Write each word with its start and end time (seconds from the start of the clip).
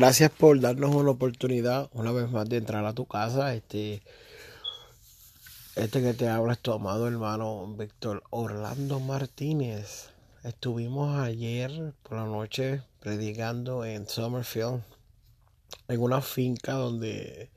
Gracias 0.00 0.30
por 0.30 0.60
darnos 0.60 0.94
una 0.94 1.10
oportunidad 1.10 1.90
una 1.92 2.12
vez 2.12 2.30
más 2.30 2.48
de 2.48 2.58
entrar 2.58 2.84
a 2.84 2.92
tu 2.92 3.06
casa. 3.06 3.52
Este, 3.52 4.00
este 5.74 6.00
que 6.00 6.14
te 6.14 6.28
habla 6.28 6.52
es 6.52 6.60
tu 6.60 6.70
amado 6.70 7.08
hermano 7.08 7.66
Víctor 7.76 8.22
Orlando 8.30 9.00
Martínez. 9.00 10.10
Estuvimos 10.44 11.18
ayer 11.18 11.94
por 12.04 12.18
la 12.18 12.26
noche 12.26 12.80
predicando 13.00 13.84
en 13.84 14.08
Summerfield, 14.08 14.84
en 15.88 16.00
una 16.00 16.20
finca 16.20 16.74
donde 16.74 17.50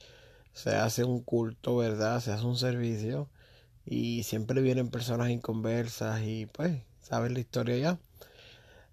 se 0.52 0.72
hace 0.72 1.04
un 1.04 1.22
culto, 1.22 1.78
¿verdad? 1.78 2.22
Se 2.22 2.32
hace 2.32 2.44
un 2.44 2.58
servicio 2.58 3.30
y 3.86 4.24
siempre 4.24 4.64
vienen 4.64 4.90
personas 4.90 5.30
inconversas 5.30 6.24
y 6.24 6.48
pues, 6.48 6.82
¿sabes 7.04 7.32
la 7.34 7.40
historia 7.40 7.78
ya? 7.78 8.00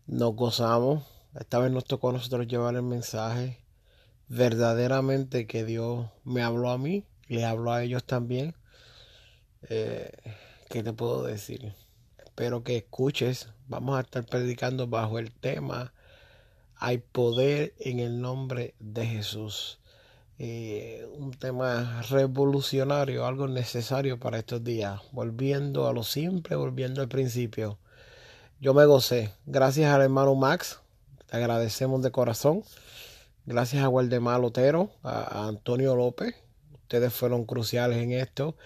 Nos 0.06 0.36
gozamos 0.36 1.17
esta 1.38 1.58
vez 1.58 1.70
nos 1.70 1.84
tocó 1.84 2.10
a 2.10 2.12
nosotros 2.14 2.46
llevar 2.46 2.74
el 2.74 2.82
mensaje 2.82 3.58
verdaderamente 4.28 5.46
que 5.46 5.64
Dios 5.64 6.06
me 6.24 6.42
habló 6.42 6.70
a 6.70 6.78
mí, 6.78 7.04
le 7.28 7.44
habló 7.44 7.72
a 7.72 7.82
ellos 7.82 8.04
también. 8.04 8.54
Eh, 9.68 10.12
¿Qué 10.68 10.82
te 10.82 10.92
puedo 10.92 11.22
decir? 11.22 11.74
Espero 12.18 12.62
que 12.62 12.76
escuches. 12.76 13.48
Vamos 13.68 13.96
a 13.96 14.00
estar 14.00 14.24
predicando 14.24 14.86
bajo 14.86 15.18
el 15.18 15.32
tema 15.32 15.92
Hay 16.76 16.98
poder 16.98 17.74
en 17.78 17.98
el 17.98 18.20
nombre 18.20 18.74
de 18.78 19.06
Jesús. 19.06 19.80
Eh, 20.38 21.08
un 21.16 21.32
tema 21.32 22.02
revolucionario, 22.08 23.26
algo 23.26 23.48
necesario 23.48 24.20
para 24.20 24.38
estos 24.38 24.62
días. 24.62 25.00
Volviendo 25.12 25.88
a 25.88 25.92
lo 25.92 26.04
simple, 26.04 26.54
volviendo 26.54 27.00
al 27.00 27.08
principio. 27.08 27.78
Yo 28.60 28.74
me 28.74 28.84
gocé. 28.84 29.32
Gracias 29.46 29.92
al 29.92 30.02
hermano 30.02 30.34
Max 30.34 30.80
te 31.28 31.36
agradecemos 31.36 32.02
de 32.02 32.10
corazón. 32.10 32.62
Gracias 33.44 33.82
a 33.82 33.88
Waldemar 33.88 34.40
Lotero, 34.40 34.90
a, 35.02 35.46
Antonio 35.46 35.94
López. 35.94 36.34
Ustedes 36.72 37.12
fueron 37.12 37.44
cruciales 37.44 37.98
en 37.98 38.12
esto. 38.12 38.56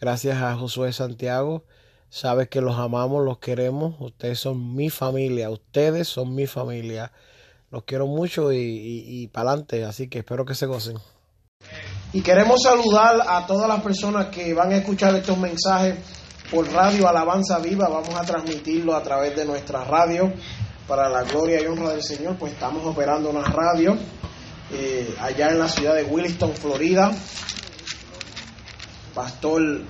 Gracias 0.00 0.40
a 0.40 0.56
Josué 0.56 0.92
Santiago. 0.92 1.64
Sabes 2.10 2.48
que 2.48 2.60
los 2.60 2.78
amamos, 2.78 3.24
los 3.24 3.38
queremos. 3.38 3.96
Ustedes 3.98 4.38
son 4.38 4.74
mi 4.74 4.90
familia. 4.90 5.50
Ustedes 5.50 6.08
son 6.08 6.34
mi 6.34 6.46
familia. 6.46 7.12
Los 7.70 7.84
quiero 7.84 8.06
mucho 8.06 8.52
y, 8.52 8.58
y, 8.58 9.26
para 9.28 9.50
adelante. 9.50 9.84
Así 9.84 10.08
que 10.08 10.18
espero 10.18 10.44
que 10.44 10.54
se 10.54 10.66
gocen. 10.66 10.98
Y 12.12 12.20
queremos 12.22 12.62
saludar 12.62 13.20
a 13.26 13.46
todas 13.46 13.66
las 13.68 13.82
personas 13.82 14.26
que 14.26 14.52
van 14.54 14.72
a 14.72 14.76
escuchar 14.76 15.14
estos 15.16 15.38
mensajes 15.38 15.96
por 16.50 16.70
Radio 16.70 17.08
Alabanza 17.08 17.58
Viva. 17.58 17.88
Vamos 17.88 18.14
a 18.14 18.22
transmitirlo 18.22 18.94
a 18.94 19.02
través 19.02 19.34
de 19.34 19.44
nuestra 19.44 19.84
radio 19.84 20.32
para 20.86 21.08
la 21.08 21.22
gloria 21.22 21.60
y 21.60 21.66
honra 21.66 21.90
del 21.90 22.02
Señor, 22.02 22.36
pues 22.36 22.52
estamos 22.52 22.84
operando 22.84 23.30
una 23.30 23.42
radio 23.42 23.96
eh, 24.72 25.14
allá 25.20 25.48
en 25.50 25.58
la 25.58 25.68
ciudad 25.68 25.94
de 25.94 26.04
Williston, 26.04 26.54
Florida. 26.54 27.12
Pastor 29.14 29.82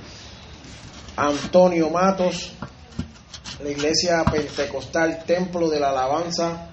Antonio 1.17 1.91
Matos, 1.91 2.53
la 3.63 3.71
iglesia 3.71 4.25
pentecostal 4.25 5.25
Templo 5.25 5.69
de 5.69 5.79
la 5.79 5.91
Alabanza 5.91 6.69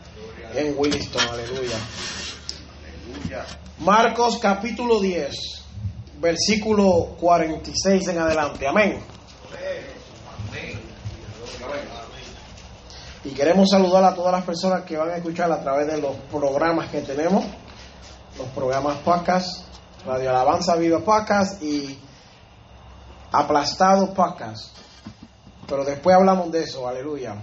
en 0.55 0.73
Williston, 0.75 1.21
aleluya. 1.29 1.77
Marcos 3.79 4.39
capítulo 4.39 4.99
10, 4.99 5.35
versículo 6.19 7.15
46 7.19 8.07
en 8.07 8.17
adelante, 8.17 8.67
amén. 8.67 8.99
Y 13.23 13.31
queremos 13.31 13.69
saludar 13.69 14.03
a 14.05 14.15
todas 14.15 14.31
las 14.31 14.45
personas 14.45 14.83
que 14.83 14.95
van 14.95 15.09
a 15.09 15.17
escuchar 15.17 15.51
a 15.51 15.61
través 15.61 15.87
de 15.87 15.97
los 15.97 16.15
programas 16.31 16.89
que 16.89 17.01
tenemos, 17.01 17.43
los 18.37 18.47
programas 18.49 18.97
Pacas, 18.99 19.65
Radio 20.05 20.29
Alabanza 20.29 20.77
Viva 20.77 20.99
Pacas 20.99 21.61
y 21.61 21.97
Aplastado 23.31 24.13
Pacas. 24.13 24.71
Pero 25.67 25.83
después 25.83 26.15
hablamos 26.15 26.49
de 26.51 26.63
eso, 26.63 26.87
aleluya. 26.87 27.35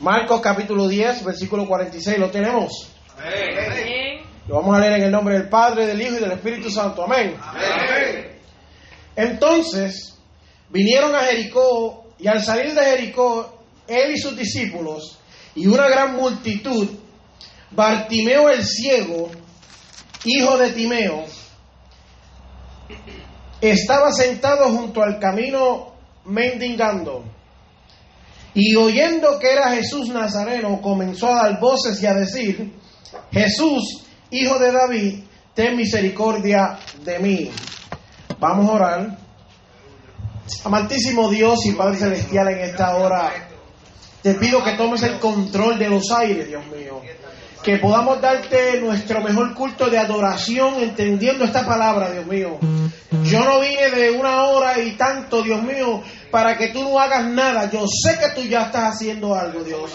Marcos 0.00 0.40
capítulo 0.40 0.88
10, 0.88 1.24
versículo 1.24 1.68
46, 1.68 2.18
¿lo 2.18 2.30
tenemos? 2.30 2.90
Amén. 3.16 4.22
Lo 4.48 4.56
vamos 4.56 4.76
a 4.76 4.80
leer 4.80 4.94
en 4.94 5.02
el 5.04 5.12
nombre 5.12 5.34
del 5.34 5.48
Padre, 5.48 5.86
del 5.86 6.02
Hijo 6.02 6.16
y 6.16 6.20
del 6.20 6.32
Espíritu 6.32 6.70
Santo. 6.70 7.04
Amén. 7.04 7.36
Amén. 7.40 8.40
Entonces 9.14 10.18
vinieron 10.70 11.14
a 11.14 11.20
Jericó 11.20 12.06
y 12.18 12.26
al 12.26 12.42
salir 12.42 12.74
de 12.74 12.84
Jericó 12.84 13.59
él 13.90 14.12
y 14.12 14.18
sus 14.18 14.36
discípulos 14.36 15.18
y 15.54 15.66
una 15.66 15.88
gran 15.88 16.16
multitud, 16.16 16.88
Bartimeo 17.72 18.48
el 18.48 18.64
ciego, 18.64 19.30
hijo 20.24 20.56
de 20.58 20.70
Timeo, 20.70 21.24
estaba 23.60 24.12
sentado 24.12 24.70
junto 24.70 25.02
al 25.02 25.18
camino 25.18 25.92
mendigando. 26.24 27.24
Y 28.54 28.74
oyendo 28.74 29.38
que 29.38 29.52
era 29.52 29.70
Jesús 29.70 30.08
Nazareno, 30.08 30.80
comenzó 30.80 31.28
a 31.28 31.44
dar 31.44 31.60
voces 31.60 32.02
y 32.02 32.06
a 32.06 32.14
decir, 32.14 32.72
Jesús, 33.30 34.04
hijo 34.30 34.58
de 34.58 34.72
David, 34.72 35.24
ten 35.54 35.76
misericordia 35.76 36.78
de 37.04 37.18
mí. 37.20 37.50
Vamos 38.40 38.68
a 38.68 38.72
orar. 38.72 39.18
Amantísimo 40.64 41.28
Dios 41.30 41.64
y 41.66 41.72
Padre 41.72 41.96
Celestial, 41.96 42.48
en 42.48 42.58
esta 42.60 42.96
hora 42.96 43.49
te 44.22 44.34
pido 44.34 44.62
que 44.62 44.72
tomes 44.72 45.02
el 45.02 45.18
control 45.18 45.78
de 45.78 45.88
los 45.88 46.10
aires, 46.10 46.48
Dios 46.48 46.64
mío. 46.66 47.00
Que 47.62 47.76
podamos 47.76 48.20
darte 48.20 48.80
nuestro 48.80 49.20
mejor 49.20 49.54
culto 49.54 49.90
de 49.90 49.98
adoración 49.98 50.80
entendiendo 50.80 51.44
esta 51.44 51.66
palabra, 51.66 52.10
Dios 52.10 52.26
mío. 52.26 52.58
Yo 53.24 53.44
no 53.44 53.60
vine 53.60 53.90
de 53.90 54.10
una 54.12 54.44
hora 54.44 54.78
y 54.78 54.92
tanto, 54.92 55.42
Dios 55.42 55.62
mío, 55.62 56.02
para 56.30 56.56
que 56.56 56.68
tú 56.68 56.82
no 56.82 56.98
hagas 56.98 57.26
nada. 57.26 57.70
Yo 57.70 57.86
sé 57.86 58.18
que 58.18 58.30
tú 58.30 58.46
ya 58.48 58.62
estás 58.62 58.94
haciendo 58.94 59.34
algo, 59.34 59.62
Dios. 59.62 59.90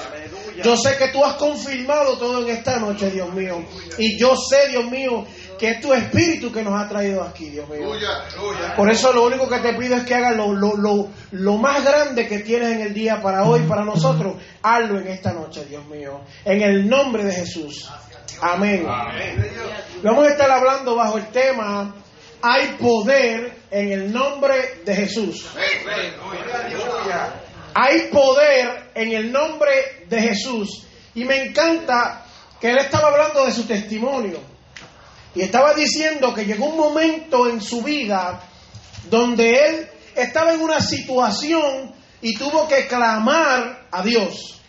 Yo 0.63 0.77
sé 0.77 0.95
que 0.97 1.09
tú 1.09 1.23
has 1.23 1.35
confirmado 1.35 2.17
todo 2.17 2.43
en 2.43 2.55
esta 2.55 2.77
noche, 2.77 3.09
Dios 3.09 3.33
mío. 3.33 3.63
Y 3.97 4.17
yo 4.19 4.35
sé, 4.35 4.69
Dios 4.69 4.85
mío, 4.89 5.25
que 5.57 5.69
es 5.71 5.81
tu 5.81 5.93
espíritu 5.93 6.51
que 6.51 6.63
nos 6.63 6.79
ha 6.79 6.87
traído 6.87 7.23
aquí, 7.23 7.49
Dios 7.49 7.67
mío. 7.69 7.91
Por 8.75 8.89
eso 8.89 9.13
lo 9.13 9.25
único 9.25 9.47
que 9.47 9.59
te 9.59 9.73
pido 9.73 9.95
es 9.95 10.03
que 10.03 10.15
hagas 10.15 10.35
lo, 10.35 10.53
lo, 10.53 11.09
lo, 11.31 11.57
más 11.57 11.83
grande 11.83 12.27
que 12.27 12.39
tienes 12.39 12.73
en 12.73 12.81
el 12.81 12.93
día 12.93 13.21
para 13.21 13.43
hoy, 13.45 13.61
para 13.61 13.83
nosotros, 13.83 14.35
hazlo 14.61 14.99
en 14.99 15.07
esta 15.07 15.33
noche, 15.33 15.65
Dios 15.65 15.85
mío. 15.85 16.21
En 16.43 16.61
el 16.61 16.87
nombre 16.89 17.23
de 17.23 17.33
Jesús. 17.33 17.89
Amén. 18.41 18.85
Vamos 20.03 20.27
a 20.27 20.29
estar 20.29 20.51
hablando 20.51 20.95
bajo 20.95 21.17
el 21.17 21.27
tema, 21.27 21.95
hay 22.41 22.75
poder 22.79 23.53
en 23.71 23.91
el 23.91 24.11
nombre 24.11 24.81
de 24.85 24.95
Jesús. 24.95 25.47
Hay 27.73 28.07
poder 28.11 28.91
en 28.93 29.11
el 29.11 29.31
nombre 29.31 30.05
de 30.07 30.21
Jesús. 30.21 30.85
Y 31.13 31.25
me 31.25 31.45
encanta 31.45 32.25
que 32.59 32.69
él 32.69 32.77
estaba 32.77 33.09
hablando 33.09 33.45
de 33.45 33.51
su 33.51 33.65
testimonio. 33.65 34.54
Y 35.35 35.41
estaba 35.41 35.73
diciendo 35.73 36.33
que 36.33 36.45
llegó 36.45 36.67
un 36.67 36.77
momento 36.77 37.49
en 37.49 37.61
su 37.61 37.81
vida 37.83 38.41
donde 39.09 39.67
él 39.67 39.89
estaba 40.15 40.53
en 40.53 40.61
una 40.61 40.79
situación 40.79 41.93
y 42.21 42.35
tuvo 42.35 42.67
que 42.67 42.87
clamar 42.87 43.87
a 43.91 44.01
Dios. 44.01 44.61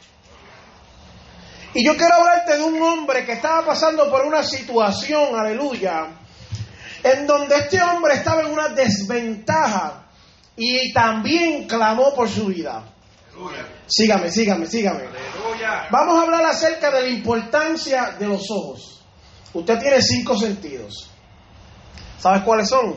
Y 1.73 1.85
yo 1.85 1.97
quiero 1.97 2.15
hablarte 2.15 2.57
de 2.57 2.65
un 2.65 2.81
hombre 2.83 3.25
que 3.25 3.33
estaba 3.33 3.65
pasando 3.65 4.11
por 4.11 4.25
una 4.25 4.43
situación, 4.43 5.39
aleluya, 5.39 6.09
en 7.03 7.27
donde 7.27 7.57
este 7.57 7.81
hombre 7.83 8.15
estaba 8.15 8.43
en 8.43 8.49
una 8.49 8.69
desventaja 8.69 10.07
y 10.57 10.93
también 10.93 11.69
clamó 11.69 12.15
por 12.15 12.29
su 12.29 12.47
vida. 12.47 12.83
Sígame, 13.87 14.31
sígame, 14.31 14.67
sígame. 14.67 15.05
Vamos 15.91 16.19
a 16.19 16.23
hablar 16.23 16.45
acerca 16.47 16.91
de 16.91 17.03
la 17.03 17.09
importancia 17.09 18.17
de 18.19 18.27
los 18.27 18.51
ojos. 18.51 18.96
Usted 19.57 19.79
tiene 19.79 20.03
cinco 20.03 20.37
sentidos. 20.37 21.09
¿Sabes 22.19 22.43
cuáles 22.43 22.69
son? 22.69 22.97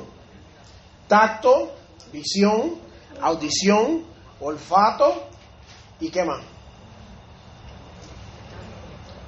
Tacto, 1.07 1.73
visión, 2.11 2.75
audición, 3.21 4.03
olfato 4.41 5.29
y 6.01 6.09
qué 6.09 6.25
más. 6.25 6.41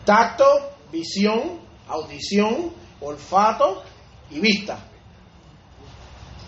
Tacto, 0.03 0.43
visión, 0.91 1.61
audición, 1.87 2.73
olfato 2.99 3.81
y 4.29 4.41
vista. 4.41 4.77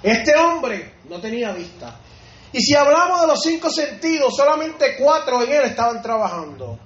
Este 0.03 0.35
hombre 0.35 0.95
no 1.07 1.21
tenía 1.21 1.53
vista. 1.53 1.97
Y 2.51 2.61
si 2.61 2.75
hablamos 2.75 3.21
de 3.21 3.27
los 3.27 3.41
cinco 3.41 3.69
sentidos, 3.69 4.35
solamente 4.35 4.97
cuatro 4.99 5.43
en 5.43 5.53
él 5.53 5.63
estaban 5.63 6.01
trabajando. 6.01 6.77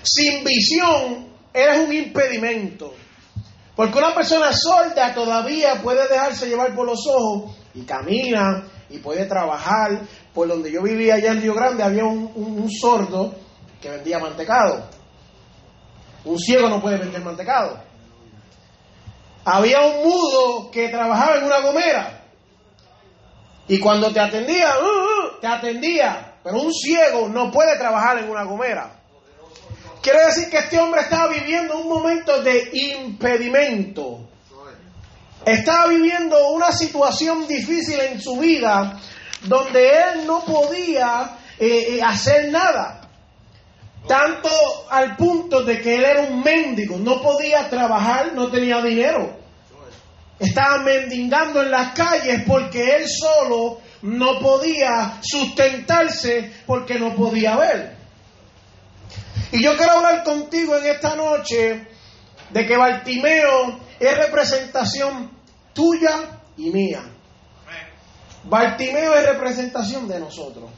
Sin 0.00 0.44
visión 0.44 1.29
eres 1.52 1.78
un 1.78 1.92
impedimento. 1.92 2.94
Porque 3.74 3.98
una 3.98 4.14
persona 4.14 4.52
sorda 4.52 5.14
todavía 5.14 5.80
puede 5.82 6.06
dejarse 6.08 6.48
llevar 6.48 6.74
por 6.74 6.86
los 6.86 7.06
ojos 7.06 7.56
y 7.74 7.82
camina 7.82 8.64
y 8.88 8.98
puede 8.98 9.26
trabajar. 9.26 10.02
Por 10.34 10.48
donde 10.48 10.70
yo 10.70 10.82
vivía 10.82 11.14
allá 11.14 11.32
en 11.32 11.40
Río 11.40 11.54
Grande 11.54 11.82
había 11.82 12.04
un, 12.04 12.30
un 12.34 12.70
sordo 12.70 13.34
que 13.80 13.90
vendía 13.90 14.18
mantecado. 14.18 14.88
Un 16.24 16.38
ciego 16.38 16.68
no 16.68 16.80
puede 16.80 16.98
vender 16.98 17.22
mantecado. 17.22 17.80
Había 19.44 19.80
un 19.80 20.04
mudo 20.04 20.70
que 20.70 20.88
trabajaba 20.88 21.38
en 21.38 21.44
una 21.44 21.60
gomera. 21.60 22.24
Y 23.68 23.78
cuando 23.78 24.12
te 24.12 24.20
atendía, 24.20 24.74
uh, 24.78 25.36
uh, 25.36 25.40
te 25.40 25.46
atendía. 25.46 26.34
Pero 26.42 26.60
un 26.60 26.72
ciego 26.72 27.28
no 27.28 27.50
puede 27.50 27.78
trabajar 27.78 28.18
en 28.18 28.28
una 28.28 28.44
gomera. 28.44 28.99
Quiere 30.02 30.26
decir 30.26 30.48
que 30.48 30.58
este 30.58 30.78
hombre 30.78 31.02
estaba 31.02 31.28
viviendo 31.28 31.78
un 31.78 31.88
momento 31.88 32.42
de 32.42 32.70
impedimento. 32.72 34.28
Estaba 35.44 35.88
viviendo 35.88 36.50
una 36.50 36.72
situación 36.72 37.46
difícil 37.46 38.00
en 38.00 38.20
su 38.20 38.38
vida 38.38 38.98
donde 39.42 39.88
él 39.88 40.26
no 40.26 40.44
podía 40.44 41.36
eh, 41.58 41.96
eh, 41.96 42.02
hacer 42.02 42.50
nada. 42.50 43.08
Tanto 44.06 44.48
al 44.90 45.16
punto 45.16 45.62
de 45.62 45.80
que 45.80 45.96
él 45.96 46.04
era 46.04 46.22
un 46.22 46.42
mendigo, 46.42 46.96
no 46.96 47.20
podía 47.20 47.68
trabajar, 47.68 48.32
no 48.34 48.50
tenía 48.50 48.80
dinero. 48.80 49.38
Estaba 50.38 50.78
mendigando 50.78 51.62
en 51.62 51.70
las 51.70 51.92
calles 51.92 52.42
porque 52.46 52.96
él 52.96 53.04
solo 53.06 53.80
no 54.02 54.38
podía 54.38 55.18
sustentarse 55.20 56.50
porque 56.66 56.98
no 56.98 57.14
podía 57.14 57.56
ver. 57.56 57.99
Y 59.52 59.62
yo 59.62 59.76
quiero 59.76 59.94
hablar 59.94 60.22
contigo 60.22 60.76
en 60.76 60.86
esta 60.86 61.16
noche 61.16 61.86
de 62.50 62.66
que 62.66 62.76
Bartimeo 62.76 63.80
es 63.98 64.16
representación 64.16 65.30
tuya 65.72 66.40
y 66.56 66.70
mía. 66.70 67.02
Bartimeo 68.44 69.14
es 69.14 69.26
representación 69.26 70.08
de 70.08 70.20
nosotros. 70.20 70.70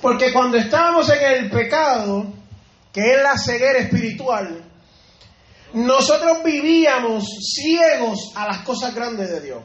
Porque 0.00 0.32
cuando 0.32 0.56
estábamos 0.56 1.08
en 1.10 1.22
el 1.22 1.50
pecado, 1.50 2.26
que 2.92 3.14
es 3.14 3.22
la 3.22 3.38
ceguera 3.38 3.78
espiritual, 3.78 4.64
nosotros 5.72 6.42
vivíamos 6.44 7.24
ciegos 7.54 8.32
a 8.34 8.46
las 8.46 8.58
cosas 8.58 8.94
grandes 8.94 9.30
de 9.30 9.40
Dios. 9.40 9.62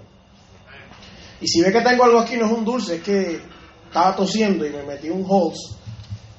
Y 1.42 1.48
si 1.48 1.62
ve 1.62 1.72
que 1.72 1.82
tengo 1.82 2.04
algo 2.04 2.20
aquí, 2.20 2.38
no 2.38 2.46
es 2.46 2.52
un 2.52 2.64
dulce, 2.64 2.96
es 2.98 3.04
que 3.04 3.42
estaba 3.88 4.16
tosiendo 4.16 4.66
y 4.66 4.70
me 4.70 4.84
metí 4.84 5.10
un 5.10 5.26
holz 5.28 5.76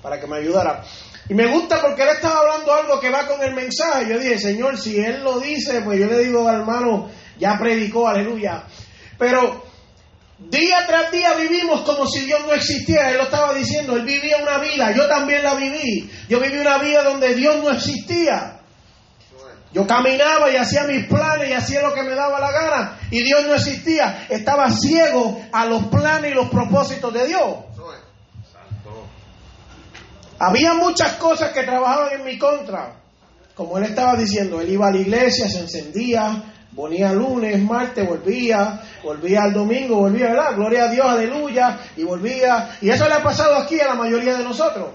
para 0.00 0.20
que 0.20 0.26
me 0.26 0.36
ayudara. 0.36 0.84
Y 1.28 1.34
me 1.34 1.46
gusta 1.46 1.80
porque 1.80 2.02
él 2.02 2.10
estaba 2.10 2.40
hablando 2.40 2.72
algo 2.72 3.00
que 3.00 3.10
va 3.10 3.26
con 3.26 3.42
el 3.42 3.54
mensaje. 3.54 4.08
Yo 4.08 4.18
dije, 4.18 4.38
Señor, 4.38 4.78
si 4.78 4.98
él 4.98 5.24
lo 5.24 5.40
dice, 5.40 5.80
pues 5.80 5.98
yo 5.98 6.06
le 6.06 6.20
digo 6.20 6.48
al 6.48 6.60
hermano, 6.60 7.10
ya 7.38 7.58
predicó, 7.58 8.06
aleluya. 8.06 8.64
Pero 9.18 9.64
día 10.38 10.86
tras 10.86 11.10
día 11.10 11.34
vivimos 11.34 11.80
como 11.80 12.06
si 12.06 12.20
Dios 12.20 12.40
no 12.46 12.52
existiera. 12.52 13.10
Él 13.10 13.16
lo 13.16 13.24
estaba 13.24 13.52
diciendo, 13.54 13.96
él 13.96 14.02
vivía 14.02 14.36
una 14.40 14.58
vida, 14.58 14.92
yo 14.92 15.08
también 15.08 15.42
la 15.42 15.54
viví. 15.54 16.08
Yo 16.28 16.38
viví 16.38 16.58
una 16.58 16.78
vida 16.78 17.02
donde 17.02 17.34
Dios 17.34 17.56
no 17.56 17.70
existía. 17.70 18.60
Yo 19.72 19.86
caminaba 19.86 20.50
y 20.50 20.56
hacía 20.56 20.84
mis 20.84 21.06
planes 21.06 21.50
y 21.50 21.52
hacía 21.52 21.82
lo 21.82 21.92
que 21.92 22.02
me 22.02 22.14
daba 22.14 22.40
la 22.40 22.50
gana 22.50 22.98
y 23.10 23.22
Dios 23.22 23.46
no 23.46 23.54
existía. 23.54 24.26
Estaba 24.30 24.70
ciego 24.70 25.42
a 25.52 25.66
los 25.66 25.84
planes 25.88 26.30
y 26.30 26.34
los 26.34 26.48
propósitos 26.48 27.12
de 27.12 27.26
Dios. 27.26 27.56
Había 30.38 30.74
muchas 30.74 31.14
cosas 31.14 31.52
que 31.52 31.62
trabajaban 31.62 32.12
en 32.12 32.24
mi 32.24 32.38
contra. 32.38 32.94
Como 33.54 33.78
él 33.78 33.84
estaba 33.84 34.16
diciendo, 34.16 34.60
él 34.60 34.70
iba 34.70 34.88
a 34.88 34.90
la 34.90 34.98
iglesia, 34.98 35.48
se 35.48 35.60
encendía, 35.60 36.42
ponía 36.74 37.12
lunes, 37.12 37.58
martes, 37.62 38.06
volvía, 38.06 38.82
volvía 39.02 39.44
al 39.44 39.54
domingo, 39.54 39.96
volvía, 39.96 40.28
¿verdad? 40.28 40.54
Gloria 40.54 40.84
a 40.84 40.88
Dios, 40.88 41.06
aleluya, 41.06 41.78
y 41.96 42.04
volvía. 42.04 42.76
Y 42.82 42.90
eso 42.90 43.08
le 43.08 43.14
ha 43.14 43.22
pasado 43.22 43.56
aquí 43.56 43.80
a 43.80 43.88
la 43.88 43.94
mayoría 43.94 44.36
de 44.36 44.44
nosotros. 44.44 44.90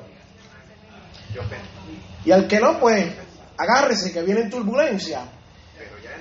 Y 2.24 2.32
al 2.32 2.48
que 2.48 2.60
no, 2.60 2.80
pues 2.80 3.12
agárrese 3.58 4.14
que 4.14 4.22
viene 4.22 4.42
en 4.42 4.50
turbulencia. 4.52 5.22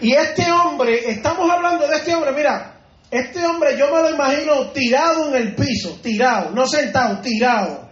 Y 0.00 0.14
este 0.14 0.50
hombre, 0.50 1.10
estamos 1.10 1.50
hablando 1.50 1.86
de 1.86 1.96
este 1.96 2.14
hombre, 2.14 2.32
mira, 2.32 2.80
este 3.10 3.44
hombre 3.44 3.76
yo 3.76 3.94
me 3.94 4.00
lo 4.00 4.10
imagino 4.14 4.70
tirado 4.70 5.28
en 5.28 5.34
el 5.34 5.54
piso, 5.54 5.98
tirado, 6.02 6.52
no 6.52 6.66
sentado, 6.66 7.20
tirado. 7.20 7.89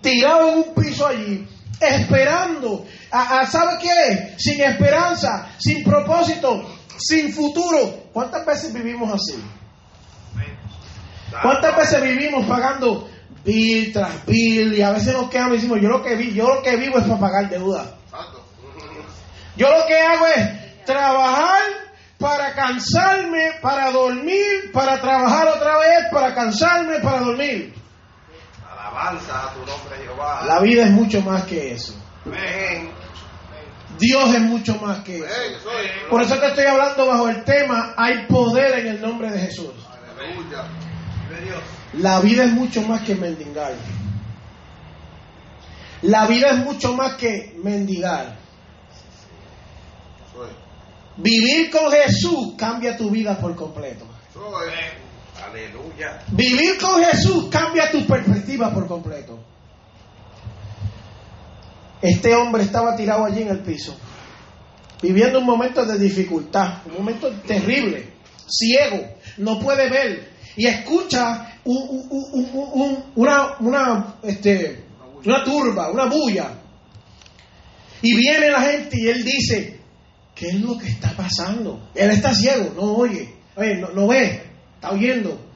Tirado 0.00 0.48
en 0.48 0.58
un 0.58 0.74
piso 0.74 1.06
allí, 1.06 1.48
esperando. 1.80 2.86
A, 3.10 3.46
¿Sabe 3.46 3.78
qué 3.80 3.88
es? 4.08 4.42
Sin 4.42 4.60
esperanza, 4.60 5.48
sin 5.58 5.82
propósito, 5.84 6.64
sin 6.98 7.32
futuro. 7.32 8.08
¿Cuántas 8.12 8.44
veces 8.46 8.72
vivimos 8.72 9.12
así? 9.12 9.42
¿Cuántas 11.42 11.76
veces 11.76 12.02
vivimos 12.02 12.46
pagando 12.46 13.08
bill 13.44 13.92
tras 13.92 14.26
bill 14.26 14.74
y 14.74 14.82
a 14.82 14.90
veces 14.92 15.14
nos 15.14 15.30
quedamos 15.30 15.52
y 15.52 15.56
decimos, 15.56 15.80
yo 15.80 15.88
lo 15.88 16.02
que 16.02 16.16
vi, 16.16 16.34
yo 16.34 16.54
lo 16.54 16.62
que 16.62 16.76
vivo 16.76 16.98
es 16.98 17.04
para 17.04 17.20
pagar 17.20 17.48
deuda. 17.48 17.94
Yo 19.56 19.68
lo 19.70 19.86
que 19.86 20.00
hago 20.00 20.26
es 20.26 20.84
trabajar 20.84 21.62
para 22.18 22.54
cansarme, 22.54 23.52
para 23.60 23.90
dormir, 23.90 24.70
para 24.72 25.00
trabajar 25.00 25.48
otra 25.48 25.78
vez, 25.78 26.06
para 26.12 26.34
cansarme, 26.34 27.00
para 27.00 27.20
dormir. 27.20 27.74
Alabanza 28.88 29.48
a 29.48 29.54
tu 29.54 29.60
nombre, 29.60 29.96
Jehová. 30.02 30.44
La 30.46 30.60
vida 30.60 30.84
es 30.84 30.90
mucho 30.90 31.20
más 31.22 31.44
que 31.44 31.72
eso. 31.72 31.94
Dios 33.98 34.34
es 34.34 34.40
mucho 34.40 34.76
más 34.76 35.00
que 35.00 35.18
eso. 35.18 35.68
Por 36.08 36.22
eso 36.22 36.38
que 36.40 36.46
estoy 36.46 36.64
hablando 36.64 37.06
bajo 37.06 37.28
el 37.28 37.44
tema, 37.44 37.94
hay 37.96 38.26
poder 38.26 38.80
en 38.80 38.86
el 38.88 39.00
nombre 39.00 39.30
de 39.30 39.40
Jesús. 39.40 39.70
La 41.94 42.20
vida 42.20 42.44
es 42.44 42.52
mucho 42.52 42.82
más 42.82 43.02
que 43.02 43.14
mendigar. 43.14 43.72
La 46.02 46.26
vida 46.26 46.50
es 46.50 46.58
mucho 46.58 46.94
más 46.94 47.14
que 47.14 47.56
mendigar. 47.62 48.36
Vivir 51.16 51.70
con 51.70 51.90
Jesús 51.90 52.54
cambia 52.56 52.96
tu 52.96 53.10
vida 53.10 53.36
por 53.38 53.56
completo. 53.56 54.06
Aleluya. 55.58 56.22
Vivir 56.28 56.78
con 56.78 57.02
Jesús 57.02 57.48
cambia 57.50 57.90
tu 57.90 58.06
perspectiva 58.06 58.72
por 58.72 58.86
completo. 58.86 59.38
Este 62.00 62.34
hombre 62.34 62.62
estaba 62.62 62.94
tirado 62.94 63.24
allí 63.24 63.42
en 63.42 63.48
el 63.48 63.60
piso, 63.60 63.96
viviendo 65.02 65.40
un 65.40 65.46
momento 65.46 65.84
de 65.84 65.98
dificultad, 65.98 66.86
un 66.86 66.94
momento 66.94 67.28
terrible, 67.44 68.12
ciego, 68.46 69.16
no 69.38 69.58
puede 69.58 69.90
ver 69.90 70.30
y 70.56 70.66
escucha 70.66 71.58
una, 71.64 73.56
una, 73.58 74.14
este, 74.22 74.84
una 75.24 75.42
turba, 75.42 75.90
una 75.90 76.04
bulla. 76.06 76.50
Y 78.00 78.14
viene 78.16 78.48
la 78.48 78.60
gente 78.60 78.96
y 78.96 79.08
él 79.08 79.24
dice, 79.24 79.78
¿Qué 80.38 80.50
es 80.50 80.60
lo 80.60 80.78
que 80.78 80.86
está 80.86 81.16
pasando? 81.16 81.90
Él 81.96 82.12
está 82.12 82.32
ciego, 82.32 82.72
no 82.76 82.94
oye, 82.94 83.34
no, 83.56 83.88
no 83.88 84.06
ve, 84.06 84.40
está 84.76 84.92
oyendo. 84.92 85.47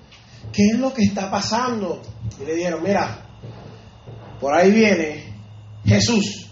¿Qué 0.52 0.66
es 0.72 0.78
lo 0.78 0.92
que 0.92 1.04
está 1.04 1.30
pasando? 1.30 2.02
Y 2.40 2.44
le 2.44 2.54
dijeron, 2.54 2.82
mira, 2.82 3.26
por 4.40 4.54
ahí 4.54 4.70
viene 4.70 5.34
Jesús. 5.84 6.50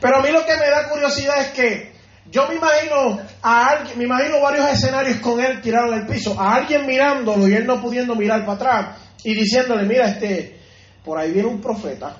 Pero 0.00 0.16
a 0.16 0.22
mí 0.22 0.30
lo 0.30 0.44
que 0.44 0.56
me 0.56 0.68
da 0.68 0.88
curiosidad 0.88 1.40
es 1.40 1.48
que 1.48 1.94
yo 2.30 2.48
me 2.48 2.56
imagino 2.56 3.20
a 3.42 3.68
alguien, 3.68 3.98
me 3.98 4.04
imagino 4.04 4.40
varios 4.40 4.68
escenarios 4.68 5.18
con 5.18 5.40
él 5.40 5.60
tirado 5.60 5.92
en 5.92 6.00
el 6.00 6.06
piso, 6.06 6.38
a 6.38 6.56
alguien 6.56 6.86
mirándolo 6.86 7.46
y 7.46 7.54
él 7.54 7.66
no 7.66 7.80
pudiendo 7.80 8.14
mirar 8.14 8.44
para 8.44 8.54
atrás 8.54 8.98
y 9.22 9.34
diciéndole, 9.34 9.86
mira, 9.86 10.08
este, 10.08 10.60
por 11.04 11.18
ahí 11.18 11.32
viene 11.32 11.48
un 11.48 11.60
profeta 11.60 12.16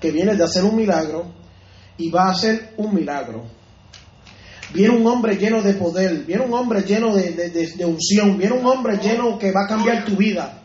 que 0.00 0.10
viene 0.10 0.34
de 0.36 0.44
hacer 0.44 0.64
un 0.64 0.76
milagro 0.76 1.26
y 1.96 2.10
va 2.10 2.28
a 2.28 2.30
hacer 2.30 2.74
un 2.76 2.94
milagro. 2.94 3.57
Viene 4.70 4.94
un 4.94 5.06
hombre 5.06 5.36
lleno 5.36 5.62
de 5.62 5.74
poder, 5.74 6.24
viene 6.24 6.44
un 6.44 6.52
hombre 6.52 6.82
lleno 6.82 7.14
de, 7.14 7.84
unción, 7.86 8.36
viene 8.36 8.54
un 8.54 8.66
hombre 8.66 8.98
lleno 8.98 9.38
que 9.38 9.50
va 9.50 9.64
a 9.64 9.68
cambiar 9.68 10.04
tu 10.04 10.14
vida. 10.16 10.62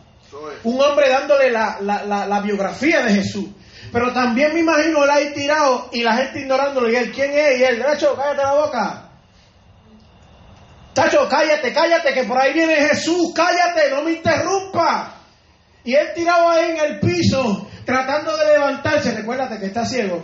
Un 0.63 0.81
hombre 0.81 1.09
dándole 1.09 1.51
la, 1.51 2.41
biografía 2.43 3.03
de 3.03 3.13
Jesús. 3.13 3.45
Pero 3.91 4.11
también 4.11 4.53
me 4.53 4.61
imagino 4.61 5.03
él 5.03 5.09
ahí 5.09 5.33
tirado 5.33 5.89
y 5.91 6.01
la 6.01 6.15
gente 6.15 6.41
ignorándolo. 6.41 6.89
Y 6.89 6.95
él, 6.95 7.11
¿quién 7.11 7.31
es? 7.31 7.59
Y 7.59 7.63
él, 7.63 7.77
derecho, 7.77 8.15
cállate 8.15 8.41
la 8.41 8.53
boca. 8.55 9.09
Tacho, 10.93 11.27
cállate, 11.29 11.73
cállate, 11.73 12.13
que 12.13 12.23
por 12.23 12.37
ahí 12.37 12.53
viene 12.53 12.75
Jesús, 12.75 13.31
cállate, 13.35 13.89
no 13.91 14.03
me 14.03 14.13
interrumpa. 14.13 15.15
Y 15.83 15.95
él 15.95 16.07
tirado 16.15 16.49
ahí 16.49 16.71
en 16.71 16.77
el 16.77 16.99
piso, 16.99 17.67
tratando 17.85 18.35
de 18.35 18.53
levantarse. 18.53 19.13
Recuérdate 19.13 19.59
que 19.59 19.67
está 19.67 19.85
ciego. 19.85 20.23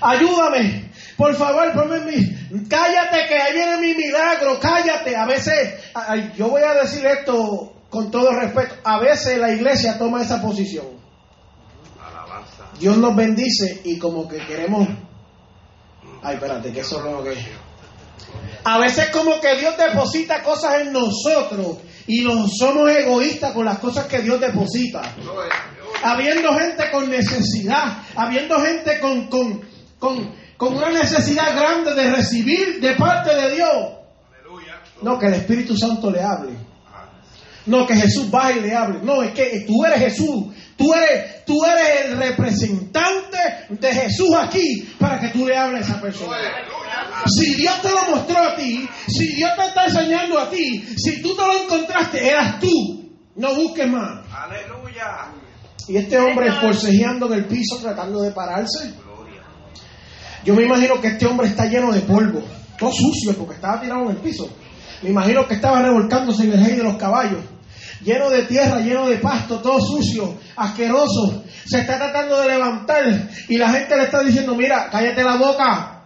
Ayúdame, 0.00 0.87
por 1.18 1.34
favor, 1.34 1.72
ponme 1.72 1.98
mi. 1.98 2.68
Cállate, 2.68 3.26
que 3.26 3.34
ahí 3.34 3.52
viene 3.52 3.76
mi 3.78 3.92
milagro, 3.92 4.60
cállate. 4.60 5.16
A 5.16 5.26
veces, 5.26 5.74
ay, 5.92 6.32
yo 6.36 6.48
voy 6.48 6.62
a 6.62 6.74
decir 6.74 7.04
esto 7.04 7.72
con 7.90 8.08
todo 8.12 8.30
respeto. 8.30 8.76
A 8.84 9.00
veces 9.00 9.36
la 9.36 9.50
iglesia 9.50 9.98
toma 9.98 10.22
esa 10.22 10.40
posición. 10.40 10.86
Alabanza. 12.00 12.66
Dios 12.78 12.96
nos 12.98 13.16
bendice 13.16 13.80
y 13.84 13.98
como 13.98 14.28
que 14.28 14.38
queremos. 14.46 14.86
Ay, 16.22 16.36
espérate, 16.36 16.72
que 16.72 16.80
eso 16.80 17.02
como 17.02 17.24
que. 17.24 17.34
A 18.62 18.78
veces 18.78 19.08
como 19.10 19.40
que 19.40 19.56
Dios 19.56 19.76
deposita 19.76 20.44
cosas 20.44 20.82
en 20.82 20.92
nosotros 20.92 21.78
y 22.06 22.22
nos 22.22 22.56
somos 22.56 22.88
egoístas 22.90 23.54
con 23.54 23.64
las 23.64 23.80
cosas 23.80 24.06
que 24.06 24.20
Dios 24.20 24.40
deposita. 24.40 25.02
Habiendo 26.00 26.54
gente 26.54 26.92
con 26.92 27.10
necesidad, 27.10 28.04
habiendo 28.14 28.60
gente 28.60 29.00
con, 29.00 29.26
con, 29.28 29.68
con, 29.98 30.32
con 30.58 30.76
una 30.76 30.90
necesidad 30.90 31.56
grande 31.56 31.94
de 31.94 32.10
recibir 32.10 32.80
de 32.80 32.94
parte 32.96 33.34
de 33.34 33.54
Dios. 33.54 33.70
Aleluya. 34.28 34.80
No, 35.00 35.18
que 35.18 35.26
el 35.26 35.34
Espíritu 35.34 35.76
Santo 35.76 36.10
le 36.10 36.20
hable. 36.20 36.50
No, 37.66 37.86
que 37.86 37.94
Jesús 37.94 38.28
baje 38.30 38.58
y 38.58 38.62
le 38.62 38.74
hable. 38.74 38.98
No, 39.02 39.22
es 39.22 39.32
que 39.32 39.64
tú 39.66 39.84
eres 39.84 40.00
Jesús. 40.00 40.46
Tú 40.76 40.92
eres, 40.94 41.44
tú 41.44 41.64
eres 41.64 42.06
el 42.06 42.18
representante 42.18 43.38
de 43.68 43.94
Jesús 43.94 44.34
aquí 44.34 44.88
para 44.98 45.20
que 45.20 45.28
tú 45.28 45.46
le 45.46 45.56
hables 45.56 45.82
a 45.82 45.92
esa 45.92 46.00
persona. 46.00 46.36
Si 47.26 47.54
Dios 47.54 47.80
te 47.80 47.90
lo 47.90 48.16
mostró 48.16 48.38
a 48.38 48.56
ti, 48.56 48.88
si 49.06 49.34
Dios 49.34 49.50
te 49.56 49.66
está 49.66 49.84
enseñando 49.84 50.38
a 50.38 50.50
ti, 50.50 50.84
si 50.96 51.22
tú 51.22 51.36
te 51.36 51.42
lo 51.42 51.62
encontraste, 51.62 52.28
eras 52.28 52.58
tú. 52.58 53.12
No 53.36 53.54
busques 53.54 53.88
más. 53.88 54.24
Aleluya. 54.32 55.32
Y 55.88 55.96
este 55.96 56.18
hombre 56.18 56.50
forcejeando 56.52 57.26
en 57.26 57.32
el 57.34 57.44
piso 57.46 57.78
tratando 57.80 58.22
de 58.22 58.32
pararse. 58.32 58.94
Yo 60.48 60.54
me 60.54 60.62
imagino 60.62 60.98
que 60.98 61.08
este 61.08 61.26
hombre 61.26 61.46
está 61.46 61.66
lleno 61.66 61.92
de 61.92 62.00
polvo, 62.00 62.42
todo 62.78 62.90
sucio 62.90 63.36
porque 63.36 63.56
estaba 63.56 63.82
tirado 63.82 64.04
en 64.04 64.12
el 64.12 64.16
piso. 64.16 64.48
Me 65.02 65.10
imagino 65.10 65.46
que 65.46 65.52
estaba 65.52 65.82
revolcándose 65.82 66.44
en 66.44 66.54
el 66.54 66.64
rey 66.64 66.74
de 66.74 66.84
los 66.84 66.96
caballos, 66.96 67.40
lleno 68.02 68.30
de 68.30 68.44
tierra, 68.44 68.80
lleno 68.80 69.06
de 69.10 69.18
pasto, 69.18 69.60
todo 69.60 69.78
sucio, 69.78 70.38
asqueroso. 70.56 71.44
Se 71.66 71.80
está 71.80 71.98
tratando 71.98 72.40
de 72.40 72.48
levantar 72.48 73.28
y 73.46 73.58
la 73.58 73.68
gente 73.68 73.94
le 73.94 74.04
está 74.04 74.22
diciendo, 74.22 74.54
mira, 74.54 74.88
cállate 74.90 75.22
la 75.22 75.36
boca. 75.36 76.04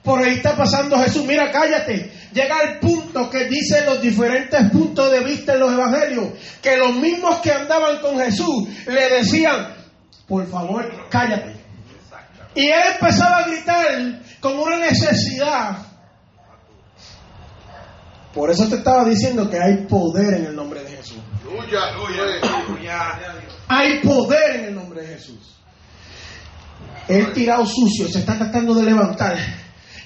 Por 0.00 0.22
ahí 0.22 0.34
está 0.34 0.56
pasando 0.56 0.96
Jesús, 1.00 1.24
mira, 1.24 1.50
cállate. 1.50 2.12
Llega 2.32 2.60
al 2.60 2.78
punto 2.78 3.28
que 3.28 3.46
dicen 3.46 3.84
los 3.84 4.00
diferentes 4.00 4.70
puntos 4.70 5.10
de 5.10 5.24
vista 5.24 5.54
en 5.54 5.58
los 5.58 5.72
evangelios, 5.72 6.28
que 6.62 6.76
los 6.76 6.94
mismos 6.94 7.40
que 7.40 7.50
andaban 7.50 7.98
con 8.00 8.16
Jesús 8.16 8.68
le 8.86 9.08
decían, 9.08 9.74
por 10.28 10.46
favor, 10.46 10.88
cállate. 11.10 11.55
Y 12.56 12.66
él 12.66 12.82
empezaba 12.94 13.38
a 13.38 13.48
gritar 13.48 14.22
con 14.40 14.58
una 14.58 14.78
necesidad. 14.78 15.76
Por 18.32 18.50
eso 18.50 18.66
te 18.68 18.76
estaba 18.76 19.04
diciendo 19.04 19.48
que 19.48 19.58
hay 19.58 19.86
poder 19.86 20.34
en 20.34 20.46
el 20.46 20.56
nombre 20.56 20.82
de 20.82 20.90
Jesús. 20.90 21.18
Hay 23.68 24.00
poder 24.00 24.56
en 24.56 24.64
el 24.66 24.74
nombre 24.74 25.02
de 25.02 25.14
Jesús. 25.14 25.60
Él 27.08 27.32
tirado 27.32 27.66
sucio, 27.66 28.08
se 28.08 28.18
está 28.20 28.36
tratando 28.36 28.74
de 28.74 28.84
levantar. 28.84 29.36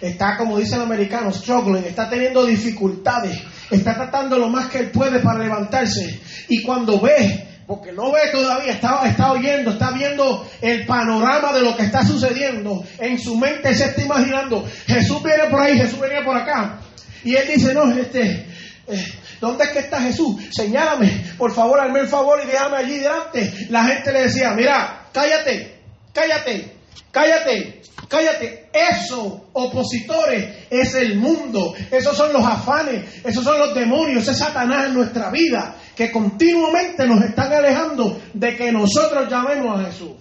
Está, 0.01 0.37
como 0.37 0.59
dicen 0.59 0.79
los 0.79 0.87
americanos, 0.87 1.37
struggling, 1.37 1.85
está 1.85 2.09
teniendo 2.09 2.45
dificultades. 2.45 3.39
Está 3.71 3.95
tratando 3.95 4.39
lo 4.39 4.49
más 4.49 4.67
que 4.69 4.79
él 4.79 4.91
puede 4.91 5.21
para 5.21 5.39
levantarse. 5.39 6.21
Y 6.49 6.63
cuando 6.63 7.01
ve, 7.01 7.50
porque 7.71 7.93
no 7.93 8.11
ve 8.11 8.23
todavía, 8.33 8.73
está, 8.73 9.03
está 9.07 9.31
oyendo, 9.31 9.71
está 9.71 9.93
viendo 9.93 10.45
el 10.61 10.85
panorama 10.87 11.53
de 11.53 11.63
lo 11.63 11.77
que 11.77 11.85
está 11.85 12.05
sucediendo. 12.05 12.85
En 12.99 13.17
su 13.17 13.37
mente 13.37 13.73
se 13.77 13.85
está 13.85 14.03
imaginando, 14.03 14.69
Jesús 14.89 15.23
viene 15.23 15.45
por 15.45 15.61
ahí, 15.61 15.79
Jesús 15.79 16.01
venía 16.01 16.25
por 16.25 16.37
acá. 16.37 16.81
Y 17.23 17.37
él 17.37 17.47
dice, 17.47 17.73
no, 17.73 17.89
este, 17.93 18.45
eh, 18.89 19.07
¿dónde 19.41 19.63
es 19.63 19.71
que 19.71 19.79
está 19.79 20.01
Jesús? 20.01 20.43
Señálame, 20.51 21.25
por 21.39 21.55
favor, 21.55 21.79
hazme 21.79 22.01
el 22.01 22.09
favor 22.09 22.41
y 22.43 22.49
déjame 22.49 22.77
allí 22.77 22.99
delante. 22.99 23.67
La 23.69 23.85
gente 23.85 24.11
le 24.15 24.23
decía, 24.23 24.51
mira, 24.51 25.07
cállate, 25.13 25.79
cállate, 26.13 26.75
cállate, 27.11 27.83
cállate. 28.09 28.71
Eso, 28.73 29.49
opositores, 29.53 30.67
es 30.71 30.95
el 30.95 31.17
mundo. 31.19 31.75
Esos 31.91 32.17
son 32.17 32.33
los 32.33 32.45
afanes, 32.45 33.25
esos 33.25 33.45
son 33.45 33.59
los 33.59 33.75
demonios, 33.75 34.27
es 34.29 34.39
Satanás 34.39 34.87
en 34.87 34.95
nuestra 34.95 35.31
vida, 35.31 35.77
que 35.97 36.11
continuamente 36.11 37.07
nos 37.07 37.23
están 37.25 37.53
alejando 37.53 38.21
de 38.33 38.57
que 38.57 38.73
nosotros 38.73 39.29
llamemos 39.29 39.81
a 39.81 39.85
Jesús. 39.87 40.13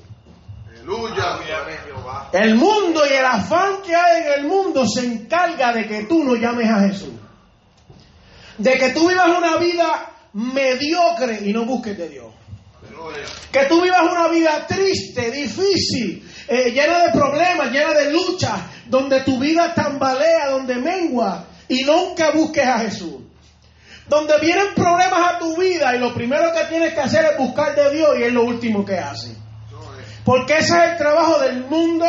Aleluya. 0.68 1.40
El 2.34 2.56
mundo 2.56 3.02
y 3.10 3.14
el 3.14 3.26
afán 3.26 3.82
que 3.86 3.96
hay 3.96 4.22
en 4.24 4.40
el 4.40 4.48
mundo 4.48 4.86
se 4.88 5.06
encarga 5.06 5.74
de 5.74 5.88
que 5.88 6.04
tú 6.04 6.24
no 6.24 6.36
llames 6.36 6.70
a 6.70 6.88
Jesús. 6.88 7.14
De 8.58 8.78
que 8.78 8.90
tú 8.90 9.08
vivas 9.08 9.30
una 9.38 9.58
vida 9.58 10.12
mediocre 10.34 11.42
y 11.46 11.54
no 11.54 11.66
busques 11.66 11.98
de 11.98 12.10
Dios. 12.10 12.28
Que 13.52 13.66
tú 13.66 13.82
vivas 13.82 14.02
una 14.02 14.28
vida 14.28 14.66
triste, 14.68 15.32
difícil, 15.32 16.29
eh, 16.50 16.72
llena 16.72 17.06
de 17.06 17.12
problemas, 17.12 17.72
llena 17.72 17.94
de 17.94 18.12
luchas, 18.12 18.60
donde 18.88 19.22
tu 19.22 19.40
vida 19.40 19.74
tambalea, 19.76 20.50
donde 20.50 20.76
mengua 20.76 21.46
y 21.68 21.84
nunca 21.84 22.32
busques 22.32 22.66
a 22.66 22.80
Jesús. 22.80 23.22
Donde 24.08 24.34
vienen 24.40 24.74
problemas 24.74 25.36
a 25.36 25.38
tu 25.38 25.56
vida 25.56 25.96
y 25.96 26.00
lo 26.00 26.12
primero 26.14 26.52
que 26.52 26.64
tienes 26.66 26.96
que 26.96 27.00
hacer 27.02 27.26
es 27.26 27.38
buscar 27.38 27.76
de 27.76 27.92
Dios 27.92 28.10
y 28.20 28.24
es 28.24 28.34
lo 28.34 28.44
último 28.44 28.84
que 28.84 28.98
haces. 28.98 29.38
Porque 30.26 30.58
ese 30.58 30.76
es 30.76 30.92
el 30.92 30.98
trabajo 30.98 31.40
del 31.40 31.66
mundo, 31.66 32.06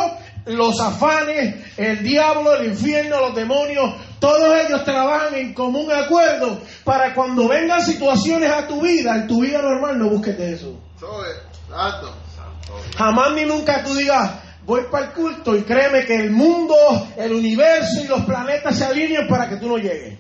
los 0.46 0.80
afanes, 0.80 1.56
el 1.76 2.02
diablo, 2.02 2.54
el 2.54 2.68
infierno, 2.68 3.20
los 3.20 3.34
demonios, 3.34 3.94
todos 4.18 4.58
ellos 4.66 4.84
trabajan 4.84 5.34
en 5.34 5.52
común 5.52 5.92
acuerdo 5.92 6.60
para 6.84 7.14
cuando 7.14 7.48
vengan 7.48 7.82
situaciones 7.82 8.50
a 8.50 8.66
tu 8.66 8.80
vida, 8.80 9.16
en 9.16 9.26
tu 9.26 9.42
vida 9.42 9.60
normal, 9.60 9.98
no 9.98 10.08
busques 10.08 10.36
de 10.38 10.54
eso. 10.54 10.80
Jamás 12.96 13.32
ni 13.32 13.44
nunca 13.44 13.82
tú 13.82 13.94
digas, 13.94 14.30
voy 14.64 14.82
para 14.90 15.06
el 15.06 15.12
culto 15.12 15.56
y 15.56 15.62
créeme 15.62 16.04
que 16.04 16.16
el 16.16 16.30
mundo, 16.30 16.74
el 17.16 17.32
universo 17.32 18.02
y 18.04 18.08
los 18.08 18.22
planetas 18.24 18.76
se 18.76 18.84
alinean 18.84 19.26
para 19.28 19.48
que 19.48 19.56
tú 19.56 19.68
no 19.68 19.78
llegues. 19.78 20.18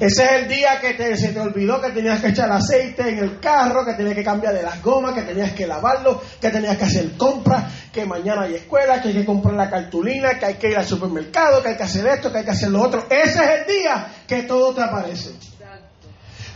Ese 0.00 0.24
es 0.24 0.32
el 0.32 0.48
día 0.48 0.80
que 0.80 0.94
te- 0.94 1.16
se 1.16 1.28
te 1.28 1.38
olvidó 1.38 1.80
que 1.80 1.90
tenías 1.90 2.20
que 2.20 2.28
echar 2.28 2.50
aceite 2.50 3.08
en 3.08 3.18
el 3.18 3.38
carro, 3.38 3.84
que 3.86 3.92
tenías 3.94 4.16
que 4.16 4.24
cambiar 4.24 4.52
de 4.52 4.62
las 4.62 4.82
gomas, 4.82 5.14
que 5.14 5.22
tenías 5.22 5.52
que 5.52 5.68
lavarlo, 5.68 6.20
que 6.40 6.50
tenías 6.50 6.76
que 6.76 6.84
hacer 6.84 7.12
compras, 7.16 7.72
que 7.92 8.04
mañana 8.04 8.42
hay 8.42 8.56
escuela, 8.56 9.00
que 9.00 9.08
hay 9.08 9.14
que 9.14 9.24
comprar 9.24 9.54
la 9.54 9.70
cartulina, 9.70 10.36
que 10.36 10.46
hay 10.46 10.54
que 10.54 10.70
ir 10.70 10.76
al 10.76 10.84
supermercado, 10.84 11.62
que 11.62 11.68
hay 11.70 11.76
que 11.76 11.84
hacer 11.84 12.04
esto, 12.08 12.32
que 12.32 12.38
hay 12.38 12.44
que 12.44 12.50
hacer 12.50 12.70
lo 12.70 12.82
otro. 12.82 13.06
Ese 13.08 13.38
es 13.44 13.50
el 13.60 13.66
día 13.72 14.08
que 14.26 14.42
todo 14.42 14.74
te 14.74 14.82
aparece. 14.82 15.30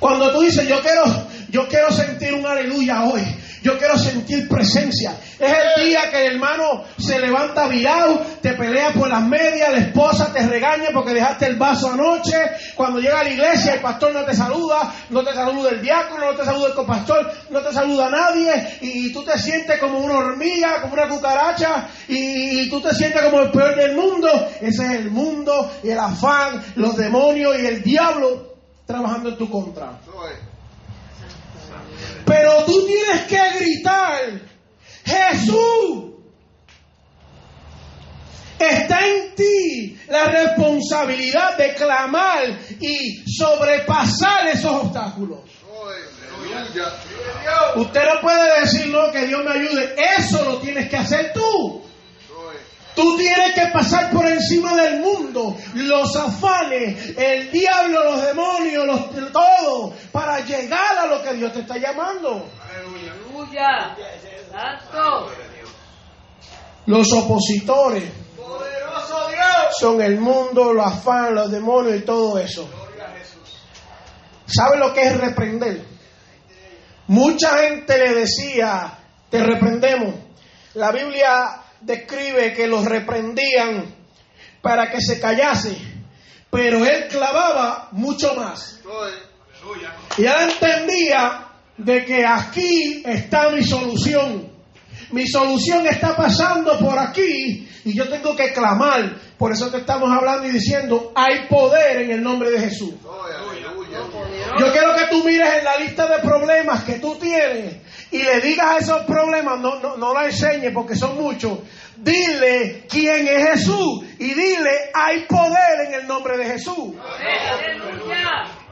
Cuando 0.01 0.33
tú 0.33 0.41
dices, 0.43 0.67
yo 0.69 0.81
quiero, 0.81 1.05
yo 1.49 1.69
quiero 1.69 1.91
sentir 1.93 2.35
un 2.35 2.45
aleluya 2.45 3.05
hoy, 3.05 3.23
yo 3.63 3.79
quiero 3.79 3.99
sentir 3.99 4.49
presencia. 4.49 5.19
Es 5.39 5.53
el 5.53 5.85
día 5.87 6.11
que 6.11 6.27
el 6.27 6.35
hermano 6.35 6.85
se 6.99 7.19
levanta 7.19 7.69
virado, 7.69 8.21
te 8.41 8.55
pelea 8.55 8.93
por 8.93 9.09
las 9.09 9.23
medias, 9.23 9.71
la 9.73 9.79
esposa 9.79 10.33
te 10.33 10.47
regaña 10.47 10.89
porque 10.93 11.15
dejaste 11.15 11.47
el 11.47 11.57
vaso 11.57 11.91
anoche. 11.91 12.37
Cuando 12.75 13.01
llega 13.01 13.21
a 13.21 13.25
la 13.25 13.31
iglesia, 13.31 13.75
el 13.75 13.81
pastor 13.81 14.13
no 14.13 14.25
te 14.25 14.35
saluda, 14.35 14.93
no 15.11 15.25
te 15.25 15.33
saluda 15.33 15.71
el 15.71 15.83
diácono, 15.83 16.33
no 16.33 16.37
te 16.37 16.45
saluda 16.45 16.69
el 16.69 16.75
copastor, 16.75 17.33
no 17.51 17.61
te 17.61 17.73
saluda 17.73 18.11
nadie. 18.11 18.79
Y 18.81 19.13
tú 19.13 19.25
te 19.25 19.39
sientes 19.39 19.79
como 19.79 19.99
una 19.99 20.19
hormiga, 20.19 20.81
como 20.83 20.95
una 20.95 21.09
cucaracha, 21.09 21.89
y, 22.09 22.61
y 22.63 22.71
tú 22.71 22.81
te 22.81 22.95
sientes 22.95 23.23
como 23.23 23.41
el 23.41 23.51
peor 23.51 23.77
del 23.77 23.95
mundo. 23.95 24.29
Ese 24.61 24.85
es 24.85 24.91
el 24.93 25.11
mundo 25.11 25.71
y 25.83 25.91
el 25.91 25.99
afán, 25.99 26.63
los 26.77 26.97
demonios 26.97 27.59
y 27.59 27.67
el 27.67 27.83
diablo 27.83 28.57
trabajando 28.87 29.29
en 29.29 29.37
tu 29.37 29.51
contra. 29.51 29.99
Pero 32.29 32.65
tú 32.65 32.87
tienes 32.87 33.23
que 33.23 33.59
gritar, 33.59 34.21
Jesús, 35.03 36.13
está 38.59 39.07
en 39.07 39.35
ti 39.35 39.99
la 40.09 40.25
responsabilidad 40.25 41.57
de 41.57 41.75
clamar 41.75 42.59
y 42.81 43.25
sobrepasar 43.27 44.49
esos 44.49 44.85
obstáculos. 44.85 45.41
Usted 47.77 48.03
no 48.15 48.21
puede 48.21 48.61
decir, 48.61 48.87
no, 48.89 49.11
que 49.11 49.27
Dios 49.27 49.43
me 49.43 49.53
ayude. 49.53 49.95
Eso 50.19 50.45
lo 50.45 50.59
tienes 50.59 50.91
que 50.91 50.97
hacer 50.99 51.33
tú. 51.33 51.83
Tú 52.99 53.17
tienes 53.17 53.55
que 53.55 53.69
pasar 53.69 54.11
por 54.11 54.27
encima 54.27 54.75
del 54.75 54.99
mundo, 54.99 55.57
los 55.75 56.17
afanes, 56.17 57.17
el 57.17 57.49
diablo, 57.53 58.03
los 58.03 58.27
demonios, 58.27 58.85
los, 58.85 59.33
todo, 59.33 59.95
para 60.11 60.41
llegar 60.41 60.99
a 60.99 61.07
lo 61.07 61.23
que 61.23 61.35
Dios 61.35 61.53
te 61.53 61.61
está 61.61 61.77
llamando. 61.77 62.51
Aleluya. 62.61 63.95
Aleluya. 63.95 63.97
Santo. 64.51 65.31
Los 66.87 67.13
opositores 67.13 68.11
Poderoso 68.37 69.29
son 69.79 70.03
el 70.03 70.19
mundo, 70.19 70.73
los 70.73 70.85
afanes, 70.85 71.35
los 71.35 71.53
demonios 71.53 71.99
y 71.99 72.05
todo 72.05 72.37
eso. 72.37 72.69
¿Sabe 74.45 74.77
lo 74.77 74.93
que 74.93 75.03
es 75.03 75.17
reprender? 75.21 75.85
Mucha 77.07 77.59
gente 77.59 77.97
le 77.97 78.15
decía, 78.15 78.99
te 79.31 79.41
reprendemos. 79.41 80.17
La 80.75 80.91
Biblia 80.91 81.63
describe 81.81 82.53
que 82.55 82.67
los 82.67 82.85
reprendían 82.85 83.95
para 84.61 84.91
que 84.91 85.01
se 85.01 85.21
callase, 85.21 85.77
pero 86.51 86.85
él 86.85 87.09
clavaba 87.09 87.89
mucho 87.93 88.35
más. 88.35 88.81
Y 90.17 90.25
él 90.25 90.35
entendía 90.51 91.47
de 91.77 92.05
que 92.05 92.27
aquí 92.27 93.03
está 93.07 93.51
mi 93.51 93.63
solución. 93.63 94.49
Mi 95.11 95.27
solución 95.27 95.87
está 95.87 96.15
pasando 96.15 96.79
por 96.79 96.99
aquí 96.99 97.69
y 97.85 97.95
yo 97.95 98.09
tengo 98.09 98.37
que 98.37 98.53
clamar. 98.53 99.17
Por 99.39 99.53
eso 99.53 99.71
te 99.71 99.79
estamos 99.79 100.11
hablando 100.11 100.47
y 100.47 100.51
diciendo, 100.51 101.13
hay 101.15 101.47
poder 101.49 102.03
en 102.03 102.11
el 102.11 102.23
nombre 102.23 102.51
de 102.51 102.61
Jesús. 102.61 102.95
Yo 104.59 104.73
quiero 104.73 104.95
que 104.97 105.07
tú 105.11 105.25
mires 105.25 105.49
en 105.59 105.65
la 105.65 105.77
lista 105.79 106.07
de 106.07 106.19
problemas 106.19 106.85
que 106.85 106.95
tú 106.95 107.15
tienes 107.17 107.77
y 108.11 108.23
le 108.23 108.41
digas 108.41 108.83
esos 108.83 109.03
problemas, 109.03 109.61
no, 109.61 109.81
no, 109.81 109.97
no 109.97 110.15
la 110.15 110.27
enseñes 110.27 110.73
porque 110.73 110.97
son 110.97 111.17
muchos. 111.17 111.59
Dile 111.97 112.85
quién 112.89 113.27
es 113.27 113.51
Jesús 113.51 114.05
y 114.19 114.35
dile 114.35 114.91
hay 114.95 115.25
poder 115.27 115.87
en 115.87 115.95
el 115.95 116.07
nombre 116.07 116.39
de 116.39 116.45
Jesús. 116.45 116.95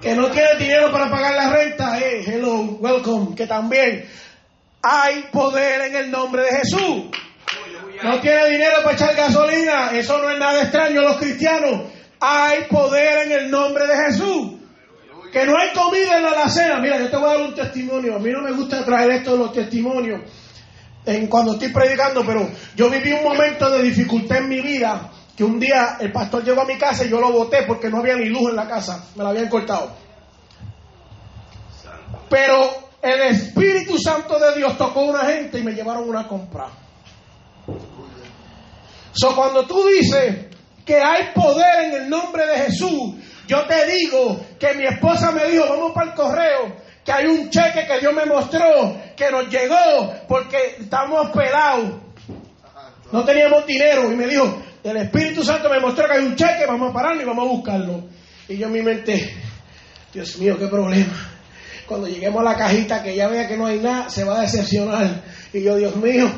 Que 0.01 0.15
no 0.15 0.31
tiene 0.31 0.55
dinero 0.59 0.91
para 0.93 1.11
pagar 1.11 1.35
la 1.35 1.51
renta, 1.51 1.99
eh, 1.99 2.25
hello, 2.27 2.61
welcome, 2.81 3.35
que 3.35 3.47
también 3.47 4.09
hay 4.83 5.25
poder 5.33 5.83
en 5.83 5.97
el 5.97 6.11
nombre 6.11 6.43
de 6.45 6.59
Jesús. 6.59 7.07
No 8.03 8.21
tiene 8.21 8.51
dinero 8.51 8.77
para 8.85 8.95
echar 8.95 9.17
gasolina, 9.17 9.91
eso 9.93 10.19
no 10.19 10.31
es 10.31 10.39
nada 10.39 10.63
extraño 10.63 11.01
a 11.01 11.05
los 11.05 11.17
cristianos. 11.17 11.93
Hay 12.21 12.65
poder 12.71 13.27
en 13.27 13.33
el 13.33 13.51
nombre 13.51 13.87
de 13.87 13.97
Jesús. 13.97 14.56
Que 15.37 15.45
no 15.45 15.53
hay 15.59 15.69
comida 15.75 16.17
en 16.17 16.23
la 16.23 16.31
alacena. 16.31 16.81
Mira, 16.81 16.99
yo 16.99 17.11
te 17.11 17.17
voy 17.19 17.27
a 17.27 17.35
dar 17.35 17.43
un 17.43 17.55
testimonio. 17.55 18.17
A 18.17 18.19
mí 18.19 18.31
no 18.31 18.41
me 18.41 18.53
gusta 18.53 18.83
traer 18.87 19.11
esto 19.11 19.33
de 19.33 19.37
los 19.37 19.53
testimonios 19.53 20.23
en 21.05 21.27
cuando 21.27 21.53
estoy 21.53 21.69
predicando, 21.69 22.25
pero 22.25 22.49
yo 22.75 22.89
viví 22.89 23.13
un 23.13 23.23
momento 23.23 23.69
de 23.69 23.83
dificultad 23.83 24.39
en 24.39 24.49
mi 24.49 24.63
vida. 24.63 25.11
Que 25.37 25.45
un 25.45 25.61
día 25.61 25.99
el 26.01 26.11
pastor 26.11 26.43
llegó 26.43 26.63
a 26.63 26.65
mi 26.65 26.79
casa 26.79 27.05
y 27.05 27.11
yo 27.11 27.21
lo 27.21 27.31
boté 27.33 27.65
porque 27.67 27.91
no 27.91 27.99
había 27.99 28.17
ni 28.17 28.31
luz 28.31 28.49
en 28.49 28.57
la 28.57 28.67
casa. 28.67 29.09
Me 29.15 29.25
la 29.25 29.29
habían 29.29 29.51
cortado. 29.51 29.95
Pero 32.31 32.89
el 33.03 33.21
Espíritu 33.21 33.99
Santo 33.99 34.39
de 34.39 34.57
Dios 34.57 34.79
tocó 34.79 35.01
a 35.01 35.11
una 35.11 35.25
gente 35.27 35.59
y 35.59 35.63
me 35.63 35.73
llevaron 35.73 36.09
una 36.09 36.27
compra. 36.27 36.69
So, 39.13 39.37
cuando 39.37 39.67
tú 39.67 39.85
dices 39.87 40.47
que 40.83 40.97
hay 40.97 41.35
poder 41.35 41.85
en 41.85 42.05
el 42.05 42.09
nombre 42.09 42.47
de 42.47 42.59
Jesús, 42.61 43.17
yo 43.47 43.65
te 43.67 43.87
digo 43.87 44.41
que 44.59 44.75
mi 44.75 44.85
esposa 44.85 45.31
me 45.31 45.47
dijo, 45.47 45.65
vamos 45.69 45.93
para 45.93 46.11
el 46.11 46.17
correo, 46.17 46.77
que 47.05 47.13
hay 47.13 47.27
un 47.27 47.51
cheque 47.51 47.87
que 47.87 48.01
Dios 48.01 48.13
me 48.13 48.27
mostró, 48.27 48.97
que 49.17 49.31
nos 49.31 49.49
llegó 49.49 50.13
porque 50.29 50.77
estamos 50.81 51.31
pelados. 51.31 52.07
No 53.13 53.25
teníamos 53.25 53.65
dinero. 53.67 54.11
Y 54.11 54.17
me 54.17 54.27
dijo, 54.27 54.63
el 54.83 54.97
Espíritu 54.97 55.45
Santo 55.45 55.71
me 55.71 55.79
mostró 55.79 56.07
que 56.07 56.15
hay 56.15 56.25
un 56.25 56.35
cheque, 56.35 56.67
vamos 56.67 56.91
a 56.91 56.93
pararlo 56.93 57.23
y 57.23 57.25
vamos 57.25 57.47
a 57.47 57.51
buscarlo. 57.51 58.05
Y 58.49 58.57
yo 58.57 58.67
en 58.67 58.73
mi 58.73 58.83
mente, 58.83 59.35
Dios 60.13 60.37
mío, 60.39 60.59
qué 60.59 60.67
problema. 60.67 61.15
Cuando 61.87 62.09
lleguemos 62.09 62.41
a 62.41 62.45
la 62.45 62.57
cajita, 62.57 63.03
que 63.03 63.15
ya 63.15 63.29
vea 63.29 63.47
que 63.47 63.57
no 63.57 63.67
hay 63.67 63.79
nada, 63.79 64.11
se 64.11 64.25
va 64.25 64.39
a 64.39 64.43
decepcionar. 64.43 65.23
Y 65.53 65.63
yo, 65.63 65.77
Dios 65.77 65.95
mío, 65.97 66.29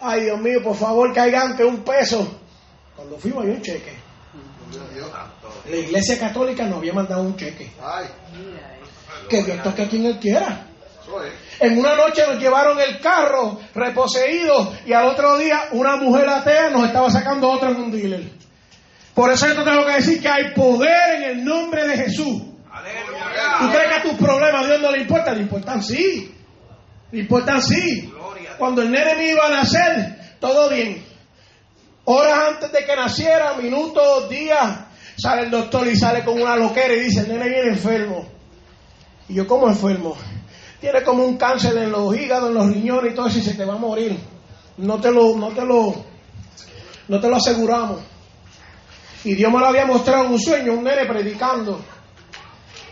ay 0.00 0.22
Dios 0.22 0.40
mío, 0.40 0.62
por 0.62 0.76
favor, 0.76 1.12
caigan 1.12 1.56
que 1.56 1.64
un 1.64 1.84
peso. 1.84 2.40
Cuando 2.94 3.18
fuimos, 3.18 3.44
hay 3.44 3.50
un 3.50 3.62
cheque. 3.62 4.05
La 5.68 5.76
iglesia 5.76 6.18
católica 6.18 6.64
nos 6.64 6.78
había 6.78 6.92
mandado 6.92 7.22
un 7.22 7.36
cheque. 7.36 7.70
Que 9.28 9.42
Dios 9.42 9.62
toque 9.62 9.82
a 9.82 9.88
quien 9.88 10.06
Él 10.06 10.18
quiera. 10.18 10.66
En 11.60 11.78
una 11.78 11.94
noche 11.94 12.22
nos 12.26 12.40
llevaron 12.40 12.78
el 12.80 13.00
carro 13.00 13.60
reposeído 13.74 14.72
y 14.84 14.92
al 14.92 15.06
otro 15.06 15.38
día 15.38 15.68
una 15.72 15.96
mujer 15.96 16.28
atea 16.28 16.70
nos 16.70 16.86
estaba 16.86 17.10
sacando 17.10 17.48
otra 17.48 17.70
en 17.70 17.76
un 17.76 17.90
dealer. 17.90 18.24
Por 19.14 19.32
eso 19.32 19.46
yo 19.46 19.54
te 19.54 19.70
tengo 19.70 19.86
que 19.86 19.92
decir 19.92 20.20
que 20.20 20.28
hay 20.28 20.52
poder 20.52 21.14
en 21.16 21.22
el 21.22 21.44
nombre 21.44 21.86
de 21.86 21.96
Jesús. 21.96 22.42
¿Tú 23.58 23.70
crees 23.70 23.88
que 23.88 23.94
a 23.94 24.02
tus 24.02 24.14
problemas 24.14 24.64
a 24.64 24.66
Dios 24.66 24.82
no 24.82 24.90
le 24.90 25.02
importa? 25.02 25.32
Le 25.32 25.42
importan 25.42 25.82
sí. 25.82 26.34
Le 27.12 27.20
importan 27.20 27.62
sí. 27.62 28.12
Cuando 28.58 28.82
el 28.82 28.90
nene 28.90 29.14
me 29.14 29.30
iba 29.30 29.46
a 29.46 29.50
nacer, 29.50 30.36
todo 30.38 30.68
bien. 30.68 31.02
Horas 32.08 32.38
antes 32.50 32.70
de 32.70 32.84
que 32.84 32.94
naciera, 32.94 33.54
minutos, 33.54 34.28
días, 34.28 34.78
sale 35.18 35.42
el 35.42 35.50
doctor 35.50 35.88
y 35.88 35.96
sale 35.96 36.24
con 36.24 36.40
una 36.40 36.54
loquera 36.54 36.94
y 36.94 37.00
dice, 37.00 37.20
el 37.20 37.28
nene 37.28 37.48
viene 37.48 37.68
enfermo. 37.70 38.24
Y 39.28 39.34
yo, 39.34 39.46
¿cómo 39.48 39.68
enfermo? 39.68 40.16
Tiene 40.80 41.02
como 41.02 41.24
un 41.24 41.36
cáncer 41.36 41.76
en 41.76 41.90
los 41.90 42.16
hígados, 42.16 42.50
en 42.50 42.54
los 42.54 42.68
riñones 42.68 43.12
y 43.12 43.14
todo 43.16 43.26
eso 43.26 43.40
y 43.40 43.42
se 43.42 43.54
te 43.54 43.64
va 43.64 43.74
a 43.74 43.78
morir. 43.78 44.16
No 44.76 45.00
te 45.00 45.10
lo, 45.10 45.34
no 45.36 45.48
te 45.48 45.64
lo, 45.64 45.96
no 47.08 47.20
te 47.20 47.28
lo 47.28 47.36
aseguramos. 47.36 47.98
Y 49.24 49.34
Dios 49.34 49.52
me 49.52 49.58
lo 49.58 49.66
había 49.66 49.84
mostrado 49.84 50.26
en 50.26 50.32
un 50.32 50.40
sueño, 50.40 50.74
un 50.74 50.84
nene 50.84 51.06
predicando. 51.06 51.80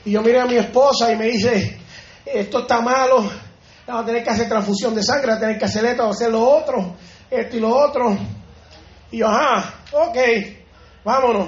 Y 0.05 0.11
yo 0.11 0.23
miré 0.23 0.41
a 0.41 0.47
mi 0.47 0.57
esposa 0.57 1.13
y 1.13 1.17
me 1.17 1.27
dice, 1.27 1.79
esto 2.27 2.59
está 2.63 2.81
malo, 2.81 3.31
vamos 3.87 4.03
a 4.03 4.07
tener 4.07 4.25
que 4.25 4.31
hacer 4.31 4.49
transfusión 4.49 4.93
de 4.93 5.05
sangre, 5.05 5.29
vamos 5.29 5.39
a 5.39 5.47
tener 5.47 5.59
que 5.59 5.65
hacer 5.67 5.85
esto, 5.85 6.09
hacer 6.09 6.33
lo 6.33 6.43
otro, 6.43 6.97
esto 7.31 7.57
y 7.57 7.61
lo 7.61 7.77
otro. 7.77 8.19
Y 9.15 9.19
yo, 9.19 9.29
ajá, 9.29 9.75
ok, 9.93 10.17
vámonos. 11.05 11.47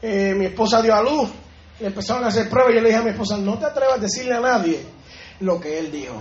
Eh, 0.00 0.32
mi 0.34 0.46
esposa 0.46 0.80
dio 0.80 0.94
a 0.94 1.02
luz, 1.02 1.28
le 1.78 1.88
empezaron 1.88 2.24
a 2.24 2.28
hacer 2.28 2.48
pruebas 2.48 2.72
y 2.72 2.76
yo 2.76 2.80
le 2.80 2.88
dije 2.88 3.00
a 3.00 3.04
mi 3.04 3.10
esposa, 3.10 3.36
no 3.36 3.58
te 3.58 3.66
atrevas 3.66 3.98
a 3.98 4.00
decirle 4.00 4.34
a 4.34 4.40
nadie 4.40 4.80
lo 5.40 5.60
que 5.60 5.78
él 5.78 5.92
dijo. 5.92 6.14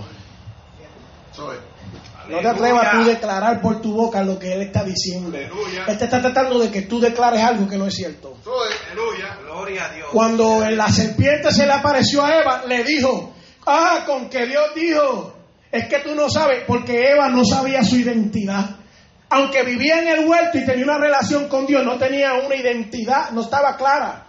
No 2.28 2.40
te 2.42 2.48
atrevas 2.50 2.88
a 2.88 2.92
tú 2.92 3.06
declarar 3.06 3.62
por 3.62 3.82
tu 3.82 3.94
boca 3.94 4.22
lo 4.22 4.38
que 4.38 4.52
él 4.52 4.64
está 4.64 4.84
diciendo. 4.84 5.38
Él 5.38 5.98
te 5.98 6.04
está 6.04 6.20
tratando 6.20 6.60
de 6.60 6.70
que 6.70 6.82
tú 6.82 7.00
declares 7.00 7.42
algo 7.42 7.66
que 7.66 7.78
no 7.78 7.88
es 7.88 7.96
cierto. 7.96 8.36
Gloria 9.46 9.86
a 9.86 9.94
Dios. 9.94 10.10
Cuando 10.12 10.70
la 10.72 10.90
serpiente 10.90 11.54
se 11.54 11.66
le 11.66 11.72
apareció 11.72 12.26
a 12.26 12.36
Eva, 12.36 12.64
le 12.68 12.84
dijo, 12.84 13.34
ah, 13.66 14.04
con 14.06 14.30
que 14.30 14.46
Dios 14.46 14.76
dijo, 14.76 15.34
es 15.72 15.88
que 15.88 16.00
tú 16.00 16.14
no 16.16 16.30
sabes, 16.30 16.66
porque 16.68 17.12
Eva 17.12 17.30
no 17.30 17.46
sabía 17.46 17.82
su 17.82 17.96
identidad. 17.96 18.79
Aunque 19.30 19.64
vivía 19.64 20.00
en 20.00 20.08
el 20.08 20.28
huerto 20.28 20.58
y 20.58 20.66
tenía 20.66 20.84
una 20.84 20.98
relación 20.98 21.48
con 21.48 21.66
Dios, 21.66 21.86
no 21.86 21.98
tenía 21.98 22.34
una 22.34 22.56
identidad, 22.56 23.30
no 23.32 23.42
estaba 23.42 23.78
clara. 23.78 24.26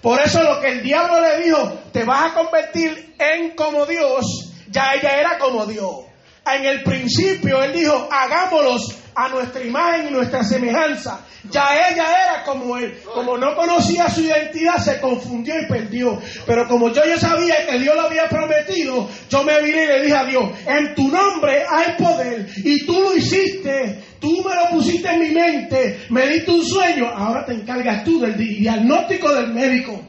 Por 0.00 0.20
eso 0.20 0.42
lo 0.42 0.60
que 0.60 0.68
el 0.68 0.82
diablo 0.82 1.20
le 1.20 1.44
dijo, 1.44 1.78
te 1.92 2.04
vas 2.04 2.30
a 2.30 2.34
convertir 2.34 3.14
en 3.18 3.54
como 3.54 3.86
Dios, 3.86 4.52
ya 4.68 4.94
ella 4.94 5.18
era 5.18 5.38
como 5.38 5.66
Dios. 5.66 6.11
En 6.44 6.64
el 6.64 6.82
principio 6.82 7.62
él 7.62 7.72
dijo, 7.72 8.08
hagámoslos 8.10 8.98
a 9.14 9.28
nuestra 9.28 9.62
imagen 9.62 10.08
y 10.08 10.10
nuestra 10.10 10.42
semejanza. 10.42 11.24
Ya 11.50 11.66
ella 11.90 12.04
era 12.04 12.44
como 12.44 12.76
él. 12.76 12.98
Como 13.14 13.36
no 13.36 13.54
conocía 13.54 14.08
su 14.08 14.22
identidad, 14.22 14.76
se 14.78 15.00
confundió 15.00 15.54
y 15.60 15.66
perdió. 15.66 16.20
Pero 16.46 16.66
como 16.68 16.88
yo 16.92 17.02
ya 17.04 17.18
sabía 17.18 17.66
que 17.66 17.78
Dios 17.78 17.94
lo 17.94 18.02
había 18.02 18.28
prometido, 18.28 19.08
yo 19.28 19.42
me 19.42 19.60
vine 19.62 19.84
y 19.84 19.86
le 19.86 20.02
dije 20.02 20.16
a 20.16 20.24
Dios, 20.24 20.44
en 20.66 20.94
tu 20.94 21.08
nombre 21.08 21.64
hay 21.68 21.96
poder. 21.96 22.48
Y 22.56 22.86
tú 22.86 23.00
lo 23.00 23.16
hiciste, 23.16 24.02
tú 24.20 24.44
me 24.44 24.54
lo 24.54 24.70
pusiste 24.70 25.08
en 25.08 25.20
mi 25.20 25.30
mente, 25.30 26.06
me 26.10 26.26
diste 26.28 26.50
un 26.50 26.64
sueño. 26.64 27.08
Ahora 27.08 27.44
te 27.44 27.54
encargas 27.54 28.04
tú 28.04 28.20
del 28.20 28.36
diagnóstico 28.36 29.32
del 29.32 29.52
médico. 29.52 30.00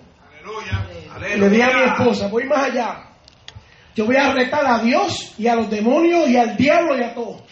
Aleluya. 1.15 1.47
Le 1.47 1.49
dije 1.49 1.63
a 1.63 1.77
mi 1.77 1.83
esposa, 1.91 2.27
voy 2.27 2.45
más 2.45 2.69
allá. 2.69 3.12
Yo 3.95 4.05
voy 4.05 4.15
a 4.15 4.33
retar 4.33 4.65
a 4.65 4.79
Dios 4.79 5.33
y 5.37 5.47
a 5.47 5.55
los 5.55 5.69
demonios 5.69 6.27
y 6.27 6.37
al 6.37 6.57
diablo 6.57 6.97
y 6.97 7.03
a 7.03 7.13
todos. 7.13 7.43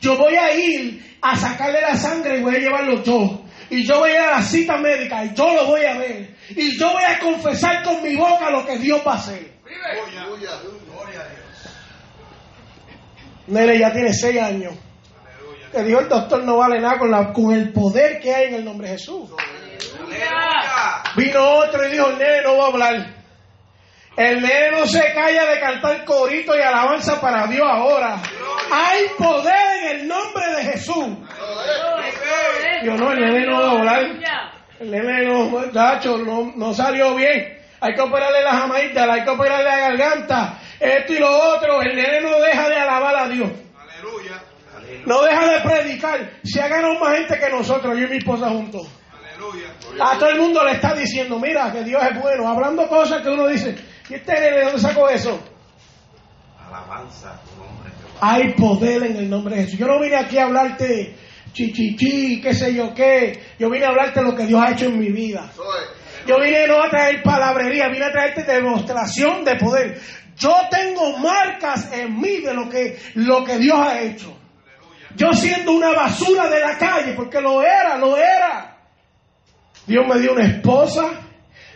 Yo 0.00 0.16
voy 0.16 0.34
a 0.34 0.54
ir 0.54 1.18
a 1.20 1.36
sacarle 1.36 1.80
la 1.80 1.94
sangre 1.96 2.38
y 2.38 2.42
voy 2.42 2.56
a 2.56 2.58
llevarlo 2.58 3.02
yo. 3.02 3.42
Y 3.68 3.86
yo 3.86 3.98
voy 3.98 4.10
a 4.10 4.14
ir 4.14 4.20
a 4.20 4.30
la 4.38 4.42
cita 4.42 4.78
médica 4.78 5.24
y 5.24 5.34
yo 5.34 5.54
lo 5.54 5.66
voy 5.66 5.84
a 5.84 5.98
ver. 5.98 6.34
Y 6.50 6.76
yo 6.78 6.90
voy 6.92 7.02
a 7.04 7.18
confesar 7.18 7.82
con 7.82 8.02
mi 8.02 8.16
boca 8.16 8.50
lo 8.50 8.66
que 8.66 8.78
Dios 8.78 9.02
va 9.06 9.12
a 9.12 9.16
hacer. 9.16 9.52
Nene 13.46 13.78
ya 13.78 13.92
tiene 13.92 14.12
seis 14.12 14.40
años. 14.40 14.74
Que 15.72 15.82
dijo 15.84 16.00
el 16.00 16.08
doctor 16.08 16.42
no 16.44 16.56
vale 16.56 16.80
nada 16.80 16.98
con, 16.98 17.10
la, 17.10 17.32
con 17.32 17.52
el 17.52 17.72
poder 17.72 18.20
que 18.20 18.34
hay 18.34 18.48
en 18.48 18.54
el 18.54 18.64
nombre 18.64 18.88
de 18.88 18.94
Jesús. 18.96 19.30
Aleluya. 19.38 21.02
Vino 21.16 21.42
otro 21.58 21.86
y 21.86 21.92
dijo, 21.92 22.10
nene 22.12 22.42
no 22.42 22.56
va 22.56 22.64
a 22.64 22.68
hablar. 22.68 23.19
El 24.20 24.42
nene 24.42 24.70
no 24.72 24.86
se 24.86 25.14
calla 25.14 25.46
de 25.46 25.60
cantar 25.60 26.04
corito 26.04 26.54
y 26.54 26.60
alabanza 26.60 27.18
para 27.22 27.46
Dios 27.46 27.66
ahora. 27.66 28.20
Hay 28.70 29.06
poder 29.16 29.54
en 29.82 30.00
el 30.00 30.08
nombre 30.08 30.46
de 30.56 30.62
Jesús. 30.72 31.06
Yo 32.84 32.96
no, 32.98 33.12
el 33.12 33.18
nene 33.18 33.46
no 33.46 33.62
va 33.62 33.66
a 33.66 33.70
hablar. 33.70 34.00
El 34.78 34.90
nene 34.90 35.24
no, 35.24 35.44
muchacho, 35.44 36.18
no, 36.18 36.52
no 36.54 36.74
salió 36.74 37.14
bien. 37.14 37.60
Hay 37.80 37.94
que 37.94 38.00
operarle 38.02 38.42
las 38.42 38.62
amaditas, 38.62 39.08
hay 39.08 39.24
que 39.24 39.30
operarle 39.30 39.64
la 39.64 39.78
garganta, 39.78 40.58
esto 40.78 41.14
y 41.14 41.18
lo 41.18 41.54
otro. 41.54 41.80
El 41.80 41.96
nene 41.96 42.20
no 42.20 42.38
deja 42.42 42.68
de 42.68 42.76
alabar 42.76 43.16
a 43.16 43.26
Dios. 43.26 43.50
Aleluya. 43.74 44.42
No 45.06 45.22
deja 45.22 45.46
de 45.46 45.60
predicar. 45.60 46.30
Se 46.44 46.60
ha 46.60 46.68
ganado 46.68 47.00
más 47.00 47.16
gente 47.16 47.38
que 47.38 47.48
nosotros, 47.48 47.98
yo 47.98 48.04
y 48.04 48.10
mi 48.10 48.18
esposa 48.18 48.50
juntos. 48.50 48.86
A 49.98 50.18
todo 50.18 50.28
el 50.28 50.38
mundo 50.38 50.62
le 50.62 50.72
está 50.72 50.94
diciendo, 50.94 51.38
mira, 51.38 51.72
que 51.72 51.82
Dios 51.82 52.02
es 52.02 52.20
bueno, 52.20 52.46
hablando 52.46 52.86
cosas 52.86 53.22
que 53.22 53.30
uno 53.30 53.46
dice, 53.46 53.74
¿y 54.10 54.14
este 54.14 54.32
nene 54.32 54.56
de 54.56 54.64
dónde 54.64 54.80
sacó 54.80 55.08
eso? 55.08 55.40
Alabanza 56.68 57.34
a 57.34 57.40
tu 57.40 57.56
nombre, 57.56 57.90
Jehová. 57.90 58.18
Hay 58.20 58.52
poder 58.54 59.04
en 59.04 59.16
el 59.16 59.30
nombre 59.30 59.56
de 59.56 59.64
Jesús. 59.64 59.78
Yo 59.78 59.86
no 59.86 60.00
vine 60.00 60.16
aquí 60.16 60.38
a 60.38 60.44
hablarte 60.44 61.14
chichichi, 61.52 62.40
qué 62.40 62.54
sé 62.54 62.74
yo 62.74 62.94
qué. 62.94 63.40
Yo 63.58 63.70
vine 63.70 63.84
a 63.84 63.88
hablarte 63.88 64.22
lo 64.22 64.34
que 64.34 64.46
Dios 64.46 64.60
ha 64.60 64.72
hecho 64.72 64.86
en 64.86 64.98
mi 64.98 65.10
vida. 65.10 65.50
Yo 66.26 66.38
vine 66.38 66.66
no 66.66 66.82
a 66.82 66.90
traer 66.90 67.22
palabrería, 67.22 67.88
vine 67.88 68.04
a 68.04 68.12
traerte 68.12 68.42
demostración 68.42 69.44
de 69.44 69.56
poder. 69.56 70.00
Yo 70.36 70.54
tengo 70.70 71.18
marcas 71.18 71.92
en 71.92 72.20
mí 72.20 72.38
de 72.38 72.54
lo 72.54 72.68
que, 72.68 72.98
lo 73.14 73.44
que 73.44 73.58
Dios 73.58 73.78
ha 73.78 74.00
hecho. 74.00 74.36
Yo 75.16 75.32
siendo 75.32 75.72
una 75.72 75.90
basura 75.90 76.48
de 76.48 76.60
la 76.60 76.78
calle, 76.78 77.14
porque 77.14 77.40
lo 77.40 77.62
era, 77.62 77.96
lo 77.98 78.16
era. 78.16 78.78
Dios 79.86 80.06
me 80.06 80.20
dio 80.20 80.32
una 80.32 80.46
esposa 80.46 81.10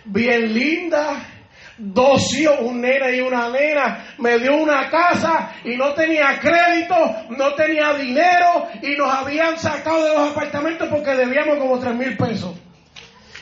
bien 0.05 0.55
linda, 0.55 1.34
dos 1.79 2.33
hijos, 2.35 2.57
un 2.61 2.81
nena 2.81 3.11
y 3.11 3.21
una 3.21 3.49
nena, 3.49 4.15
me 4.19 4.39
dio 4.39 4.57
una 4.57 4.89
casa 4.91 5.53
y 5.65 5.77
no 5.77 5.93
tenía 5.95 6.39
crédito, 6.41 6.95
no 7.31 7.55
tenía 7.55 7.95
dinero 7.95 8.69
y 8.83 8.97
nos 8.97 9.13
habían 9.13 9.59
sacado 9.59 10.05
de 10.05 10.15
los 10.15 10.31
apartamentos 10.31 10.89
porque 10.89 11.15
debíamos 11.15 11.59
como 11.59 11.79
tres 11.79 11.95
mil 11.95 12.17
pesos. 12.17 12.55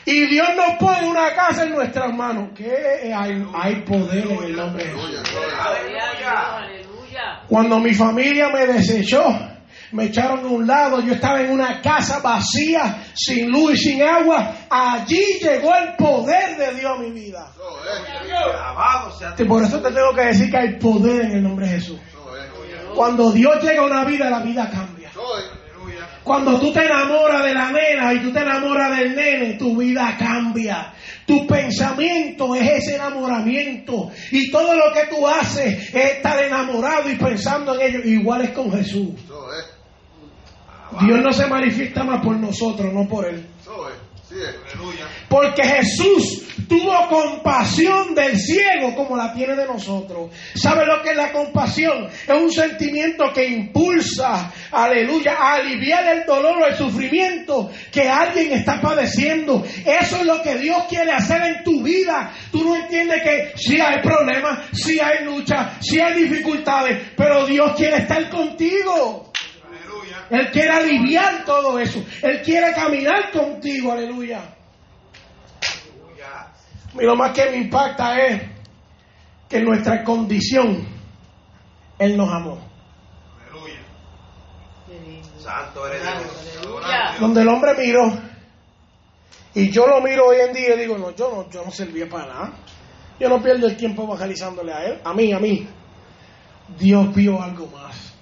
Y 0.05 0.25
Dios 0.25 0.49
nos 0.55 0.77
pone 0.77 1.07
una 1.07 1.33
casa 1.33 1.63
en 1.63 1.71
nuestras 1.71 2.13
manos. 2.13 2.49
¿Qué 2.55 3.13
hay, 3.15 3.45
hay 3.53 3.75
poder 3.81 4.27
en 4.27 4.43
el 4.43 4.55
nombre 4.55 4.83
de 4.83 4.89
Jesús. 4.89 5.23
Cuando 7.47 7.79
mi 7.79 7.93
familia 7.93 8.49
me 8.49 8.65
desechó, 8.65 9.23
me 9.93 10.05
echaron 10.05 10.39
a 10.39 10.47
un 10.47 10.65
lado, 10.65 11.01
yo 11.01 11.13
estaba 11.13 11.41
en 11.41 11.51
una 11.51 11.79
casa 11.81 12.19
vacía, 12.19 13.03
sin 13.13 13.49
luz 13.49 13.73
y 13.73 13.77
sin 13.77 14.03
agua. 14.03 14.53
Allí 14.69 15.23
llegó 15.39 15.73
el 15.75 15.95
poder 15.95 16.57
de 16.57 16.73
Dios 16.79 16.91
a 16.91 17.01
mi 17.01 17.11
vida. 17.11 17.51
Por 19.47 19.63
eso 19.63 19.79
te 19.79 19.91
tengo 19.91 20.13
que 20.15 20.25
decir 20.25 20.49
que 20.49 20.57
hay 20.57 20.79
poder 20.79 21.25
en 21.25 21.31
el 21.33 21.43
nombre 21.43 21.67
de 21.67 21.75
Jesús. 21.75 21.99
Cuando 22.95 23.31
Dios 23.31 23.63
llega 23.63 23.81
a 23.81 23.85
una 23.85 24.03
vida, 24.03 24.29
la 24.29 24.39
vida 24.39 24.69
cambia. 24.69 25.11
Cuando 26.23 26.57
tú 26.59 26.71
te 26.71 26.85
enamoras 26.85 27.43
de 27.43 27.53
la 27.53 27.71
nena 27.71 28.13
y 28.13 28.19
tú 28.19 28.31
te 28.31 28.39
enamoras 28.39 28.97
del 28.97 29.15
nene, 29.15 29.53
tu 29.55 29.77
vida 29.77 30.15
cambia. 30.17 30.93
Tu 31.25 31.45
pensamiento 31.45 32.55
es 32.55 32.83
ese 32.83 32.95
enamoramiento. 32.95 34.09
Y 34.31 34.49
todo 34.49 34.73
lo 34.73 34.93
que 34.93 35.07
tú 35.13 35.27
haces 35.27 35.93
es 35.93 36.11
estar 36.13 36.41
enamorado 36.41 37.09
y 37.09 37.15
pensando 37.15 37.75
en 37.75 37.81
ello. 37.81 37.99
Igual 38.05 38.41
es 38.43 38.51
con 38.51 38.71
Jesús. 38.71 39.09
Dios 41.01 41.19
no 41.21 41.33
se 41.33 41.47
manifiesta 41.47 42.03
más 42.03 42.23
por 42.23 42.35
nosotros, 42.37 42.93
no 42.93 43.07
por 43.07 43.25
Él. 43.25 43.45
Porque 45.29 45.63
Jesús 45.63 46.43
tuvo 46.67 47.07
compasión 47.07 48.15
del 48.15 48.37
ciego 48.37 48.95
como 48.95 49.17
la 49.17 49.33
tiene 49.33 49.55
de 49.55 49.65
nosotros. 49.65 50.31
¿Sabe 50.55 50.85
lo 50.85 51.01
que 51.01 51.11
es 51.11 51.15
la 51.15 51.31
compasión? 51.31 52.05
Es 52.05 52.35
un 52.35 52.51
sentimiento 52.51 53.31
que 53.33 53.47
impulsa, 53.47 54.51
aleluya, 54.71 55.35
a 55.37 55.55
aliviar 55.55 56.07
el 56.17 56.25
dolor 56.25 56.61
o 56.61 56.65
el 56.65 56.75
sufrimiento 56.75 57.71
que 57.91 58.07
alguien 58.09 58.53
está 58.53 58.81
padeciendo. 58.81 59.63
Eso 59.85 60.17
es 60.17 60.25
lo 60.25 60.41
que 60.41 60.57
Dios 60.57 60.83
quiere 60.89 61.11
hacer 61.11 61.41
en 61.41 61.63
tu 61.63 61.83
vida. 61.83 62.31
Tú 62.51 62.63
no 62.63 62.75
entiendes 62.75 63.21
que 63.23 63.51
sí 63.55 63.79
hay 63.79 64.01
problemas, 64.01 64.59
sí 64.73 64.99
hay 64.99 65.25
lucha, 65.25 65.77
sí 65.79 65.99
hay 65.99 66.23
dificultades, 66.23 67.11
pero 67.15 67.45
Dios 67.45 67.73
quiere 67.75 67.97
estar 67.97 68.29
contigo. 68.29 69.32
Él 70.29 70.51
quiere 70.51 70.69
aliviar 70.69 71.45
todo 71.45 71.79
eso. 71.79 72.03
Él 72.21 72.41
quiere 72.41 72.73
caminar 72.73 73.31
contigo, 73.31 73.91
aleluya. 73.91 74.41
Y 76.95 77.03
lo 77.03 77.15
más 77.15 77.31
que 77.31 77.49
me 77.49 77.57
impacta 77.57 78.19
es 78.19 78.41
que 79.49 79.57
en 79.57 79.65
nuestra 79.65 80.03
condición 80.03 80.87
Él 81.97 82.15
nos 82.15 82.31
amó. 82.31 82.73
Santo 85.39 85.85
eres. 85.87 86.01
Aleluya. 86.07 87.15
Donde 87.19 87.41
el 87.41 87.47
hombre 87.49 87.73
miró, 87.77 88.17
y 89.55 89.69
yo 89.69 89.85
lo 89.85 90.01
miro 90.01 90.27
hoy 90.27 90.37
en 90.47 90.53
día 90.53 90.75
y 90.75 90.79
digo, 90.79 90.97
no, 90.97 91.15
yo 91.15 91.29
no, 91.29 91.49
yo 91.49 91.63
no 91.63 91.71
servía 91.71 92.07
para 92.09 92.27
nada. 92.27 92.53
Yo 93.19 93.29
no 93.29 93.41
pierdo 93.41 93.67
el 93.67 93.77
tiempo 93.77 94.03
evangelizándole 94.03 94.73
a 94.73 94.85
Él, 94.85 95.01
a 95.03 95.13
mí, 95.13 95.31
a 95.31 95.39
mí. 95.39 95.67
Dios 96.79 97.13
vio 97.13 97.41
algo 97.41 97.67
más. 97.67 98.12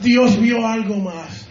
Dios 0.00 0.40
vio 0.40 0.66
algo 0.66 0.96
más. 0.96 1.46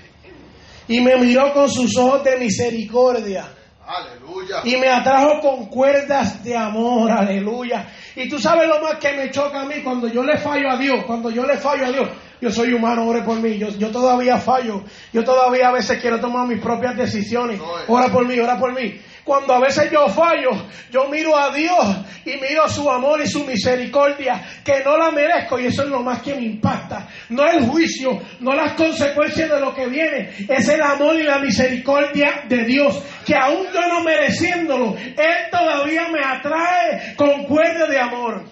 Y 0.87 1.01
me 1.01 1.15
miró 1.17 1.53
con 1.53 1.69
sus 1.69 1.95
ojos 1.97 2.23
de 2.23 2.37
misericordia. 2.37 3.47
Aleluya. 3.85 4.61
y 4.65 4.77
me 4.77 4.87
atrajo 4.87 5.39
con 5.41 5.65
cuerdas 5.65 6.43
de 6.43 6.55
amor, 6.55 7.09
aleluya. 7.09 7.87
Y 8.15 8.29
tú 8.29 8.37
sabes 8.37 8.67
lo 8.67 8.79
más 8.81 8.99
que 8.99 9.13
me 9.13 9.31
choca 9.31 9.61
a 9.61 9.65
mí 9.65 9.81
cuando 9.83 10.07
yo 10.07 10.21
le 10.21 10.37
fallo 10.37 10.69
a 10.69 10.77
Dios, 10.77 11.05
cuando 11.07 11.31
yo 11.31 11.43
le 11.43 11.57
fallo 11.57 11.87
a 11.87 11.91
Dios. 11.91 12.09
Yo 12.41 12.51
soy 12.51 12.73
humano, 12.73 13.07
ore 13.07 13.23
por 13.23 13.39
mí. 13.39 13.57
Yo, 13.57 13.69
yo 13.69 13.89
todavía 13.89 14.37
fallo. 14.37 14.83
Yo 15.11 15.23
todavía 15.23 15.69
a 15.69 15.71
veces 15.73 15.99
quiero 15.99 16.19
tomar 16.19 16.47
mis 16.47 16.61
propias 16.61 16.95
decisiones. 16.95 17.59
Ora 17.87 18.09
por 18.09 18.25
mí, 18.25 18.39
ora 18.39 18.57
por 18.57 18.73
mí. 18.73 18.99
Cuando 19.29 19.53
a 19.53 19.59
veces 19.59 19.91
yo 19.91 20.07
fallo, 20.09 20.49
yo 20.89 21.07
miro 21.07 21.37
a 21.37 21.51
Dios 21.51 21.97
y 22.25 22.31
miro 22.37 22.67
su 22.67 22.89
amor 22.89 23.21
y 23.21 23.27
su 23.27 23.45
misericordia, 23.45 24.43
que 24.65 24.83
no 24.83 24.97
la 24.97 25.11
merezco 25.11 25.59
y 25.59 25.67
eso 25.67 25.83
es 25.83 25.89
lo 25.89 26.01
más 26.01 26.23
que 26.23 26.33
me 26.33 26.41
impacta. 26.41 27.07
No 27.29 27.47
el 27.47 27.67
juicio, 27.67 28.19
no 28.39 28.55
las 28.55 28.73
consecuencias 28.73 29.47
de 29.51 29.59
lo 29.59 29.75
que 29.75 29.85
viene, 29.85 30.33
es 30.49 30.67
el 30.67 30.81
amor 30.81 31.15
y 31.15 31.21
la 31.21 31.37
misericordia 31.37 32.45
de 32.47 32.65
Dios, 32.65 33.03
que 33.23 33.35
aún 33.35 33.67
yo 33.71 33.87
no 33.87 34.01
mereciéndolo, 34.01 34.95
Él 34.97 35.49
todavía 35.51 36.07
me 36.07 36.25
atrae 36.25 37.13
con 37.15 37.43
cuerda 37.43 37.85
de 37.85 37.99
amor. 37.99 38.45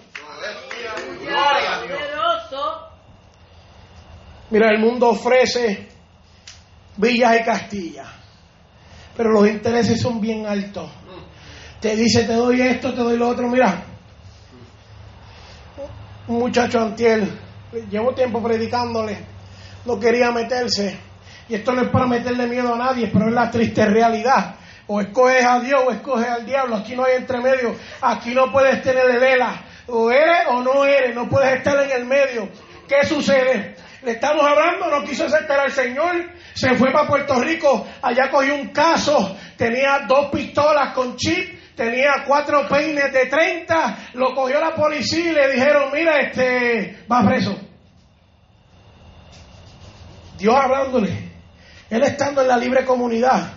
Mira, 4.50 4.70
el 4.70 4.78
mundo 4.78 5.08
ofrece 5.08 5.88
villas 6.96 7.40
y 7.40 7.42
castillas, 7.42 8.17
pero 9.18 9.32
los 9.32 9.48
intereses 9.48 10.00
son 10.00 10.20
bien 10.20 10.46
altos. 10.46 10.88
Te 11.80 11.96
dice, 11.96 12.22
te 12.22 12.34
doy 12.34 12.62
esto, 12.62 12.94
te 12.94 13.00
doy 13.00 13.16
lo 13.16 13.28
otro. 13.28 13.48
Mira, 13.48 13.82
un 16.28 16.38
muchacho 16.38 16.80
antiel, 16.80 17.28
llevo 17.90 18.14
tiempo 18.14 18.40
predicándole, 18.40 19.18
no 19.84 19.98
quería 19.98 20.30
meterse. 20.30 20.96
Y 21.48 21.56
esto 21.56 21.72
no 21.72 21.82
es 21.82 21.88
para 21.88 22.06
meterle 22.06 22.46
miedo 22.46 22.72
a 22.72 22.78
nadie, 22.78 23.10
pero 23.12 23.26
es 23.26 23.34
la 23.34 23.50
triste 23.50 23.84
realidad. 23.86 24.54
O 24.86 25.00
escoges 25.00 25.44
a 25.44 25.58
Dios 25.58 25.82
o 25.84 25.90
escoges 25.90 26.28
al 26.28 26.46
diablo. 26.46 26.76
Aquí 26.76 26.94
no 26.94 27.04
hay 27.04 27.16
entremedio. 27.16 27.74
Aquí 28.00 28.32
no 28.34 28.52
puedes 28.52 28.80
tener 28.82 29.10
el 29.10 29.18
vela. 29.18 29.64
O 29.88 30.12
eres 30.12 30.46
o 30.48 30.62
no 30.62 30.84
eres. 30.84 31.12
No 31.14 31.28
puedes 31.28 31.56
estar 31.56 31.82
en 31.82 31.90
el 31.90 32.04
medio. 32.04 32.48
¿Qué 32.86 33.04
sucede? 33.04 33.74
Le 34.02 34.12
estamos 34.12 34.44
hablando, 34.46 34.88
no 34.90 35.04
quiso 35.04 35.26
aceptar 35.26 35.58
al 35.58 35.72
Señor, 35.72 36.14
se 36.58 36.74
fue 36.74 36.90
para 36.90 37.06
Puerto 37.06 37.40
Rico, 37.40 37.86
allá 38.02 38.28
cogió 38.30 38.56
un 38.56 38.70
caso, 38.70 39.36
tenía 39.56 40.00
dos 40.08 40.28
pistolas 40.32 40.92
con 40.92 41.14
chip, 41.14 41.76
tenía 41.76 42.24
cuatro 42.26 42.66
peines 42.68 43.12
de 43.12 43.26
30, 43.26 43.98
lo 44.14 44.34
cogió 44.34 44.58
la 44.58 44.74
policía 44.74 45.30
y 45.30 45.34
le 45.34 45.52
dijeron, 45.52 45.92
mira, 45.92 46.18
este, 46.18 47.04
va 47.10 47.24
preso. 47.24 47.56
Dios 50.36 50.54
hablándole, 50.56 51.30
él 51.90 52.02
estando 52.02 52.42
en 52.42 52.48
la 52.48 52.56
libre 52.56 52.84
comunidad, 52.84 53.52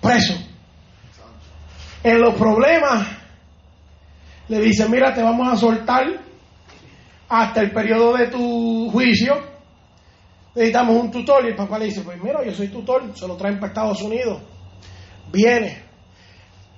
preso. 0.00 0.34
En 2.02 2.20
los 2.20 2.34
problemas, 2.36 3.06
le 4.48 4.60
dice, 4.62 4.88
mira, 4.88 5.12
te 5.12 5.22
vamos 5.22 5.52
a 5.52 5.56
soltar 5.56 6.06
hasta 7.28 7.60
el 7.60 7.70
periodo 7.70 8.16
de 8.16 8.28
tu 8.28 8.88
juicio. 8.90 9.51
Necesitamos 10.54 10.96
un 10.96 11.10
tutor. 11.10 11.44
Y 11.44 11.48
el 11.48 11.56
papá 11.56 11.78
le 11.78 11.86
dice, 11.86 12.02
pues 12.02 12.22
mira, 12.22 12.44
yo 12.44 12.52
soy 12.52 12.68
tutor, 12.68 13.10
se 13.14 13.26
lo 13.26 13.36
traen 13.36 13.56
para 13.56 13.68
Estados 13.68 14.02
Unidos. 14.02 14.40
Viene. 15.32 15.82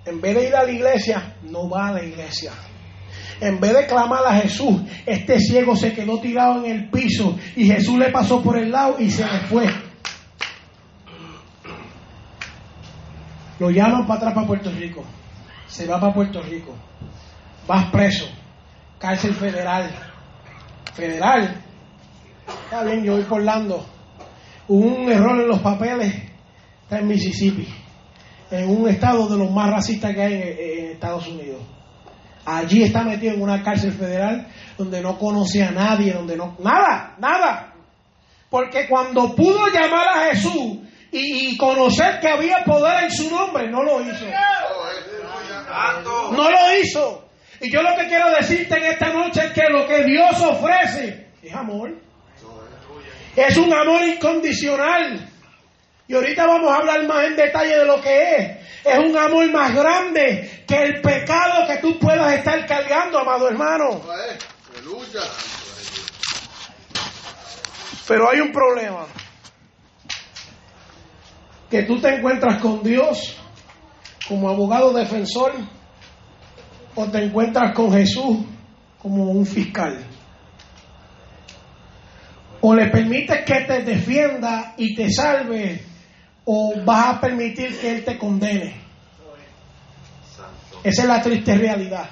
En 0.06 0.20
vez 0.20 0.34
de 0.36 0.48
ir 0.48 0.54
a 0.54 0.64
la 0.64 0.70
iglesia, 0.70 1.36
no 1.42 1.68
va 1.68 1.88
a 1.88 1.92
la 1.92 2.02
iglesia. 2.02 2.52
En 3.40 3.58
vez 3.58 3.74
de 3.74 3.86
clamar 3.86 4.24
a 4.26 4.34
Jesús, 4.34 4.82
este 5.06 5.40
ciego 5.40 5.74
se 5.74 5.92
quedó 5.92 6.20
tirado 6.20 6.64
en 6.64 6.70
el 6.70 6.90
piso 6.90 7.36
y 7.56 7.66
Jesús 7.66 7.98
le 7.98 8.10
pasó 8.10 8.42
por 8.42 8.56
el 8.56 8.70
lado 8.70 8.96
y 8.98 9.10
se 9.10 9.24
le 9.24 9.40
fue. 9.40 9.66
Lo 13.58 13.70
llaman 13.70 14.06
para 14.06 14.18
atrás 14.18 14.34
para 14.34 14.46
Puerto 14.46 14.70
Rico. 14.70 15.04
Se 15.66 15.86
va 15.86 15.98
para 15.98 16.12
Puerto 16.12 16.42
Rico. 16.42 16.74
Vas 17.66 17.90
preso. 17.90 18.26
Cárcel 18.98 19.34
federal. 19.34 19.90
Federal. 20.92 21.63
Está 22.46 22.82
bien, 22.84 23.04
yo 23.04 23.12
voy 23.12 23.22
por. 23.22 23.42
Hubo 23.42 24.86
un 24.86 25.10
error 25.10 25.40
en 25.40 25.48
los 25.48 25.60
papeles. 25.60 26.14
Está 26.82 26.98
en 26.98 27.06
Mississippi. 27.06 27.68
En 28.50 28.68
un 28.68 28.88
estado 28.88 29.28
de 29.28 29.36
los 29.36 29.50
más 29.50 29.70
racistas 29.70 30.14
que 30.14 30.22
hay 30.22 30.34
en, 30.34 30.90
Estados 30.92 31.26
Unidos. 31.26 31.62
Allí 32.44 32.82
está 32.82 33.02
metido 33.02 33.34
en 33.34 33.42
una 33.42 33.62
cárcel 33.62 33.92
federal 33.92 34.46
donde 34.76 35.00
no 35.00 35.18
conoce 35.18 35.62
a 35.62 35.70
nadie, 35.70 36.12
donde 36.12 36.36
no... 36.36 36.56
Nada, 36.58 37.14
nada. 37.18 37.74
Porque 38.50 38.86
cuando 38.86 39.34
pudo 39.34 39.66
llamar 39.68 40.08
a 40.08 40.30
Jesús 40.30 40.78
y, 41.10 41.56
conocer 41.56 42.20
que 42.20 42.28
había 42.28 42.64
poder 42.64 43.04
en 43.04 43.10
su 43.10 43.30
nombre, 43.30 43.70
no 43.70 43.82
lo 43.82 44.00
hizo. 44.02 44.26
No 46.32 46.50
lo 46.50 46.80
hizo. 46.80 47.28
Y 47.60 47.72
yo 47.72 47.82
lo 47.82 47.96
que 47.96 48.06
quiero 48.08 48.30
decirte 48.30 48.76
en 48.76 48.84
esta 48.84 49.12
noche 49.12 49.46
es 49.46 49.52
que 49.52 49.68
lo 49.70 49.86
que 49.86 50.04
Dios 50.04 50.40
ofrece 50.40 51.28
es 51.42 51.54
amor. 51.54 52.03
Es 53.36 53.56
un 53.56 53.72
amor 53.72 54.02
incondicional. 54.02 55.28
Y 56.06 56.14
ahorita 56.14 56.46
vamos 56.46 56.70
a 56.70 56.76
hablar 56.76 57.06
más 57.06 57.24
en 57.24 57.36
detalle 57.36 57.78
de 57.78 57.84
lo 57.84 58.00
que 58.00 58.36
es. 58.36 58.64
Es 58.84 58.98
un 58.98 59.16
amor 59.16 59.50
más 59.50 59.74
grande 59.74 60.64
que 60.66 60.82
el 60.82 61.00
pecado 61.00 61.66
que 61.66 61.78
tú 61.78 61.98
puedas 61.98 62.34
estar 62.34 62.66
cargando, 62.66 63.18
amado 63.18 63.48
hermano. 63.48 64.02
Pero 68.06 68.30
hay 68.30 68.40
un 68.40 68.52
problema. 68.52 69.06
Que 71.70 71.82
tú 71.84 71.98
te 72.00 72.08
encuentras 72.14 72.60
con 72.60 72.82
Dios 72.82 73.36
como 74.28 74.48
abogado 74.50 74.92
defensor 74.92 75.52
o 76.94 77.06
te 77.06 77.24
encuentras 77.24 77.74
con 77.74 77.92
Jesús 77.92 78.38
como 78.98 79.30
un 79.30 79.46
fiscal. 79.46 80.13
O 82.66 82.74
le 82.74 82.86
permites 82.86 83.44
que 83.44 83.60
te 83.66 83.82
defienda 83.82 84.72
y 84.78 84.94
te 84.94 85.10
salve 85.10 85.82
o 86.46 86.72
vas 86.82 87.16
a 87.16 87.20
permitir 87.20 87.78
que 87.78 87.90
Él 87.90 88.04
te 88.04 88.16
condene. 88.16 88.74
Esa 90.82 91.02
es 91.02 91.08
la 91.08 91.20
triste 91.20 91.54
realidad. 91.56 92.08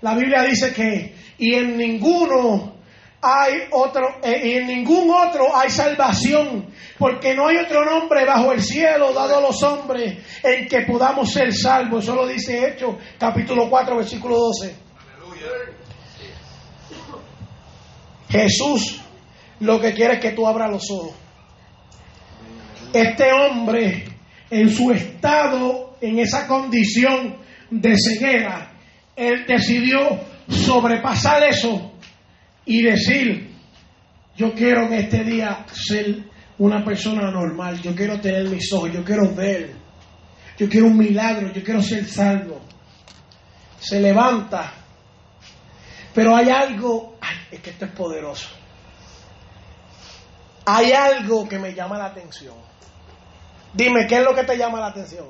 La 0.00 0.14
Biblia 0.14 0.44
dice 0.44 0.72
que 0.72 1.14
y 1.36 1.52
en 1.52 1.76
ninguno 1.76 2.76
hay 3.20 3.64
otro, 3.72 4.16
eh, 4.22 4.40
y 4.42 4.52
en 4.54 4.66
ningún 4.68 5.10
otro 5.10 5.54
hay 5.54 5.68
salvación, 5.68 6.68
porque 6.98 7.34
no 7.34 7.48
hay 7.48 7.58
otro 7.58 7.84
nombre 7.84 8.24
bajo 8.24 8.50
el 8.52 8.62
cielo 8.62 9.12
dado 9.12 9.36
a 9.36 9.40
los 9.42 9.62
hombres 9.62 10.16
en 10.42 10.68
que 10.68 10.86
podamos 10.86 11.30
ser 11.30 11.52
salvos. 11.52 12.04
Eso 12.04 12.14
lo 12.14 12.26
dice 12.26 12.66
Hechos, 12.66 12.96
capítulo 13.18 13.68
4, 13.68 13.94
versículo 13.94 14.38
12. 14.38 14.74
Jesús 18.30 19.02
lo 19.62 19.80
que 19.80 19.94
quiere 19.94 20.14
es 20.14 20.20
que 20.20 20.32
tú 20.32 20.46
abras 20.46 20.70
los 20.70 20.90
ojos. 20.90 21.14
Este 22.92 23.32
hombre, 23.32 24.04
en 24.50 24.68
su 24.70 24.90
estado, 24.90 25.96
en 26.00 26.18
esa 26.18 26.48
condición 26.48 27.36
de 27.70 27.94
ceguera, 27.96 28.72
él 29.14 29.46
decidió 29.46 30.20
sobrepasar 30.48 31.44
eso 31.44 31.92
y 32.66 32.82
decir, 32.82 33.50
yo 34.36 34.52
quiero 34.52 34.86
en 34.86 34.94
este 34.94 35.22
día 35.22 35.64
ser 35.72 36.24
una 36.58 36.84
persona 36.84 37.30
normal, 37.30 37.80
yo 37.80 37.94
quiero 37.94 38.20
tener 38.20 38.48
mis 38.48 38.70
ojos, 38.72 38.92
yo 38.92 39.04
quiero 39.04 39.32
ver, 39.32 39.74
yo 40.58 40.68
quiero 40.68 40.86
un 40.86 40.98
milagro, 40.98 41.52
yo 41.52 41.62
quiero 41.62 41.80
ser 41.80 42.04
salvo. 42.04 42.60
Se 43.78 44.00
levanta, 44.00 44.72
pero 46.12 46.34
hay 46.34 46.50
algo, 46.50 47.16
ay, 47.20 47.36
es 47.52 47.60
que 47.60 47.70
esto 47.70 47.84
es 47.84 47.92
poderoso. 47.92 48.61
Hay 50.64 50.92
algo 50.92 51.48
que 51.48 51.58
me 51.58 51.74
llama 51.74 51.98
la 51.98 52.06
atención. 52.06 52.54
Dime, 53.72 54.06
¿qué 54.06 54.18
es 54.18 54.22
lo 54.22 54.34
que 54.34 54.44
te 54.44 54.56
llama 54.56 54.80
la 54.80 54.88
atención? 54.88 55.26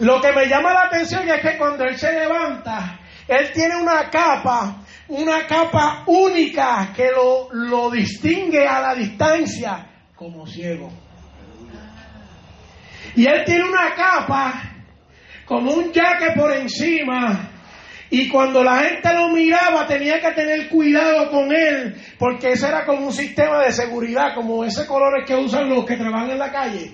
Lo 0.00 0.20
que 0.20 0.32
me 0.32 0.46
llama 0.46 0.72
la 0.72 0.82
atención 0.84 1.28
es 1.28 1.40
que 1.40 1.56
cuando 1.56 1.84
él 1.84 1.96
se 1.96 2.12
levanta, 2.12 3.00
él 3.26 3.50
tiene 3.52 3.76
una 3.76 4.08
capa, 4.10 4.76
una 5.08 5.46
capa 5.46 6.04
única 6.06 6.92
que 6.94 7.10
lo, 7.10 7.48
lo 7.52 7.90
distingue 7.90 8.66
a 8.66 8.80
la 8.80 8.94
distancia 8.94 9.86
como 10.14 10.46
ciego. 10.46 10.90
Y 13.14 13.26
él 13.26 13.44
tiene 13.44 13.64
una 13.64 13.94
capa 13.94 14.62
como 15.44 15.72
un 15.72 15.92
jaque 15.92 16.32
por 16.36 16.52
encima. 16.52 17.50
Y 18.10 18.28
cuando 18.28 18.64
la 18.64 18.78
gente 18.78 19.12
lo 19.12 19.28
miraba 19.28 19.86
tenía 19.86 20.20
que 20.20 20.32
tener 20.32 20.68
cuidado 20.68 21.30
con 21.30 21.52
él, 21.52 21.94
porque 22.18 22.52
ese 22.52 22.68
era 22.68 22.86
como 22.86 23.06
un 23.06 23.12
sistema 23.12 23.62
de 23.62 23.72
seguridad, 23.72 24.34
como 24.34 24.64
ese 24.64 24.86
colores 24.86 25.24
que 25.26 25.34
usan 25.34 25.68
los 25.68 25.84
que 25.84 25.96
trabajan 25.96 26.30
en 26.30 26.38
la 26.38 26.50
calle 26.50 26.92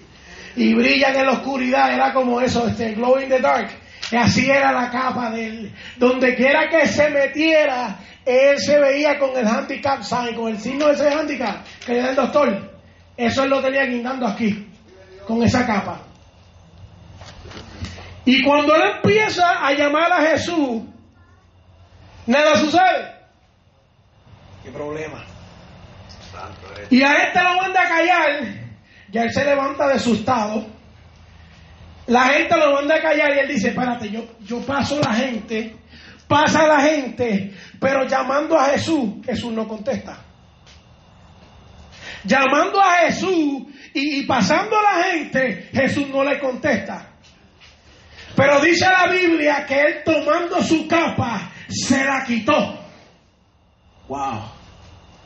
y 0.56 0.74
brillan 0.74 1.16
en 1.16 1.26
la 1.26 1.32
oscuridad, 1.32 1.92
era 1.92 2.12
como 2.12 2.40
eso, 2.40 2.66
este 2.66 2.94
glow 2.94 3.20
in 3.20 3.28
the 3.28 3.40
dark. 3.40 3.70
Y 4.10 4.16
así 4.16 4.50
era 4.50 4.72
la 4.72 4.90
capa 4.90 5.30
de 5.30 5.46
él. 5.46 5.74
Donde 5.96 6.34
quiera 6.34 6.68
que 6.68 6.86
se 6.86 7.08
metiera, 7.10 7.96
él 8.24 8.58
se 8.58 8.78
veía 8.78 9.18
con 9.18 9.36
el 9.36 9.46
handicap 9.46 10.02
sign, 10.02 10.34
con 10.34 10.48
el 10.48 10.58
signo 10.58 10.86
de 10.88 10.94
ese 10.94 11.08
handicap 11.08 11.64
que 11.84 11.94
le 11.94 12.02
da 12.02 12.10
el 12.10 12.16
doctor. 12.16 12.72
Eso 13.16 13.44
él 13.44 13.50
lo 13.50 13.62
tenía 13.62 13.84
guindando 13.84 14.26
aquí, 14.26 14.68
con 15.26 15.42
esa 15.42 15.64
capa. 15.64 16.02
Y 18.24 18.42
cuando 18.42 18.74
él 18.74 18.82
empieza 18.96 19.64
a 19.64 19.72
llamar 19.72 20.12
a 20.12 20.22
Jesús, 20.22 20.82
nada 22.26 22.56
sucede. 22.56 23.14
¿Qué 24.62 24.70
problema? 24.70 25.24
Y 26.90 27.02
a 27.02 27.12
este 27.12 27.42
lo 27.42 27.56
manda 27.56 27.80
a 27.80 27.88
callar. 27.88 28.64
Ya 29.10 29.22
él 29.22 29.32
se 29.32 29.44
levanta 29.44 29.86
de 29.86 29.94
asustado. 29.94 30.66
La 32.06 32.24
gente 32.24 32.56
lo 32.56 32.72
manda 32.72 32.96
a 32.96 33.00
callar 33.00 33.34
y 33.34 33.38
él 33.40 33.48
dice, 33.48 33.68
espérate, 33.68 34.10
yo, 34.10 34.24
yo 34.40 34.60
paso 34.60 35.00
la 35.00 35.14
gente, 35.14 35.76
pasa 36.28 36.66
la 36.66 36.80
gente, 36.80 37.54
pero 37.80 38.06
llamando 38.06 38.58
a 38.58 38.66
Jesús, 38.66 39.24
Jesús 39.24 39.52
no 39.52 39.66
contesta. 39.66 40.18
Llamando 42.24 42.80
a 42.80 43.06
Jesús 43.06 43.62
y, 43.94 44.20
y 44.20 44.22
pasando 44.26 44.76
la 44.82 45.04
gente, 45.04 45.70
Jesús 45.72 46.08
no 46.08 46.24
le 46.24 46.38
contesta. 46.38 47.10
Pero 48.36 48.60
dice 48.60 48.86
la 48.86 49.10
Biblia 49.10 49.64
que 49.64 49.80
él 49.80 50.02
tomando 50.04 50.62
su 50.62 50.86
capa, 50.88 51.52
se 51.68 52.04
la 52.04 52.24
quitó. 52.24 52.80
Wow. 54.08 54.54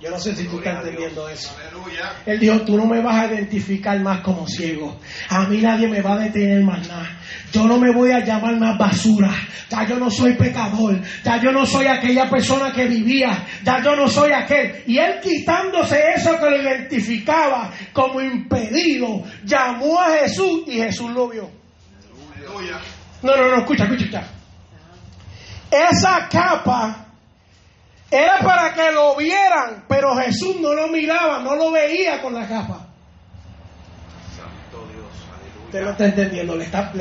Yo 0.00 0.10
no 0.10 0.18
sé 0.18 0.34
si 0.36 0.44
tú 0.44 0.58
estás 0.58 0.76
entendiendo 0.78 1.28
eso. 1.28 1.50
Aleluya. 1.60 2.12
Él 2.24 2.38
dijo, 2.38 2.60
tú 2.60 2.76
no 2.76 2.86
me 2.86 3.00
vas 3.02 3.16
a 3.16 3.26
identificar 3.34 3.98
más 4.00 4.20
como 4.20 4.46
ciego. 4.46 4.96
A 5.28 5.40
mí 5.46 5.58
nadie 5.58 5.88
me 5.88 6.00
va 6.00 6.12
a 6.12 6.18
detener 6.18 6.62
más 6.62 6.86
nada. 6.86 7.18
Yo 7.52 7.66
no 7.66 7.78
me 7.78 7.92
voy 7.92 8.12
a 8.12 8.24
llamar 8.24 8.56
más 8.60 8.78
basura. 8.78 9.34
Ya 9.68 9.88
yo 9.88 9.98
no 9.98 10.08
soy 10.08 10.34
pecador. 10.34 11.02
Ya 11.24 11.40
yo 11.42 11.50
no 11.50 11.66
soy 11.66 11.86
aquella 11.86 12.30
persona 12.30 12.72
que 12.72 12.86
vivía. 12.86 13.44
Ya 13.64 13.82
yo 13.82 13.96
no 13.96 14.08
soy 14.08 14.30
aquel. 14.30 14.84
Y 14.86 14.98
él 14.98 15.18
quitándose 15.20 16.00
eso 16.14 16.38
que 16.38 16.48
lo 16.48 16.62
identificaba 16.62 17.72
como 17.92 18.20
impedido, 18.20 19.24
llamó 19.44 20.00
a 20.00 20.10
Jesús 20.20 20.62
y 20.68 20.74
Jesús 20.74 21.10
lo 21.10 21.28
vio. 21.28 21.50
Aleluya. 22.36 22.78
No, 23.22 23.36
no, 23.36 23.48
no, 23.48 23.56
escucha, 23.58 23.82
escucha, 23.82 24.04
escucha. 24.04 24.37
Esa 25.70 26.28
capa 26.28 27.06
era 28.10 28.38
para 28.38 28.72
que 28.72 28.90
lo 28.92 29.16
vieran, 29.16 29.84
pero 29.88 30.16
Jesús 30.16 30.56
no 30.60 30.72
lo 30.72 30.88
miraba, 30.88 31.40
no 31.40 31.54
lo 31.54 31.70
veía 31.70 32.22
con 32.22 32.34
la 32.34 32.46
capa. 32.48 32.87
Usted 35.68 35.80
Aleluya. 35.80 35.92
está 35.92 36.06
entendiendo, 36.06 36.56
le 36.56 36.64
está, 36.64 36.92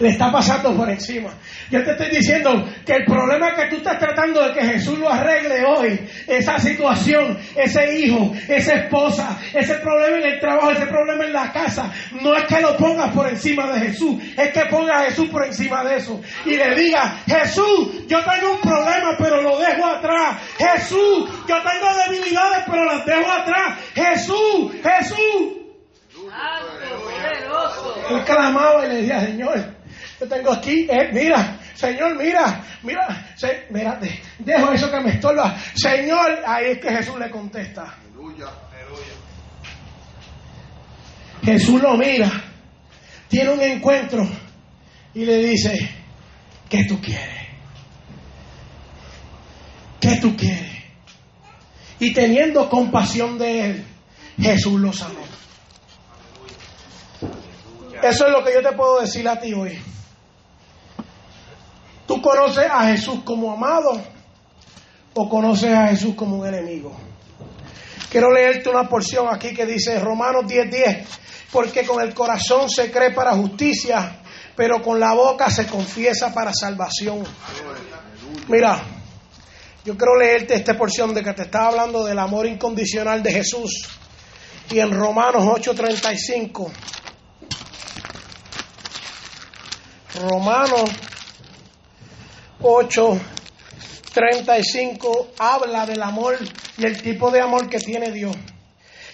le, 0.00 0.08
está, 0.08 0.32
pasando 0.32 0.76
por 0.76 0.90
encima. 0.90 1.30
Yo 1.70 1.84
te 1.84 1.92
estoy 1.92 2.10
diciendo 2.10 2.68
que 2.84 2.94
el 2.94 3.04
problema 3.04 3.54
que 3.54 3.66
tú 3.66 3.76
estás 3.76 4.00
tratando 4.00 4.42
de 4.48 4.52
que 4.52 4.66
Jesús 4.66 4.98
lo 4.98 5.08
arregle 5.08 5.64
hoy, 5.64 6.08
esa 6.26 6.58
situación, 6.58 7.38
ese 7.54 8.00
hijo, 8.00 8.32
esa 8.48 8.74
esposa, 8.74 9.38
ese 9.54 9.74
problema 9.76 10.16
en 10.16 10.32
el 10.32 10.40
trabajo, 10.40 10.72
ese 10.72 10.86
problema 10.86 11.24
en 11.24 11.32
la 11.32 11.52
casa, 11.52 11.92
no 12.20 12.34
es 12.34 12.44
que 12.46 12.60
lo 12.60 12.76
pongas 12.76 13.12
por 13.12 13.28
encima 13.28 13.70
de 13.72 13.86
Jesús, 13.86 14.20
es 14.36 14.50
que 14.50 14.66
ponga 14.66 15.02
a 15.02 15.04
Jesús 15.04 15.28
por 15.28 15.46
encima 15.46 15.84
de 15.84 15.96
eso 15.98 16.20
y 16.44 16.56
le 16.56 16.74
diga, 16.74 17.14
Jesús, 17.28 18.08
yo 18.08 18.18
tengo 18.24 18.54
un 18.54 18.60
problema, 18.60 19.14
pero 19.16 19.40
lo 19.40 19.56
dejo 19.56 19.86
atrás. 19.86 20.36
Jesús, 20.58 21.30
yo 21.48 21.56
tengo 21.62 21.86
debilidades, 22.08 22.64
pero 22.68 22.84
las 22.86 23.06
dejo 23.06 23.30
atrás. 23.30 23.78
Jesús, 23.94 24.72
Jesús. 24.82 25.60
Él 28.18 28.24
clamaba 28.24 28.84
y 28.84 28.88
le 28.88 28.94
decía, 28.96 29.20
Señor, 29.26 29.74
yo 30.20 30.28
tengo 30.28 30.52
aquí, 30.52 30.86
eh, 30.90 31.10
mira, 31.12 31.58
Señor, 31.74 32.16
mira, 32.16 32.62
mira, 32.82 33.32
se, 33.36 33.66
mira, 33.70 33.96
de- 33.96 34.20
dejo 34.38 34.72
eso 34.72 34.90
que 34.90 35.00
me 35.00 35.10
estorba. 35.12 35.56
Señor, 35.74 36.42
ahí 36.46 36.72
es 36.72 36.78
que 36.78 36.90
Jesús 36.90 37.18
le 37.18 37.30
contesta. 37.30 37.82
Aleluya. 38.12 38.46
Aleluya. 38.72 39.14
Jesús 41.42 41.80
lo 41.80 41.96
mira, 41.96 42.30
tiene 43.28 43.50
un 43.50 43.60
encuentro 43.62 44.28
y 45.14 45.24
le 45.24 45.38
dice, 45.38 45.90
¿qué 46.68 46.84
tú 46.84 47.00
quieres? 47.00 47.40
¿Qué 50.00 50.16
tú 50.16 50.36
quieres? 50.36 50.70
Y 51.98 52.12
teniendo 52.12 52.68
compasión 52.68 53.38
de 53.38 53.66
él, 53.70 53.84
Jesús 54.40 54.80
lo 54.80 54.92
sanó. 54.92 55.29
Eso 58.02 58.26
es 58.26 58.32
lo 58.32 58.42
que 58.42 58.54
yo 58.54 58.62
te 58.62 58.72
puedo 58.76 59.00
decir 59.00 59.28
a 59.28 59.38
ti 59.38 59.52
hoy. 59.52 59.78
¿Tú 62.06 62.20
conoces 62.20 62.66
a 62.70 62.86
Jesús 62.86 63.20
como 63.24 63.52
amado 63.52 64.00
o 65.14 65.28
conoces 65.28 65.72
a 65.72 65.88
Jesús 65.88 66.14
como 66.14 66.36
un 66.36 66.46
enemigo? 66.46 66.96
Quiero 68.10 68.32
leerte 68.32 68.68
una 68.68 68.88
porción 68.88 69.28
aquí 69.32 69.54
que 69.54 69.66
dice 69.66 70.00
Romanos 70.00 70.44
10:10, 70.46 71.04
porque 71.52 71.86
con 71.86 72.00
el 72.02 72.12
corazón 72.12 72.68
se 72.68 72.90
cree 72.90 73.12
para 73.12 73.32
justicia, 73.32 74.22
pero 74.56 74.82
con 74.82 74.98
la 74.98 75.14
boca 75.14 75.48
se 75.50 75.66
confiesa 75.66 76.34
para 76.34 76.52
salvación. 76.52 77.22
Mira, 78.48 78.82
yo 79.84 79.96
quiero 79.96 80.16
leerte 80.16 80.54
esta 80.54 80.76
porción 80.76 81.14
de 81.14 81.22
que 81.22 81.32
te 81.32 81.42
estaba 81.42 81.68
hablando 81.68 82.04
del 82.04 82.18
amor 82.18 82.46
incondicional 82.46 83.22
de 83.22 83.32
Jesús. 83.32 83.88
Y 84.70 84.80
en 84.80 84.90
Romanos 84.90 85.44
8:35, 85.44 86.70
Romanos 90.20 90.90
8:35 92.60 95.28
habla 95.38 95.86
del 95.86 96.02
amor 96.02 96.36
y 96.76 96.84
el 96.84 97.00
tipo 97.00 97.30
de 97.30 97.40
amor 97.40 97.70
que 97.70 97.78
tiene 97.78 98.12
Dios. 98.12 98.36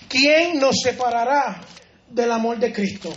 ¿Quién 0.08 0.58
nos 0.58 0.80
separará 0.82 1.60
del 2.08 2.32
amor 2.32 2.58
de 2.58 2.72
Cristo? 2.72 3.14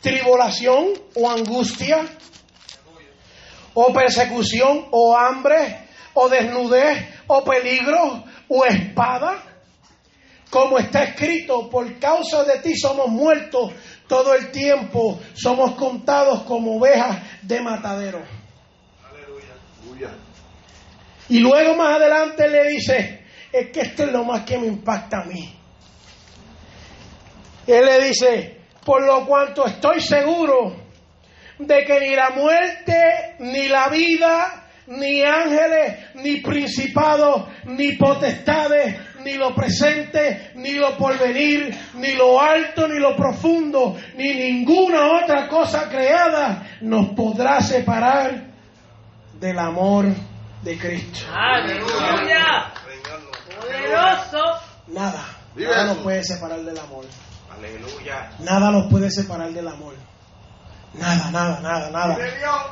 ¿Tribulación 0.00 0.92
o 1.14 1.28
angustia? 1.28 2.06
¿O 3.74 3.92
persecución 3.92 4.86
o 4.92 5.16
hambre? 5.16 5.88
¿O 6.14 6.28
desnudez 6.28 7.04
o 7.26 7.42
peligro 7.42 8.22
o 8.48 8.64
espada? 8.64 9.42
Como 10.50 10.78
está 10.78 11.02
escrito, 11.04 11.68
por 11.68 11.98
causa 11.98 12.44
de 12.44 12.60
ti 12.60 12.76
somos 12.76 13.08
muertos 13.08 13.72
todo 14.10 14.34
el 14.34 14.50
tiempo, 14.50 15.20
somos 15.34 15.76
contados 15.76 16.42
como 16.42 16.78
ovejas 16.78 17.16
de 17.42 17.60
matadero. 17.60 18.20
Aleluya. 19.08 20.10
Y 21.28 21.38
luego 21.38 21.76
más 21.76 21.94
adelante 21.94 22.48
le 22.48 22.70
dice, 22.70 23.24
es 23.52 23.70
que 23.70 23.82
esto 23.82 24.02
es 24.02 24.10
lo 24.10 24.24
más 24.24 24.44
que 24.44 24.58
me 24.58 24.66
impacta 24.66 25.18
a 25.20 25.24
mí. 25.26 25.54
Él 27.68 27.86
le 27.86 28.08
dice, 28.08 28.58
por 28.84 29.00
lo 29.06 29.24
cuanto 29.26 29.64
estoy 29.64 30.00
seguro 30.00 30.74
de 31.60 31.84
que 31.84 32.00
ni 32.00 32.16
la 32.16 32.30
muerte, 32.30 33.36
ni 33.38 33.68
la 33.68 33.88
vida, 33.90 34.66
ni 34.88 35.22
ángeles, 35.22 36.16
ni 36.16 36.40
principados, 36.40 37.48
ni 37.66 37.92
potestades, 37.92 38.96
ni 39.24 39.34
lo 39.34 39.54
presente, 39.54 40.52
ni 40.54 40.74
lo 40.74 40.96
porvenir, 40.96 41.76
ni 41.94 42.14
lo 42.14 42.40
alto, 42.40 42.88
ni 42.88 42.98
lo 42.98 43.16
profundo, 43.16 43.96
ni 44.16 44.34
ninguna 44.34 45.22
otra 45.22 45.48
cosa 45.48 45.88
creada 45.88 46.78
nos 46.80 47.08
podrá 47.14 47.60
separar 47.60 48.50
del 49.38 49.58
amor 49.58 50.06
de 50.62 50.78
Cristo. 50.78 51.26
Aleluya. 51.32 52.72
Poderoso. 53.60 54.60
Nada, 54.88 55.24
nada 55.54 55.84
nos 55.84 55.98
puede 55.98 56.24
separar 56.24 56.60
del 56.62 56.78
amor. 56.78 57.04
Aleluya. 57.56 58.30
Nada 58.40 58.70
nos 58.70 58.90
puede 58.90 59.10
separar 59.10 59.50
del 59.50 59.68
amor. 59.68 59.94
Nada, 60.92 61.30
nada, 61.30 61.60
nada, 61.60 61.90
nada. 61.90 62.18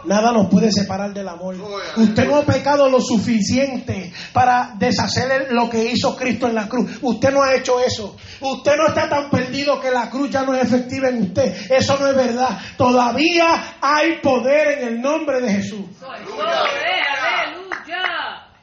Nada 0.05 0.33
nos 0.33 0.49
puede 0.49 0.73
separar 0.73 1.13
del 1.15 1.29
amor. 1.29 1.55
Usted 1.97 2.27
no 2.27 2.37
ha 2.37 2.43
pecado 2.43 2.89
lo 2.89 3.01
suficiente 3.01 4.13
para 4.33 4.73
deshacer 4.77 5.53
lo 5.53 5.71
que 5.71 5.85
hizo 5.85 6.17
Cristo 6.17 6.49
en 6.49 6.57
la 6.57 6.69
cruz. 6.69 6.99
Usted 7.01 7.31
no 7.31 7.43
ha 7.43 7.55
hecho 7.55 7.79
eso. 7.79 8.17
Usted 8.41 8.77
no 8.77 8.89
está 8.89 9.09
tan 9.09 9.31
perdido 9.31 9.81
que 9.81 9.93
la 9.93 10.11
cruz 10.11 10.31
ya 10.31 10.43
no 10.43 10.53
es 10.55 10.65
efectiva 10.65 11.09
en 11.09 11.23
usted. 11.23 11.71
Eso 11.71 11.97
no 11.99 12.09
es 12.09 12.17
verdad. 12.17 12.59
Todavía 12.77 13.77
hay 13.81 14.19
poder 14.21 14.81
en 14.81 14.89
el 14.89 15.01
nombre 15.01 15.41
de 15.41 15.53
Jesús. 15.53 15.87
Aleluya. 16.03 16.99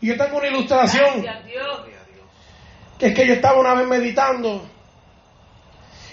Y 0.02 0.08
yo 0.08 0.18
tengo 0.18 0.38
una 0.38 0.48
ilustración. 0.48 1.26
Que 3.00 3.08
es 3.08 3.16
que 3.16 3.26
yo 3.26 3.34
estaba 3.34 3.60
una 3.60 3.74
vez 3.74 3.88
meditando 3.88 4.70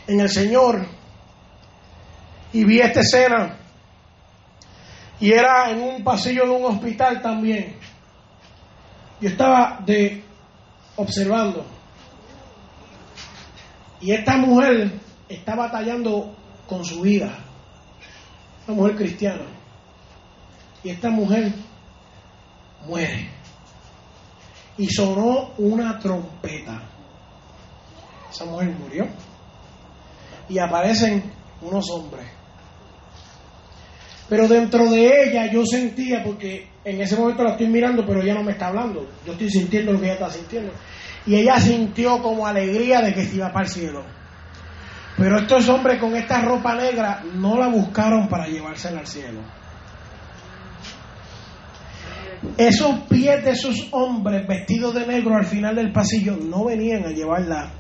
en 0.06 0.20
el 0.20 0.30
Señor 0.30 1.01
y 2.52 2.64
vi 2.64 2.80
esta 2.80 3.00
escena 3.00 3.56
y 5.20 5.32
era 5.32 5.70
en 5.70 5.80
un 5.80 6.02
pasillo 6.02 6.44
de 6.44 6.50
un 6.50 6.64
hospital 6.64 7.22
también. 7.22 7.76
Yo 9.20 9.28
estaba 9.28 9.78
de 9.84 10.24
observando 10.96 11.64
y 14.00 14.12
esta 14.12 14.36
mujer 14.36 14.92
está 15.28 15.54
batallando 15.54 16.34
con 16.66 16.84
su 16.84 17.02
vida, 17.02 17.38
una 18.66 18.76
mujer 18.76 18.96
cristiana, 18.96 19.44
y 20.82 20.90
esta 20.90 21.10
mujer 21.10 21.52
muere 22.86 23.28
y 24.76 24.86
sonó 24.88 25.50
una 25.58 25.98
trompeta. 25.98 26.82
Esa 28.30 28.44
mujer 28.46 28.70
murió. 28.70 29.06
Y 30.48 30.58
aparecen 30.58 31.22
unos 31.60 31.88
hombres. 31.90 32.26
Pero 34.28 34.48
dentro 34.48 34.90
de 34.90 35.24
ella 35.24 35.50
yo 35.50 35.64
sentía, 35.66 36.22
porque 36.22 36.68
en 36.84 37.00
ese 37.00 37.16
momento 37.16 37.42
la 37.42 37.50
estoy 37.50 37.68
mirando, 37.68 38.04
pero 38.06 38.22
ella 38.22 38.34
no 38.34 38.42
me 38.42 38.52
está 38.52 38.68
hablando. 38.68 39.08
Yo 39.26 39.32
estoy 39.32 39.50
sintiendo 39.50 39.92
lo 39.92 40.00
que 40.00 40.06
ella 40.06 40.14
está 40.14 40.30
sintiendo. 40.30 40.72
Y 41.26 41.36
ella 41.36 41.58
sintió 41.60 42.20
como 42.22 42.46
alegría 42.46 43.00
de 43.00 43.14
que 43.14 43.24
se 43.24 43.36
iba 43.36 43.52
para 43.52 43.66
el 43.66 43.70
cielo. 43.70 44.04
Pero 45.16 45.38
estos 45.38 45.68
hombres 45.68 46.00
con 46.00 46.16
esta 46.16 46.40
ropa 46.40 46.74
negra 46.74 47.22
no 47.34 47.56
la 47.56 47.68
buscaron 47.68 48.28
para 48.28 48.46
llevársela 48.46 49.00
al 49.00 49.06
cielo. 49.06 49.40
Esos 52.56 53.00
pies 53.08 53.44
de 53.44 53.50
esos 53.52 53.88
hombres 53.92 54.46
vestidos 54.48 54.94
de 54.94 55.06
negro 55.06 55.36
al 55.36 55.44
final 55.44 55.76
del 55.76 55.92
pasillo 55.92 56.36
no 56.36 56.64
venían 56.64 57.04
a 57.04 57.10
llevarla 57.10 57.70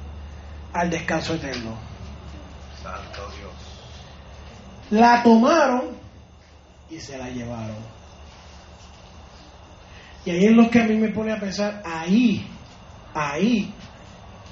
al 0.72 0.90
descanso 0.90 1.34
eterno. 1.34 1.76
Santo 2.80 3.28
Dios. 3.36 3.52
La 4.90 5.22
tomaron 5.22 6.01
y 6.92 7.00
se 7.00 7.16
la 7.18 7.28
llevaron. 7.30 7.76
Y 10.24 10.30
ahí 10.30 10.44
es 10.46 10.52
lo 10.52 10.70
que 10.70 10.80
a 10.80 10.84
mí 10.84 10.96
me 10.96 11.08
pone 11.08 11.32
a 11.32 11.40
pensar, 11.40 11.82
ahí, 11.84 12.46
ahí, 13.14 13.72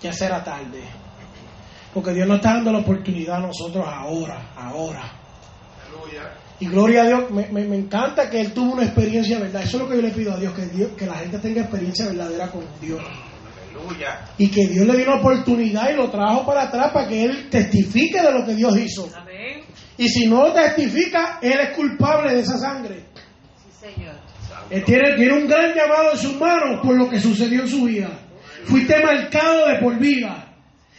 ya 0.03 0.13
será 0.13 0.43
tarde. 0.43 0.83
Porque 1.95 2.13
Dios 2.13 2.27
nos 2.27 2.37
está 2.39 2.55
dando 2.55 2.73
la 2.73 2.79
oportunidad 2.79 3.37
a 3.37 3.47
nosotros 3.47 3.85
ahora, 3.87 4.53
ahora. 4.57 5.13
Aleluya. 5.87 6.35
Y 6.61 6.67
gloria 6.67 7.03
a 7.03 7.07
Dios, 7.07 7.31
me, 7.31 7.47
me- 7.49 7.65
me 7.65 7.77
encanta 7.77 8.29
que 8.29 8.41
Él 8.41 8.53
tuvo 8.53 8.73
una 8.75 8.85
experiencia, 8.85 9.39
¿verdad? 9.39 9.63
Eso 9.63 9.77
es 9.77 9.83
lo 9.83 9.89
que 9.89 9.97
yo 9.97 10.03
le 10.03 10.11
pido 10.11 10.33
a 10.35 10.37
Dios, 10.39 10.53
que, 10.55 10.67
Dios, 10.67 10.91
que 10.97 11.07
la 11.07 11.15
gente 11.15 11.39
tenga 11.39 11.63
experiencia 11.63 12.07
verdadera 12.07 12.49
con 12.51 12.65
Dios. 12.81 13.01
Aleluya. 13.75 14.27
Y 14.39 14.51
que 14.51 14.67
Dios 14.67 14.87
le 14.87 14.97
dio 14.97 15.07
una 15.07 15.21
oportunidad 15.21 15.91
y 15.91 15.97
lo 15.97 16.11
trajo 16.11 16.45
para 16.45 16.63
atrás 16.65 16.91
para 16.93 17.09
que 17.09 17.25
Él 17.25 17.49
testifique 17.51 18.21
de 18.21 18.33
lo 18.33 18.45
que 18.45 18.55
Dios 18.55 18.77
hizo. 18.77 19.09
Amén. 19.17 19.60
Y 20.01 20.09
si 20.09 20.27
no 20.27 20.51
testifica, 20.55 21.39
Él 21.43 21.61
es 21.61 21.77
culpable 21.77 22.33
de 22.33 22.41
esa 22.41 22.57
sangre. 22.57 23.01
Sí, 23.63 23.93
Señor. 23.93 24.15
Él 24.71 24.83
tiene, 24.83 25.15
tiene 25.15 25.35
un 25.35 25.47
gran 25.47 25.75
llamado 25.75 26.13
en 26.13 26.17
sus 26.19 26.41
manos 26.41 26.81
por 26.83 26.97
lo 26.97 27.11
que 27.11 27.21
sucedió 27.21 27.61
en 27.61 27.69
su 27.69 27.85
vida. 27.85 28.09
Fuiste 28.65 28.99
marcado 29.05 29.69
de 29.69 29.75
por 29.79 29.99
vida. 29.99 30.55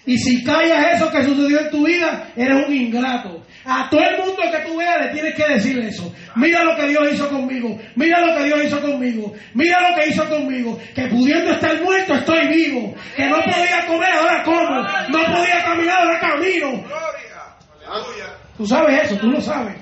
Y 0.06 0.20
si 0.20 0.44
callas 0.44 0.94
eso 0.94 1.10
que 1.10 1.24
sucedió 1.24 1.62
en 1.62 1.72
tu 1.72 1.84
vida, 1.84 2.32
eres 2.36 2.68
un 2.68 2.76
ingrato. 2.76 3.44
A 3.66 3.90
todo 3.90 4.02
el 4.02 4.20
mundo 4.20 4.44
que 4.52 4.70
tú 4.70 4.78
veas 4.78 5.02
le 5.04 5.14
tienes 5.14 5.34
que 5.34 5.52
decir 5.52 5.80
eso. 5.80 6.14
Mira 6.36 6.64
lo 6.64 6.76
que 6.76 6.88
Dios 6.88 7.12
hizo 7.12 7.28
conmigo. 7.28 7.80
Mira 7.96 8.24
lo 8.24 8.38
que 8.38 8.44
Dios 8.44 8.66
hizo 8.66 8.82
conmigo. 8.82 9.34
Mira 9.56 9.90
lo 9.90 9.96
que 9.96 10.10
hizo 10.10 10.30
conmigo. 10.30 10.78
Que 10.94 11.08
pudiendo 11.08 11.54
estar 11.54 11.82
muerto 11.82 12.14
estoy 12.14 12.48
vivo. 12.50 12.94
Que 13.16 13.26
no 13.26 13.38
podía 13.38 13.84
comer, 13.88 14.14
ahora 14.14 14.44
como. 14.44 14.84
No 15.10 15.36
podía 15.36 15.64
caminar, 15.66 16.04
ahora 16.04 16.20
camino. 16.20 16.70
Gloria. 16.70 17.58
Aleluya. 17.88 18.41
Tú 18.62 18.68
sabes 18.68 19.06
eso, 19.06 19.18
tú 19.18 19.32
lo 19.32 19.42
sabes. 19.42 19.76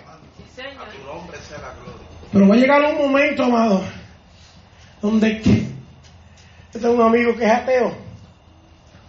Pero 2.32 2.48
va 2.48 2.56
a 2.56 2.58
llegar 2.58 2.82
un 2.82 2.98
momento, 2.98 3.44
amado, 3.44 3.84
donde 5.02 5.42
yo 6.74 6.80
tengo 6.80 6.94
un 6.94 7.02
amigo 7.02 7.36
que 7.36 7.44
es 7.44 7.52
ateo. 7.52 7.94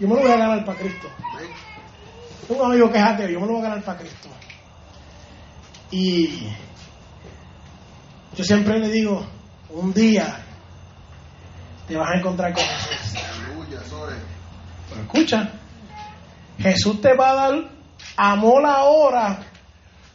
Yo 0.00 0.08
me 0.08 0.14
lo 0.16 0.22
voy 0.22 0.32
a 0.32 0.36
ganar 0.38 0.64
para 0.64 0.76
Cristo. 0.76 1.06
Un 2.48 2.72
amigo 2.72 2.90
que 2.90 2.98
es 2.98 3.04
ateo, 3.04 3.28
yo 3.28 3.38
me 3.38 3.46
lo 3.46 3.52
voy 3.52 3.60
a 3.60 3.68
ganar 3.68 3.84
para 3.84 3.98
Cristo. 3.98 4.28
Y 5.92 6.48
yo 8.34 8.42
siempre 8.42 8.76
le 8.80 8.88
digo, 8.88 9.24
un 9.68 9.94
día 9.94 10.36
te 11.86 11.96
vas 11.96 12.10
a 12.10 12.18
encontrar 12.18 12.52
con 12.54 12.64
Jesús. 12.64 13.22
Pero 14.88 15.00
escucha, 15.00 15.52
Jesús 16.58 17.00
te 17.00 17.14
va 17.14 17.30
a 17.30 17.34
dar 17.34 17.70
amor 18.16 18.66
ahora 18.66 19.46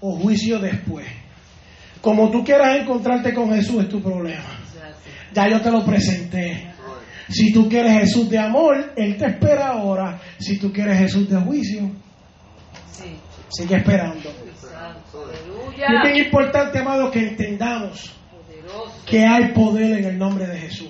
o 0.07 0.19
juicio 0.19 0.59
después. 0.59 1.07
Como 2.01 2.29
tú 2.29 2.43
quieras 2.43 2.79
encontrarte 2.79 3.33
con 3.33 3.51
Jesús 3.53 3.83
es 3.83 3.89
tu 3.89 4.01
problema. 4.01 4.43
Ya 5.33 5.49
yo 5.49 5.59
te 5.61 5.71
lo 5.71 5.83
presenté. 5.83 6.71
Si 7.27 7.51
tú 7.51 7.67
quieres 7.67 8.01
Jesús 8.01 8.29
de 8.29 8.37
amor, 8.37 8.93
Él 8.95 9.17
te 9.17 9.25
espera 9.25 9.69
ahora. 9.69 10.19
Si 10.39 10.59
tú 10.59 10.71
quieres 10.71 10.99
Jesús 10.99 11.27
de 11.27 11.37
juicio, 11.37 11.89
Sí. 12.91 13.15
sigue 13.49 13.77
esperando. 13.77 14.29
Es 15.75 16.03
bien 16.13 16.25
importante, 16.25 16.77
amado, 16.79 17.09
que 17.09 17.19
entendamos 17.19 18.13
Poderoso. 18.31 19.05
que 19.07 19.25
hay 19.25 19.51
poder 19.53 19.97
en 19.99 20.05
el 20.05 20.17
nombre 20.19 20.45
de 20.47 20.57
Jesús. 20.59 20.89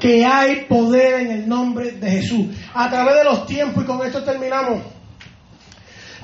Que 0.00 0.24
hay 0.24 0.66
poder 0.68 1.20
en 1.22 1.30
el 1.32 1.48
nombre 1.48 1.90
de 1.92 2.10
Jesús. 2.10 2.46
A 2.72 2.88
través 2.88 3.16
de 3.16 3.24
los 3.24 3.46
tiempos, 3.46 3.82
y 3.82 3.86
con 3.86 4.06
esto 4.06 4.22
terminamos, 4.22 4.82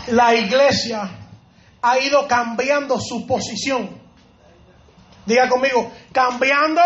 la 0.09 0.35
iglesia 0.35 1.11
ha 1.83 1.99
ido 1.99 2.27
cambiando 2.29 2.99
su 3.01 3.27
posición. 3.27 4.01
Diga 5.27 5.49
conmigo, 5.49 5.93
cambiando 6.13 6.81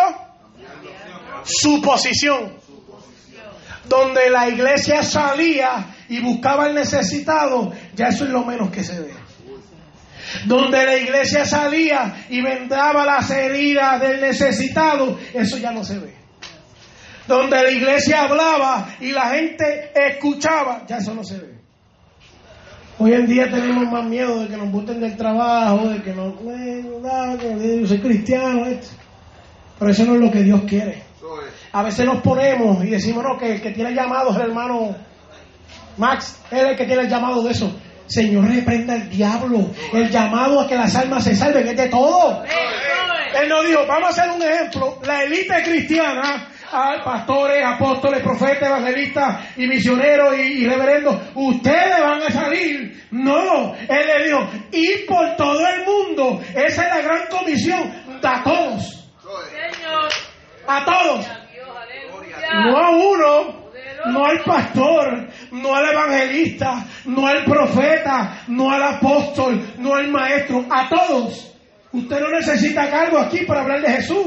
su 1.44 1.80
posición. 1.82 2.56
Donde 3.84 4.30
la 4.30 4.48
iglesia 4.48 5.02
salía 5.02 5.94
y 6.08 6.20
buscaba 6.20 6.64
al 6.64 6.74
necesitado, 6.74 7.72
ya 7.94 8.08
eso 8.08 8.24
es 8.24 8.30
lo 8.30 8.44
menos 8.44 8.70
que 8.70 8.82
se 8.82 8.98
ve. 9.00 9.14
Donde 10.46 10.84
la 10.84 10.96
iglesia 10.96 11.44
salía 11.44 12.26
y 12.28 12.42
vendaba 12.42 13.04
las 13.04 13.30
heridas 13.30 14.00
del 14.00 14.20
necesitado, 14.20 15.18
eso 15.32 15.58
ya 15.58 15.70
no 15.70 15.84
se 15.84 15.98
ve. 15.98 16.16
Donde 17.28 17.62
la 17.62 17.70
iglesia 17.70 18.22
hablaba 18.22 18.88
y 19.00 19.12
la 19.12 19.30
gente 19.30 19.92
escuchaba, 19.94 20.84
ya 20.86 20.98
eso 20.98 21.14
no 21.14 21.22
se 21.22 21.38
ve. 21.38 21.55
Hoy 22.98 23.12
en 23.12 23.26
día 23.26 23.50
tenemos 23.50 23.92
más 23.92 24.04
miedo 24.04 24.40
de 24.40 24.48
que 24.48 24.56
nos 24.56 24.72
boten 24.72 25.00
del 25.00 25.16
trabajo, 25.16 25.88
de 25.88 26.02
que 26.02 26.14
nos... 26.14 26.32
yo 26.40 27.86
soy 27.86 27.98
cristiano, 28.00 28.64
esto. 28.66 28.88
pero 29.78 29.90
eso 29.90 30.06
no 30.06 30.14
es 30.14 30.20
lo 30.22 30.30
que 30.30 30.42
Dios 30.42 30.62
quiere. 30.66 31.02
A 31.72 31.82
veces 31.82 32.06
nos 32.06 32.22
ponemos 32.22 32.82
y 32.82 32.88
decimos, 32.88 33.22
no, 33.22 33.36
que 33.36 33.56
el 33.56 33.60
que 33.60 33.72
tiene 33.72 33.92
llamado 33.92 34.30
es 34.30 34.36
el 34.36 34.42
hermano 34.42 34.96
Max, 35.98 36.40
él 36.50 36.58
es 36.58 36.70
el 36.70 36.76
que 36.76 36.86
tiene 36.86 37.02
el 37.02 37.08
llamado 37.10 37.42
de 37.42 37.50
eso. 37.50 37.70
Señor, 38.06 38.46
reprenda 38.46 38.94
el 38.94 39.10
diablo. 39.10 39.70
El 39.92 40.08
llamado 40.08 40.60
a 40.60 40.66
que 40.66 40.76
las 40.76 40.94
almas 40.94 41.24
se 41.24 41.34
salven 41.34 41.68
es 41.68 41.76
de 41.76 41.88
todo. 41.88 42.44
Él 43.42 43.48
nos 43.48 43.66
dijo, 43.66 43.80
vamos 43.86 44.06
a 44.06 44.22
hacer 44.22 44.34
un 44.34 44.42
ejemplo. 44.42 44.98
La 45.04 45.24
élite 45.24 45.62
cristiana, 45.64 46.48
hay 46.72 47.00
pastores, 47.02 47.64
apóstoles, 47.64 48.22
profetas, 48.22 48.68
evangelistas 48.68 49.56
y 49.56 49.66
misioneros 49.66 50.36
y, 50.38 50.40
y 50.40 50.66
reverendos, 50.66 51.16
ustedes 51.34 52.00
van 52.00 52.22
a 52.22 52.30
salir. 52.30 53.06
No, 53.10 53.74
Él 53.74 54.06
le 54.06 54.24
dijo, 54.24 54.50
ir 54.72 55.06
por 55.06 55.36
todo 55.36 55.60
el 55.66 55.84
mundo. 55.84 56.40
Esa 56.54 56.82
es 56.82 56.88
la 56.88 57.02
gran 57.02 57.26
comisión. 57.28 58.06
A 58.22 58.42
todos. 58.42 59.08
Señor. 59.50 60.08
A 60.66 60.84
todos. 60.84 61.26
No 62.64 62.78
a 62.78 62.90
uno, 62.90 63.70
no 64.06 64.26
al 64.26 64.42
pastor, 64.44 65.28
no 65.52 65.74
al 65.74 65.92
evangelista, 65.92 66.84
no 67.06 67.26
al 67.26 67.44
profeta, 67.44 68.42
no 68.48 68.70
al 68.70 68.82
apóstol, 68.82 69.74
no 69.78 69.94
al 69.94 70.08
maestro, 70.08 70.64
a 70.70 70.88
todos. 70.88 71.54
Usted 71.92 72.20
no 72.20 72.30
necesita 72.30 72.90
cargo 72.90 73.18
aquí 73.18 73.44
para 73.46 73.62
hablar 73.62 73.80
de 73.80 73.90
Jesús. 73.90 74.26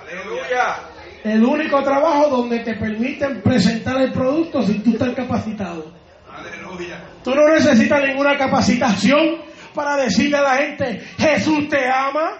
Aleluya. 0.00 0.76
El 1.24 1.42
único 1.42 1.82
trabajo 1.82 2.28
donde 2.28 2.60
te 2.60 2.74
permiten 2.74 3.40
presentar 3.40 3.98
el 4.02 4.12
producto 4.12 4.62
si 4.62 4.78
tú 4.80 4.90
estás 4.90 5.14
capacitado. 5.14 5.90
Aleluya. 6.30 7.02
Tú 7.24 7.34
no 7.34 7.48
necesitas 7.48 8.02
ninguna 8.06 8.36
capacitación 8.36 9.38
para 9.74 9.96
decirle 9.96 10.36
a 10.36 10.42
la 10.42 10.56
gente, 10.56 11.00
Jesús 11.16 11.66
te 11.70 11.88
ama. 11.88 12.38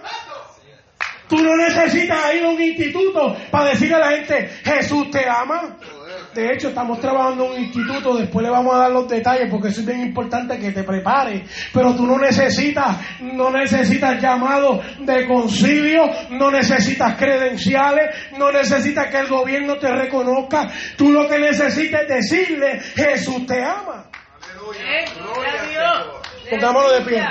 Tú 1.27 1.37
no 1.37 1.57
necesitas 1.57 2.35
ir 2.35 2.45
a 2.45 2.49
un 2.49 2.61
instituto 2.61 3.35
para 3.49 3.71
decirle 3.71 3.95
a 3.95 3.99
la 3.99 4.11
gente, 4.11 4.49
Jesús 4.63 5.09
te 5.09 5.27
ama. 5.27 5.77
De 6.35 6.51
hecho, 6.51 6.67
estamos 6.67 6.99
trabajando 6.99 7.45
en 7.45 7.51
un 7.51 7.59
instituto, 7.61 8.17
después 8.17 8.43
le 8.43 8.51
vamos 8.51 8.75
a 8.75 8.79
dar 8.79 8.91
los 8.91 9.07
detalles 9.07 9.47
porque 9.49 9.69
eso 9.69 9.79
es 9.79 9.85
bien 9.85 10.01
importante 10.01 10.59
que 10.59 10.73
te 10.73 10.83
prepares. 10.83 11.49
Pero 11.71 11.95
tú 11.95 12.05
no 12.05 12.17
necesitas, 12.17 12.97
no 13.21 13.49
necesitas 13.49 14.21
llamado 14.21 14.81
de 14.99 15.25
concilio, 15.27 16.09
no 16.31 16.51
necesitas 16.51 17.15
credenciales, 17.15 18.33
no 18.37 18.51
necesitas 18.51 19.07
que 19.07 19.19
el 19.19 19.27
gobierno 19.27 19.77
te 19.77 19.89
reconozca. 19.89 20.69
Tú 20.97 21.09
lo 21.09 21.25
que 21.25 21.39
necesitas 21.39 22.01
es 22.01 22.07
decirle, 22.09 22.81
Jesús 22.81 23.45
te 23.45 23.63
ama. 23.63 24.09
Eh, 24.77 25.05
Gloria 25.15 25.53
a 25.53 25.65
Dios. 25.67 26.07
Pongámonos 26.49 26.91
de 26.91 27.01
pie. 27.05 27.23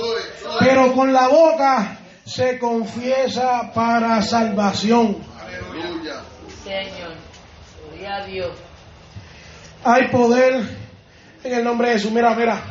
pero 0.59 0.93
con 0.93 1.11
la 1.11 1.27
boca 1.27 1.97
se 2.25 2.57
confiesa 2.57 3.71
para 3.73 4.21
salvación. 4.21 5.17
Aleluya. 5.39 6.21
Señor. 6.63 7.15
Gloria 7.89 8.15
a 8.15 8.25
Dios. 8.25 8.57
Hay 9.83 10.07
poder 10.09 10.63
en 11.43 11.53
el 11.53 11.63
nombre 11.63 11.89
de 11.89 11.93
Jesús. 11.95 12.11
Mira, 12.11 12.33
mira. 12.35 12.61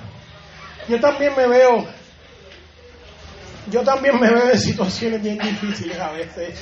Yo 0.88 1.00
también 1.00 1.34
me 1.36 1.46
veo. 1.46 1.86
Yo 3.70 3.82
también 3.82 4.18
me 4.18 4.28
veo 4.28 4.50
en 4.50 4.58
situaciones 4.58 5.22
bien 5.22 5.38
difíciles 5.38 5.98
a 5.98 6.10
veces. 6.12 6.58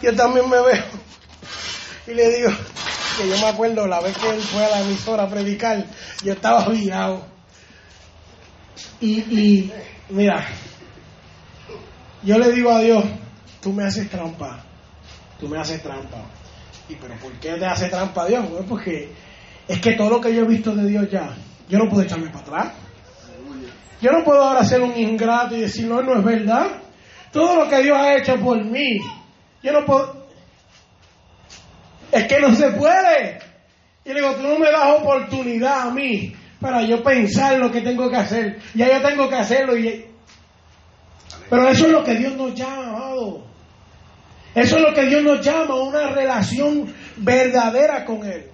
Yo 0.00 0.14
también 0.14 0.48
me 0.48 0.60
veo. 0.60 0.84
Y 2.06 2.14
le 2.14 2.30
digo 2.30 2.50
que 3.16 3.28
yo 3.28 3.36
me 3.38 3.46
acuerdo 3.48 3.86
la 3.86 4.00
vez 4.00 4.16
que 4.16 4.28
él 4.30 4.40
fue 4.40 4.64
a 4.64 4.70
la 4.70 4.80
emisora 4.80 5.24
a 5.24 5.28
predicar, 5.28 5.84
yo 6.24 6.32
estaba 6.32 6.68
virado. 6.68 7.24
Y, 9.00 9.18
y 9.18 9.72
mira, 10.10 10.46
yo 12.22 12.38
le 12.38 12.52
digo 12.52 12.70
a 12.70 12.80
Dios, 12.80 13.04
tú 13.60 13.72
me 13.72 13.84
haces 13.84 14.08
trampa. 14.08 14.64
Tú 15.40 15.48
me 15.48 15.58
haces 15.58 15.82
trampa. 15.82 16.18
¿Y 16.88 16.94
pero 16.94 17.14
por 17.16 17.32
qué 17.34 17.54
te 17.54 17.66
hace 17.66 17.88
trampa 17.88 18.26
Dios? 18.26 18.44
Pues 18.48 18.64
porque 18.68 19.12
es 19.66 19.80
que 19.80 19.92
todo 19.94 20.10
lo 20.10 20.20
que 20.20 20.34
yo 20.34 20.42
he 20.42 20.46
visto 20.48 20.74
de 20.74 20.86
Dios 20.86 21.10
ya, 21.10 21.34
yo 21.68 21.78
no 21.78 21.88
puedo 21.88 22.02
echarme 22.02 22.28
para 22.28 22.40
atrás. 22.40 22.72
Yo 24.00 24.10
no 24.10 24.24
puedo 24.24 24.42
ahora 24.42 24.64
ser 24.64 24.82
un 24.82 24.96
ingrato 24.96 25.56
y 25.56 25.60
decir, 25.60 25.86
no, 25.86 26.02
no 26.02 26.18
es 26.18 26.24
verdad. 26.24 26.66
Todo 27.30 27.56
lo 27.56 27.68
que 27.68 27.82
Dios 27.82 27.96
ha 27.96 28.16
hecho 28.16 28.36
por 28.36 28.62
mí, 28.64 29.00
yo 29.62 29.72
no 29.72 29.86
puedo... 29.86 30.21
Es 32.12 32.28
que 32.28 32.40
no 32.40 32.54
se 32.54 32.70
puede. 32.72 33.38
Y 34.04 34.10
le 34.10 34.20
digo, 34.20 34.34
tú 34.34 34.42
no 34.42 34.58
me 34.58 34.70
das 34.70 35.00
oportunidad 35.00 35.88
a 35.88 35.90
mí 35.90 36.36
para 36.60 36.82
yo 36.82 37.02
pensar 37.02 37.58
lo 37.58 37.72
que 37.72 37.80
tengo 37.80 38.08
que 38.10 38.16
hacer. 38.16 38.58
Ya 38.74 38.86
yo 38.86 39.08
tengo 39.08 39.28
que 39.28 39.36
hacerlo. 39.36 39.76
Y... 39.76 40.06
Pero 41.48 41.68
eso 41.68 41.86
es 41.86 41.92
lo 41.92 42.04
que 42.04 42.14
Dios 42.14 42.34
nos 42.34 42.54
llama, 42.54 42.88
amado. 42.88 43.44
Eso 44.54 44.76
es 44.76 44.82
lo 44.82 44.94
que 44.94 45.06
Dios 45.06 45.22
nos 45.22 45.40
llama, 45.44 45.76
una 45.76 46.08
relación 46.08 46.94
verdadera 47.16 48.04
con 48.04 48.24
Él. 48.24 48.50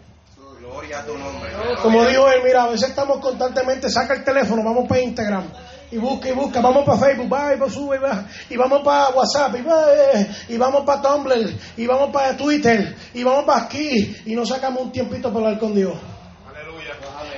Gloria 0.59 1.01
a 1.01 1.05
tu 1.05 1.19
nombre. 1.19 1.51
Como 1.83 2.05
dijo 2.05 2.31
él, 2.31 2.41
mira, 2.45 2.65
a 2.65 2.69
veces 2.69 2.91
estamos 2.91 3.19
constantemente, 3.19 3.91
saca 3.91 4.15
el 4.15 4.23
teléfono, 4.23 4.63
vamos 4.63 4.87
para 4.87 5.01
Instagram, 5.01 5.51
y 5.91 5.97
busca 5.97 6.29
y 6.29 6.33
busca, 6.33 6.61
vamos 6.61 6.85
para 6.85 6.99
Facebook, 6.99 7.33
va 7.33 7.55
y 7.55 7.71
sube 7.71 7.97
y 7.97 8.01
va, 8.01 8.27
y 8.51 8.57
vamos 8.57 8.83
para 8.83 9.11
WhatsApp, 9.11 9.57
y, 9.59 9.63
va, 9.63 9.85
eh, 10.15 10.29
y 10.49 10.57
vamos 10.57 10.85
para 10.85 11.03
Tumblr, 11.03 11.55
y 11.77 11.87
vamos 11.87 12.11
para 12.11 12.37
Twitter, 12.37 12.95
y 13.15 13.23
vamos 13.23 13.45
para 13.45 13.65
aquí, 13.65 14.17
y 14.27 14.35
no 14.35 14.45
sacamos 14.45 14.83
un 14.83 14.93
tiempito 14.93 15.33
para 15.33 15.47
hablar 15.47 15.61
con 15.61 15.75
Dios. 15.75 15.95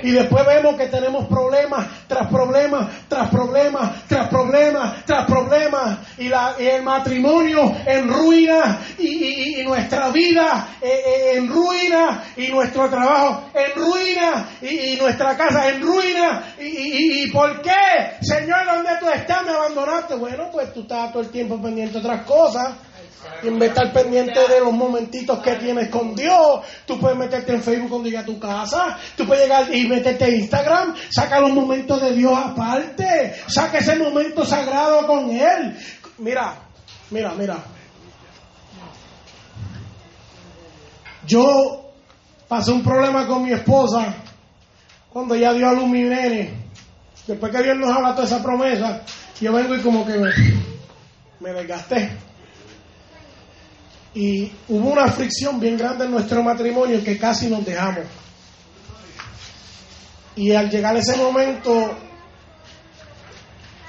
Y 0.03 0.11
después 0.11 0.45
vemos 0.47 0.77
que 0.77 0.87
tenemos 0.87 1.27
problemas 1.27 1.87
tras 2.07 2.27
problemas, 2.29 2.89
tras 3.09 3.29
problemas, 3.31 4.07
tras 4.09 4.29
problemas, 4.29 5.05
tras 5.05 5.27
problemas. 5.27 5.99
Y, 6.19 6.29
la, 6.29 6.55
y 6.59 6.67
el 6.67 6.83
matrimonio 6.83 7.75
en 7.87 8.09
ruina, 8.09 8.79
y, 8.99 9.07
y- 9.07 9.61
y 9.61 9.65
nuestra 9.65 10.11
vida 10.11 10.69
eh, 10.81 10.89
eh, 11.07 11.33
en 11.37 11.49
ruina, 11.49 12.23
y 12.37 12.49
nuestro 12.49 12.89
trabajo 12.89 13.45
en 13.55 13.81
ruina, 13.83 14.49
y, 14.63 14.97
nuestra 14.97 15.37
casa 15.37 15.69
en 15.69 15.83
ruina. 15.83 16.55
Y, 16.59 17.31
por 17.31 17.61
qué? 17.63 18.17
Señor, 18.21 18.65
¿dónde 18.67 18.91
tú 19.01 19.09
estás? 19.09 19.45
Me 19.45 19.51
abandonaste. 19.53 20.15
Bueno, 20.17 20.49
pues 20.53 20.73
tú 20.73 20.81
estás 20.83 21.13
todo 21.13 21.23
el 21.23 21.31
tiempo 21.31 21.61
pendiente 21.61 21.95
de 21.95 21.99
otras 22.01 22.23
cosas. 22.25 22.73
Y 23.43 23.49
en 23.49 23.59
vez 23.59 23.75
de 23.75 23.81
estar 23.81 23.93
pendiente 23.93 24.39
de 24.49 24.61
los 24.61 24.73
momentitos 24.73 25.39
que 25.41 25.57
tienes 25.57 25.89
con 25.89 26.15
Dios, 26.15 26.61
tú 26.87 26.99
puedes 26.99 27.17
meterte 27.17 27.53
en 27.53 27.63
Facebook 27.63 27.91
cuando 27.91 28.09
llegas 28.09 28.25
a 28.25 28.27
tu 28.27 28.39
casa, 28.39 28.99
tú 29.17 29.27
puedes 29.27 29.45
llegar 29.45 29.75
y 29.75 29.87
meterte 29.89 30.27
en 30.27 30.41
Instagram, 30.41 30.95
saca 31.11 31.41
los 31.41 31.53
momentos 31.53 32.01
de 32.01 32.13
Dios 32.13 32.33
aparte, 32.37 33.35
saca 33.47 33.79
ese 33.79 33.97
momento 33.97 34.45
sagrado 34.45 35.07
con 35.07 35.31
Él. 35.31 35.77
Mira, 36.19 36.55
mira, 37.11 37.35
mira. 37.35 37.57
Yo 41.27 41.93
pasé 42.49 42.73
un 42.73 42.83
problema 42.83 43.27
con 43.27 43.43
mi 43.43 43.53
esposa 43.53 44.15
cuando 45.11 45.35
ya 45.35 45.53
dio 45.53 45.69
a 45.69 45.73
luz 45.73 45.89
mi 45.89 46.03
nene. 46.03 46.55
Después 47.27 47.53
que 47.53 47.63
Dios 47.63 47.77
nos 47.77 47.91
habla 47.91 48.15
toda 48.15 48.27
esa 48.27 48.43
promesa, 48.43 49.03
yo 49.41 49.53
vengo 49.53 49.75
y 49.75 49.81
como 49.81 50.07
que 50.07 50.19
me, 50.19 50.31
me 51.41 51.53
desgasté. 51.53 52.30
Y 54.15 54.51
hubo 54.69 54.91
una 54.91 55.07
fricción 55.09 55.61
bien 55.61 55.77
grande 55.77 56.05
en 56.05 56.11
nuestro 56.11 56.43
matrimonio 56.43 57.03
que 57.05 57.17
casi 57.17 57.49
nos 57.49 57.65
dejamos. 57.65 58.05
Y 60.35 60.53
al 60.53 60.71
llegar 60.71 60.97
ese 60.97 61.17
momento, 61.17 61.97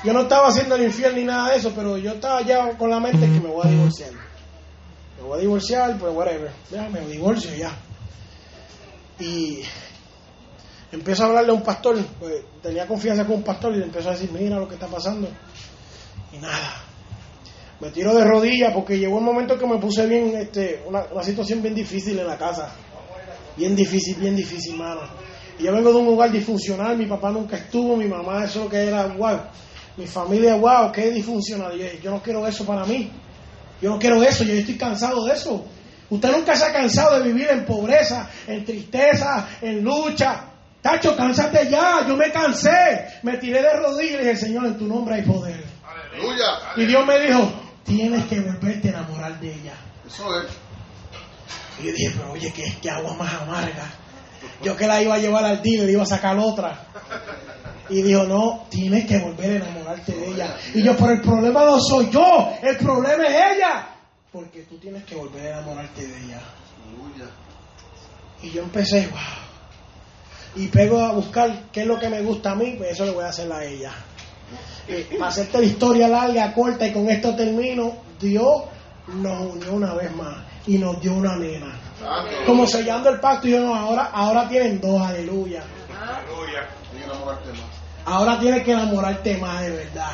yo 0.03 0.13
no 0.13 0.21
estaba 0.21 0.49
haciendo 0.49 0.75
el 0.75 0.83
infiel 0.83 1.15
ni 1.15 1.23
nada 1.23 1.51
de 1.51 1.57
eso, 1.57 1.71
pero 1.75 1.97
yo 1.97 2.13
estaba 2.13 2.41
ya 2.41 2.77
con 2.77 2.89
la 2.89 2.99
mente 2.99 3.25
que 3.25 3.39
me 3.39 3.49
voy 3.49 3.65
a 3.65 3.69
divorciar. 3.69 4.11
Me 5.17 5.23
voy 5.23 5.37
a 5.37 5.41
divorciar, 5.41 5.97
pues 5.97 6.13
whatever. 6.13 6.51
Ya 6.69 6.89
me 6.89 7.01
divorcio 7.01 7.55
ya. 7.55 7.71
Y 9.19 9.61
empiezo 10.91 11.23
a 11.23 11.27
hablarle 11.27 11.51
a 11.51 11.53
un 11.53 11.63
pastor, 11.63 11.97
pues 12.19 12.43
tenía 12.61 12.87
confianza 12.87 13.25
con 13.25 13.37
un 13.37 13.43
pastor 13.43 13.73
y 13.73 13.77
le 13.77 13.85
empezó 13.85 14.09
a 14.09 14.13
decir, 14.13 14.31
mira 14.31 14.57
lo 14.57 14.67
que 14.67 14.75
está 14.75 14.87
pasando. 14.87 15.27
Y 16.33 16.37
nada. 16.37 16.90
Me 17.81 17.89
tiro 17.89 18.13
de 18.13 18.23
rodillas 18.23 18.71
porque 18.73 18.99
llegó 18.99 19.17
un 19.17 19.23
momento 19.23 19.57
que 19.57 19.65
me 19.65 19.77
puse 19.77 20.05
bien, 20.05 20.35
este, 20.35 20.83
una, 20.85 21.03
una 21.11 21.23
situación 21.23 21.63
bien 21.63 21.73
difícil 21.73 22.19
en 22.19 22.27
la 22.27 22.37
casa. 22.37 22.71
Bien 23.57 23.75
difícil, 23.75 24.17
bien 24.17 24.35
difícil, 24.35 24.75
mano. 24.75 25.01
Y 25.57 25.63
yo 25.63 25.73
vengo 25.73 25.91
de 25.91 25.97
un 25.97 26.05
lugar 26.05 26.31
disfuncional, 26.31 26.95
mi 26.95 27.07
papá 27.07 27.31
nunca 27.31 27.57
estuvo, 27.57 27.97
mi 27.97 28.05
mamá 28.05 28.45
eso 28.45 28.69
que 28.69 28.77
era, 28.77 29.07
wow. 29.07 29.39
Mi 29.97 30.05
familia, 30.05 30.55
wow, 30.55 30.91
qué 30.91 31.09
disfuncional. 31.09 31.75
Yo, 31.75 31.85
yo 32.03 32.11
no 32.11 32.21
quiero 32.21 32.45
eso 32.45 32.63
para 32.65 32.85
mí. 32.85 33.11
Yo 33.81 33.89
no 33.89 33.97
quiero 33.97 34.21
eso, 34.21 34.43
yo 34.43 34.53
estoy 34.53 34.77
cansado 34.77 35.25
de 35.25 35.33
eso. 35.33 35.65
Usted 36.11 36.31
nunca 36.31 36.55
se 36.55 36.65
ha 36.65 36.71
cansado 36.71 37.17
de 37.17 37.23
vivir 37.31 37.47
en 37.49 37.65
pobreza, 37.65 38.29
en 38.45 38.63
tristeza, 38.63 39.47
en 39.59 39.83
lucha. 39.83 40.45
Tacho, 40.81 41.15
cánsate 41.15 41.67
ya, 41.69 42.05
yo 42.07 42.15
me 42.15 42.31
cansé. 42.31 43.07
Me 43.23 43.37
tiré 43.37 43.61
de 43.61 43.73
rodillas 43.73 44.13
y 44.13 44.17
dije, 44.17 44.35
Señor, 44.35 44.67
en 44.67 44.77
tu 44.77 44.85
nombre 44.85 45.15
hay 45.15 45.23
poder. 45.23 45.63
Aleluya. 45.83 46.45
Y 46.75 46.85
Dios 46.85 47.05
me 47.05 47.19
dijo, 47.19 47.51
tienes 47.83 48.25
que 48.25 48.39
volverte 48.39 48.89
a 48.89 48.91
enamorar 48.91 49.39
de 49.39 49.53
ella. 49.53 49.73
Eso 50.05 50.41
es. 50.41 50.47
Y 51.79 51.87
yo 51.87 51.93
dije, 51.93 52.13
pero 52.15 52.31
oye, 52.31 52.51
qué, 52.53 52.77
qué 52.81 52.89
agua 52.89 53.13
más 53.15 53.33
amarga. 53.33 53.89
Yo 54.63 54.75
que 54.75 54.87
la 54.87 55.01
iba 55.01 55.15
a 55.15 55.19
llevar 55.19 55.43
al 55.45 55.61
dealer, 55.61 55.89
iba 55.89 56.03
a 56.03 56.05
sacar 56.07 56.37
otra. 56.37 56.87
Y 57.89 58.01
dijo, 58.01 58.23
no, 58.23 58.67
tienes 58.69 59.05
que 59.05 59.19
volver 59.19 59.51
a 59.51 59.55
enamorarte 59.65 60.13
de 60.13 60.27
ella. 60.29 60.57
Y 60.73 60.83
yo, 60.83 60.95
pero 60.95 61.11
el 61.11 61.21
problema 61.21 61.65
no 61.65 61.79
soy 61.79 62.09
yo, 62.09 62.53
el 62.61 62.77
problema 62.77 63.25
es 63.25 63.57
ella. 63.57 63.87
Porque 64.31 64.61
tú 64.61 64.77
tienes 64.77 65.03
que 65.03 65.15
volver 65.15 65.47
a 65.47 65.57
enamorarte 65.57 66.07
de 66.07 66.25
ella. 66.25 66.41
Y 68.41 68.49
yo 68.51 68.63
empecé, 68.63 69.07
wow. 69.07 69.19
Y 70.55 70.67
pego 70.67 70.99
a 70.99 71.11
buscar 71.13 71.69
qué 71.71 71.81
es 71.81 71.87
lo 71.87 71.99
que 71.99 72.09
me 72.09 72.21
gusta 72.21 72.51
a 72.51 72.55
mí, 72.55 72.75
pues 72.77 72.91
eso 72.91 73.05
le 73.05 73.11
voy 73.11 73.23
a 73.23 73.29
hacer 73.29 73.51
a 73.51 73.63
ella. 73.63 73.93
Y 74.87 75.15
para 75.15 75.29
hacerte 75.29 75.59
la 75.59 75.65
historia 75.65 76.07
larga, 76.07 76.53
corta, 76.53 76.87
y 76.87 76.91
con 76.91 77.09
esto 77.09 77.35
termino, 77.35 77.93
Dios 78.19 78.63
nos 79.07 79.53
unió 79.53 79.73
una 79.73 79.93
vez 79.93 80.13
más 80.15 80.37
y 80.67 80.77
nos 80.77 80.99
dio 81.01 81.13
una 81.13 81.35
nena. 81.35 81.79
Como 82.45 82.65
sellando 82.65 83.09
el 83.09 83.19
pacto, 83.19 83.47
y 83.47 83.51
yo 83.51 83.61
no, 83.61 83.75
ahora, 83.75 84.09
ahora 84.13 84.47
tienen 84.47 84.81
dos, 84.81 85.01
aleluya. 85.01 85.63
Aleluya. 86.01 86.67
Ahora 88.05 88.39
tienes 88.39 88.63
que 88.63 88.71
enamorarte 88.71 89.37
más 89.37 89.61
de 89.61 89.69
verdad. 89.71 90.11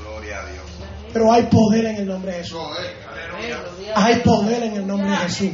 Gloria 0.00 0.40
a 0.40 0.46
Dios. 0.46 0.64
Pero 1.12 1.32
hay 1.32 1.42
poder 1.44 1.86
en 1.86 1.96
el 1.96 2.06
nombre 2.06 2.32
de 2.32 2.38
Jesús. 2.38 2.60
Hay 3.94 4.16
poder 4.20 4.62
en 4.62 4.76
el 4.76 4.86
nombre 4.86 5.10
de 5.10 5.16
Jesús. 5.16 5.50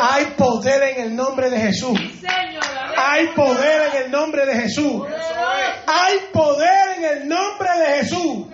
Hay 0.00 0.24
poder 0.36 0.82
en 0.82 1.00
el 1.04 1.16
nombre 1.16 1.50
de 1.50 1.58
Jesús. 1.58 1.98
Hay 2.96 3.28
poder 3.28 3.94
en 3.94 4.02
el 4.04 4.10
nombre 4.10 4.46
de 4.46 4.54
Jesús. 4.54 5.02
Hay 5.86 6.18
poder 6.32 6.98
en 6.98 7.04
el 7.04 7.28
nombre 7.28 7.68
de 7.78 7.86
Jesús. 7.98 8.46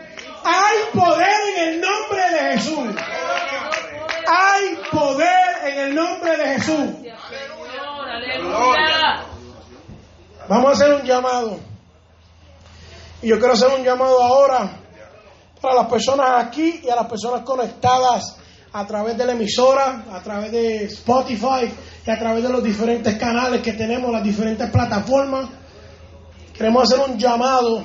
Hay 0.45 0.99
poder 0.99 1.37
en 1.57 1.69
el 1.69 1.81
nombre 1.81 2.31
de 2.31 2.53
Jesús. 2.53 2.97
Hay 4.27 4.79
poder 4.91 5.67
en 5.67 5.79
el 5.79 5.95
nombre 5.95 6.37
de 6.37 6.47
Jesús. 6.55 6.91
Vamos 10.49 10.67
a 10.67 10.73
hacer 10.73 10.95
un 10.95 11.03
llamado. 11.03 11.59
Y 13.23 13.29
yo 13.29 13.39
quiero 13.39 13.53
hacer 13.53 13.69
un 13.69 13.85
llamado 13.85 14.23
ahora 14.23 14.71
para 15.61 15.75
las 15.75 15.87
personas 15.87 16.45
aquí 16.45 16.81
y 16.83 16.89
a 16.89 16.97
las 16.97 17.07
personas 17.07 17.43
conectadas 17.43 18.40
a 18.73 18.87
través 18.87 19.17
de 19.17 19.27
la 19.27 19.33
emisora, 19.33 20.05
a 20.13 20.23
través 20.23 20.53
de 20.53 20.85
Spotify 20.85 21.71
y 22.07 22.11
a 22.11 22.19
través 22.19 22.43
de 22.43 22.49
los 22.49 22.63
diferentes 22.63 23.17
canales 23.17 23.63
que 23.63 23.73
tenemos, 23.73 24.13
las 24.13 24.23
diferentes 24.23 24.71
plataformas. 24.71 25.49
Queremos 26.57 26.85
hacer 26.85 27.05
un 27.11 27.19
llamado 27.19 27.85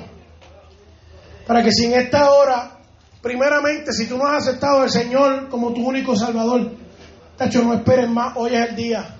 para 1.46 1.62
que 1.62 1.72
si 1.72 1.86
en 1.86 1.94
esta 1.94 2.30
hora, 2.30 2.78
primeramente, 3.20 3.92
si 3.92 4.06
tú 4.06 4.16
no 4.16 4.26
has 4.26 4.46
aceptado 4.46 4.82
al 4.82 4.90
Señor 4.90 5.48
como 5.48 5.72
tu 5.72 5.86
único 5.86 6.14
Salvador, 6.14 6.72
tacho, 7.36 7.62
no 7.62 7.74
esperes 7.74 8.08
más, 8.08 8.36
hoy 8.36 8.54
es 8.54 8.68
el 8.68 8.76
día. 8.76 9.12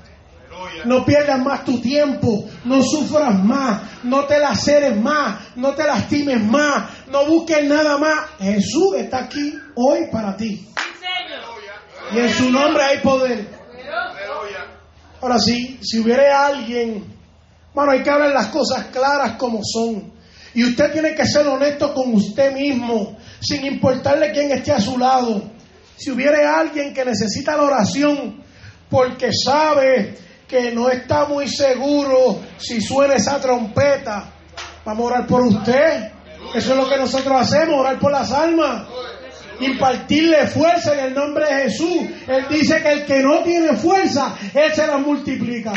No 0.85 1.05
pierdas 1.05 1.39
más 1.45 1.65
tu 1.65 1.81
tiempo, 1.81 2.49
no 2.65 2.83
sufras 2.83 3.43
más, 3.45 3.83
no 4.05 4.25
te 4.25 4.39
laceres 4.39 4.97
más, 4.97 5.57
no 5.57 5.75
te 5.75 5.85
lastimes 5.85 6.43
más, 6.43 6.91
no 7.09 7.27
busques 7.27 7.65
nada 7.65 7.99
más. 7.99 8.31
Jesús 8.39 8.97
está 8.97 9.25
aquí 9.25 9.55
hoy 9.75 10.07
para 10.11 10.37
ti. 10.37 10.67
Y 12.13 12.19
en 12.19 12.31
su 12.31 12.51
nombre 12.51 12.83
hay 12.83 12.99
poder. 12.99 13.49
Ahora 15.21 15.39
sí, 15.39 15.79
si 15.83 15.99
hubiera 15.99 16.47
alguien, 16.47 17.05
bueno, 17.75 17.93
hay 17.93 18.03
que 18.03 18.11
hablar 18.11 18.33
las 18.33 18.49
cosas 18.49 18.87
claras 18.87 19.33
como 19.37 19.61
son. 19.65 20.13
Y 20.55 20.65
usted 20.65 20.93
tiene 20.93 21.15
que 21.15 21.27
ser 21.27 21.47
honesto 21.47 21.93
con 21.93 22.15
usted 22.15 22.53
mismo, 22.53 23.17
sin 23.41 23.65
importarle 23.67 24.33
quién 24.33 24.51
esté 24.53 24.73
a 24.73 24.81
su 24.81 24.97
lado. 24.99 25.51
Si 25.97 26.11
hubiera 26.11 26.59
alguien 26.59 26.95
que 26.95 27.05
necesita 27.05 27.57
la 27.57 27.65
oración 27.65 28.43
porque 28.89 29.31
sabe 29.33 30.17
que 30.47 30.71
no 30.73 30.89
está 30.89 31.27
muy 31.27 31.49
seguro 31.49 32.41
si 32.57 32.81
suena 32.81 33.15
esa 33.15 33.41
trompeta, 33.41 34.33
vamos 34.85 35.05
a 35.05 35.15
orar 35.15 35.27
por 35.27 35.43
usted. 35.43 36.13
Eso 36.55 36.71
es 36.71 36.77
lo 36.77 36.89
que 36.89 36.97
nosotros 36.97 37.35
hacemos, 37.39 37.81
orar 37.81 37.99
por 37.99 38.13
las 38.13 38.31
almas. 38.31 38.87
Impartirle 39.61 40.47
fuerza 40.47 40.95
en 40.95 41.07
el 41.07 41.15
nombre 41.15 41.47
de 41.47 41.63
Jesús. 41.63 42.03
Él 42.27 42.47
dice 42.51 42.83
que 42.83 42.93
el 42.93 43.05
que 43.07 43.21
no 43.21 43.43
tiene 43.43 43.77
fuerza, 43.77 44.37
Él 44.55 44.73
se 44.73 44.87
la 44.87 44.99
multiplica. 44.99 45.73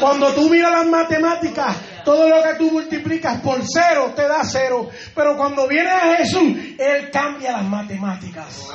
Cuando 0.00 0.32
tú 0.32 0.48
miras 0.48 0.70
las 0.70 0.86
matemáticas, 0.86 1.76
todo 2.04 2.28
lo 2.28 2.42
que 2.42 2.54
tú 2.54 2.70
multiplicas 2.70 3.40
por 3.40 3.60
cero 3.64 4.12
te 4.14 4.22
da 4.22 4.42
cero. 4.44 4.88
Pero 5.14 5.36
cuando 5.36 5.66
viene 5.66 5.90
a 5.90 6.16
Jesús, 6.16 6.52
Él 6.78 7.10
cambia 7.10 7.52
las 7.52 7.64
matemáticas. 7.64 8.68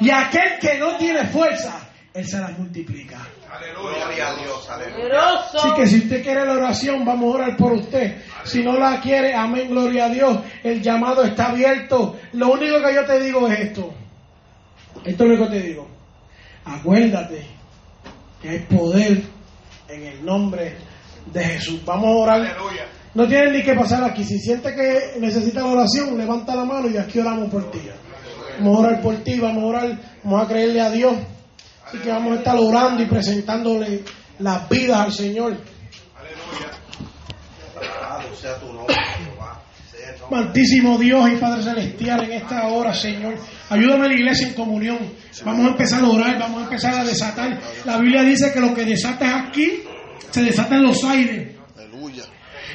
Y 0.00 0.10
aquel 0.10 0.58
que 0.60 0.78
no 0.78 0.96
tiene 0.96 1.26
fuerza, 1.26 1.78
Él 2.12 2.26
se 2.26 2.38
las 2.38 2.56
multiplica. 2.58 3.18
Aleluya. 3.56 4.04
Gloria 4.04 4.28
a 4.28 4.34
Dios. 4.34 4.70
Aleluya. 4.70 5.20
Así 5.54 5.68
que 5.74 5.86
si 5.86 5.96
usted 5.98 6.22
quiere 6.22 6.44
la 6.44 6.52
oración, 6.52 7.04
vamos 7.04 7.34
a 7.34 7.38
orar 7.38 7.56
por 7.56 7.72
usted. 7.72 8.22
Si 8.44 8.62
no 8.62 8.78
la 8.78 9.00
quiere, 9.00 9.34
amén, 9.34 9.68
gloria 9.68 10.06
a 10.06 10.08
Dios. 10.08 10.38
El 10.62 10.82
llamado 10.82 11.24
está 11.24 11.46
abierto. 11.50 12.16
Lo 12.32 12.52
único 12.52 12.76
que 12.82 12.94
yo 12.94 13.04
te 13.04 13.20
digo 13.20 13.48
es 13.48 13.60
esto. 13.60 13.94
Esto 15.04 15.24
es 15.24 15.38
lo 15.38 15.44
que 15.44 15.50
te 15.50 15.62
digo. 15.62 15.88
Acuérdate 16.64 17.46
que 18.42 18.48
hay 18.48 18.58
poder 18.60 19.22
en 19.88 20.02
el 20.04 20.24
nombre 20.24 20.76
de 21.32 21.44
Jesús. 21.44 21.84
Vamos 21.84 22.06
a 22.06 22.18
orar. 22.18 22.40
Aleluya. 22.40 22.86
No 23.14 23.26
tienes 23.26 23.52
ni 23.52 23.62
que 23.62 23.74
pasar 23.74 24.04
aquí. 24.04 24.24
Si 24.24 24.38
sientes 24.38 24.74
que 24.74 25.18
necesitas 25.18 25.62
la 25.62 25.70
oración, 25.70 26.18
levanta 26.18 26.54
la 26.54 26.64
mano 26.64 26.88
y 26.88 26.98
aquí 26.98 27.18
oramos 27.18 27.48
por 27.48 27.70
ti. 27.70 27.80
Vamos 28.58 28.76
a 28.76 28.80
orar 28.80 29.00
por 29.00 29.16
ti, 29.16 29.38
vamos 29.38 29.62
a 29.62 29.66
orar, 29.66 29.98
vamos 30.22 30.44
a 30.44 30.48
creerle 30.48 30.80
a 30.80 30.90
Dios. 30.90 31.14
Así 31.96 32.04
que 32.04 32.10
vamos 32.10 32.32
a 32.32 32.36
estar 32.36 32.56
orando 32.56 33.02
y 33.02 33.06
presentándole 33.06 34.02
las 34.40 34.68
vidas 34.68 35.00
al 35.00 35.12
Señor. 35.12 35.56
Santísimo 40.28 40.98
Dios 40.98 41.30
y 41.30 41.36
Padre 41.36 41.62
Celestial, 41.62 42.24
en 42.24 42.32
esta 42.32 42.66
hora, 42.68 42.92
Señor, 42.92 43.36
ayúdame 43.70 44.04
a 44.04 44.08
la 44.08 44.14
iglesia 44.14 44.48
en 44.48 44.54
comunión. 44.54 44.98
Vamos 45.42 45.66
a 45.66 45.70
empezar 45.70 46.04
a 46.04 46.08
orar, 46.08 46.38
vamos 46.38 46.60
a 46.60 46.64
empezar 46.64 46.94
a 46.94 47.04
desatar. 47.04 47.58
La 47.86 47.96
Biblia 47.96 48.22
dice 48.22 48.52
que 48.52 48.60
lo 48.60 48.74
que 48.74 48.84
desatas 48.84 49.46
aquí, 49.48 49.82
se 50.30 50.42
desata 50.42 50.76
en 50.76 50.82
los 50.82 51.02
aires. 51.02 51.56
Aleluya. 51.76 52.24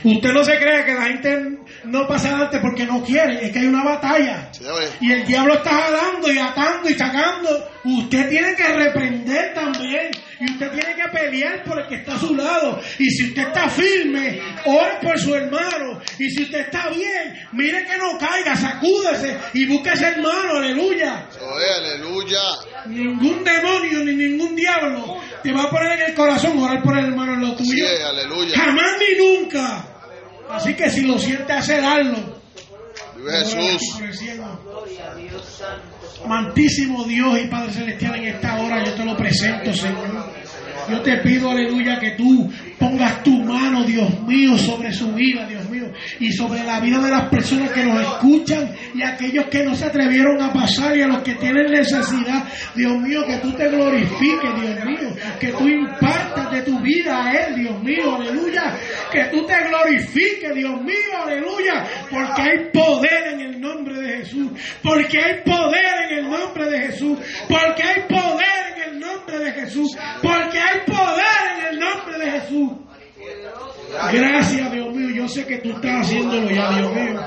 Usted 0.03 0.34
no 0.34 0.43
se 0.43 0.57
cree 0.57 0.84
que 0.84 0.93
la 0.95 1.03
gente 1.03 1.59
no 1.86 2.07
pasa 2.07 2.29
adelante 2.29 2.59
porque 2.61 2.86
no 2.86 3.03
quiere, 3.03 3.45
es 3.45 3.51
que 3.51 3.59
hay 3.59 3.67
una 3.67 3.84
batalla. 3.84 4.51
Y 4.99 5.11
el 5.11 5.25
diablo 5.25 5.55
está 5.55 5.69
jalando 5.71 6.32
y 6.32 6.38
atando 6.38 6.89
y 6.89 6.93
sacando. 6.93 7.69
Usted 7.84 8.29
tiene 8.29 8.55
que 8.55 8.67
reprender 8.67 9.53
también. 9.53 10.11
Y 10.39 10.51
usted 10.51 10.71
tiene 10.71 10.95
que 10.95 11.07
pelear 11.11 11.63
por 11.63 11.79
el 11.79 11.88
que 11.88 11.95
está 11.95 12.15
a 12.15 12.19
su 12.19 12.36
lado. 12.36 12.79
Y 12.99 13.09
si 13.09 13.29
usted 13.29 13.43
está 13.43 13.69
firme, 13.69 14.39
ore 14.65 14.97
por 15.01 15.19
su 15.19 15.36
hermano. 15.36 16.01
Y 16.17 16.29
si 16.29 16.43
usted 16.43 16.61
está 16.61 16.89
bien, 16.89 17.47
mire 17.53 17.86
que 17.86 17.97
no 17.97 18.17
caiga, 18.17 18.55
sacúdese 18.55 19.38
y 19.53 19.65
busque 19.67 19.89
a 19.91 19.93
ese 19.93 20.07
hermano, 20.07 20.57
aleluya. 20.57 21.27
Aleluya. 21.77 22.41
Ningún 22.88 23.43
demonio 23.43 24.03
ni 24.03 24.15
ningún 24.15 24.55
diablo 24.55 25.17
te 25.43 25.51
va 25.51 25.63
a 25.63 25.69
poner 25.69 25.99
en 25.99 26.09
el 26.09 26.15
corazón 26.15 26.57
orar 26.59 26.82
por 26.84 26.97
el 26.97 27.05
hermano 27.05 27.34
en 27.34 27.41
lo 27.41 27.55
tuyo. 27.55 27.86
aleluya. 28.07 28.55
Jamás 28.55 28.91
ni 28.99 29.17
nunca. 29.17 29.90
Así 30.51 30.73
que 30.73 30.89
si 30.89 31.01
lo 31.01 31.17
siente 31.17 31.53
hacer. 31.53 31.81
Vive 33.15 33.31
Jesús. 33.45 34.01
Amantísimo 36.23 37.03
Dios 37.05 37.39
y 37.43 37.47
Padre 37.47 37.73
Celestial, 37.73 38.15
en 38.15 38.25
esta 38.25 38.61
hora 38.61 38.83
yo 38.83 38.93
te 38.93 39.05
lo 39.05 39.17
presento, 39.17 39.73
Señor. 39.73 40.29
Yo 40.89 41.01
te 41.01 41.17
pido, 41.17 41.51
aleluya, 41.51 41.99
que 41.99 42.11
tú 42.11 42.51
pongas 42.79 43.23
tu 43.23 43.37
mano, 43.43 43.83
Dios 43.83 44.19
mío, 44.21 44.57
sobre 44.57 44.91
su 44.91 45.11
vida, 45.13 45.45
Dios 45.45 45.61
y 46.19 46.31
sobre 46.31 46.63
la 46.63 46.79
vida 46.79 46.99
de 46.99 47.09
las 47.09 47.29
personas 47.29 47.71
que 47.71 47.83
nos 47.83 48.01
escuchan 48.01 48.73
y 48.93 49.03
aquellos 49.03 49.45
que 49.45 49.63
no 49.63 49.75
se 49.75 49.85
atrevieron 49.85 50.41
a 50.41 50.51
pasar 50.51 50.97
y 50.97 51.01
a 51.01 51.07
los 51.07 51.21
que 51.23 51.35
tienen 51.35 51.71
necesidad. 51.71 52.43
Dios 52.75 52.97
mío, 52.99 53.23
que 53.25 53.37
tú 53.37 53.51
te 53.53 53.67
glorifiques, 53.69 54.61
Dios 54.61 54.85
mío, 54.85 55.15
que 55.39 55.47
tú 55.49 55.67
impartas 55.67 56.51
de 56.51 56.61
tu 56.63 56.79
vida. 56.79 57.25
a 57.25 57.31
Él, 57.31 57.55
Dios 57.55 57.83
mío, 57.83 58.15
aleluya. 58.15 58.77
Que 59.11 59.25
tú 59.25 59.45
te 59.45 59.55
glorifiques, 59.67 60.55
Dios 60.55 60.81
mío, 60.81 61.23
aleluya. 61.23 61.85
Porque 62.09 62.41
hay 62.41 62.71
poder 62.71 63.33
en 63.33 63.41
el 63.41 63.61
nombre 63.61 63.99
de 63.99 64.17
Jesús. 64.17 64.51
Porque 64.81 65.19
hay 65.19 65.41
poder 65.43 66.11
en 66.11 66.17
el 66.19 66.29
nombre 66.29 66.69
de 66.69 66.79
Jesús. 66.87 67.19
Porque 67.47 67.83
hay 67.83 68.01
poder 68.07 68.75
en 68.75 68.93
el 68.93 68.99
nombre 68.99 69.39
de 69.39 69.51
Jesús. 69.51 69.97
Porque 70.21 70.59
hay 70.59 70.79
poder 70.85 71.59
en 71.59 71.73
el 71.73 71.79
nombre 71.79 72.17
de 72.19 72.31
Jesús. 72.31 72.90
Gracias, 74.13 74.71
Dios 74.71 74.93
mío. 74.93 75.09
Yo 75.09 75.27
sé 75.27 75.45
que 75.45 75.57
tú 75.57 75.71
estás 75.71 76.05
haciéndolo 76.07 76.49
ya, 76.49 76.71
Dios 76.71 76.93
mío. 76.93 77.21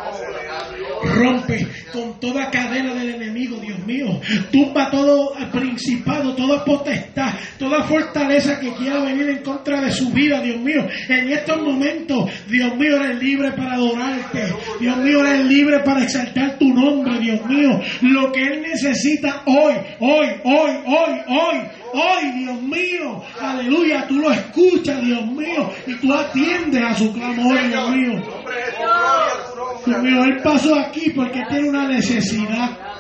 Rompe 1.05 1.67
con 1.93 2.19
toda 2.21 2.51
cadena 2.51 2.95
del 2.95 3.15
enemigo, 3.15 3.59
Dios 3.59 3.79
mío. 3.87 4.21
Tumba 4.51 4.91
todo 4.91 5.35
principado, 5.53 6.35
toda 6.35 6.65
potestad, 6.65 7.35
toda 7.59 7.85
fortaleza 7.85 8.59
que 8.59 8.73
quiera 8.75 9.03
venir 9.03 9.29
en 9.29 9.43
contra 9.43 9.81
de 9.81 9.93
su 9.93 10.11
vida, 10.11 10.41
Dios 10.41 10.61
mío. 10.61 10.87
En 11.09 11.31
estos 11.31 11.61
momentos, 11.61 12.31
Dios 12.49 12.77
mío, 12.77 12.97
eres 12.97 13.23
libre 13.23 13.53
para 13.53 13.75
adorarte. 13.75 14.53
Dios 14.81 14.97
mío, 14.99 15.25
eres 15.25 15.45
libre 15.47 15.81
para 15.81 16.03
exaltar 16.03 16.59
tu 16.59 16.69
nombre, 16.69 17.19
Dios 17.21 17.45
mío. 17.47 17.81
Lo 18.03 18.33
que 18.33 18.43
Él 18.43 18.63
necesita 18.63 19.43
hoy, 19.47 19.75
hoy, 20.01 20.27
hoy, 20.45 20.71
hoy, 20.87 21.21
hoy, 21.29 21.59
hoy, 21.93 22.31
Dios 22.39 22.63
mío. 22.63 23.23
Aleluya, 23.41 24.07
tú 24.09 24.19
lo 24.19 24.31
escuchas, 24.31 25.01
Dios 25.03 25.27
mío, 25.27 25.71
y 25.87 25.95
tú 25.95 26.13
atiendes 26.13 26.83
a 26.83 26.95
su 26.95 27.13
clamor, 27.13 27.69
Dios 27.69 27.91
mío. 27.91 28.23
Dios 29.85 30.03
mío, 30.03 30.25
Él 30.25 30.41
pasó 30.43 30.75
aquí 30.75 31.11
porque 31.11 31.43
tiene 31.49 31.69
una 31.69 31.89
necesidad. 31.89 32.94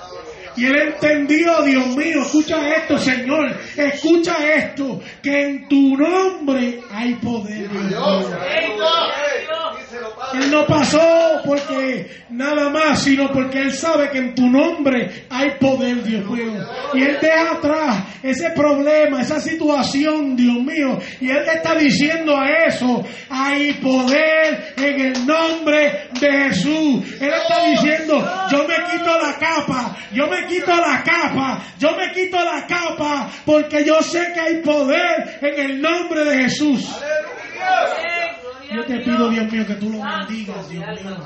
Y 0.56 0.66
él 0.66 0.76
entendió, 0.76 1.62
Dios 1.62 1.96
mío, 1.96 2.22
escucha 2.22 2.56
esto, 2.76 2.98
Señor, 2.98 3.56
escucha 3.76 4.34
esto, 4.54 5.00
que 5.22 5.42
en 5.42 5.68
tu 5.68 5.96
nombre 5.96 6.80
hay 6.92 7.14
poder, 7.14 7.68
Dios. 7.88 8.26
Él 10.34 10.50
no 10.50 10.66
pasó 10.66 11.40
porque 11.44 12.24
nada 12.30 12.68
más, 12.70 13.02
sino 13.02 13.30
porque 13.30 13.60
Él 13.60 13.72
sabe 13.72 14.10
que 14.10 14.18
en 14.18 14.34
tu 14.34 14.48
nombre 14.48 15.26
hay 15.30 15.52
poder, 15.60 16.02
Dios 16.02 16.28
mío. 16.28 16.66
Y 16.94 17.02
Él 17.02 17.18
deja 17.20 17.52
atrás 17.52 18.04
ese 18.22 18.50
problema, 18.50 19.20
esa 19.20 19.40
situación, 19.40 20.34
Dios 20.36 20.56
mío. 20.56 20.98
Y 21.20 21.30
Él 21.30 21.44
te 21.44 21.54
está 21.54 21.74
diciendo 21.76 22.36
a 22.36 22.48
eso, 22.66 23.04
hay 23.28 23.74
poder 23.74 24.74
en 24.76 25.00
el 25.00 25.26
nombre 25.26 26.08
de 26.20 26.32
Jesús. 26.44 27.04
Él 27.20 27.32
está 27.32 27.64
diciendo, 27.68 28.46
yo 28.50 28.66
me 28.66 28.74
quito 28.90 29.18
la 29.20 29.38
capa, 29.38 29.96
yo 30.12 30.26
me 30.26 30.43
quito 30.46 30.74
la 30.74 31.02
capa, 31.02 31.62
yo 31.78 31.96
me 31.96 32.12
quito 32.12 32.36
la 32.42 32.66
capa, 32.66 33.30
porque 33.44 33.84
yo 33.84 34.02
sé 34.02 34.32
que 34.32 34.40
hay 34.40 34.62
poder 34.62 35.38
en 35.40 35.70
el 35.70 35.80
nombre 35.80 36.24
de 36.24 36.42
Jesús. 36.44 36.88
Yo 38.74 38.84
te 38.86 38.98
pido, 39.00 39.28
Dios 39.28 39.52
mío, 39.52 39.66
que 39.66 39.74
tú 39.74 39.90
lo 39.90 39.98
bendigas, 40.02 40.68
Dios 40.68 40.84
mío. 40.84 41.16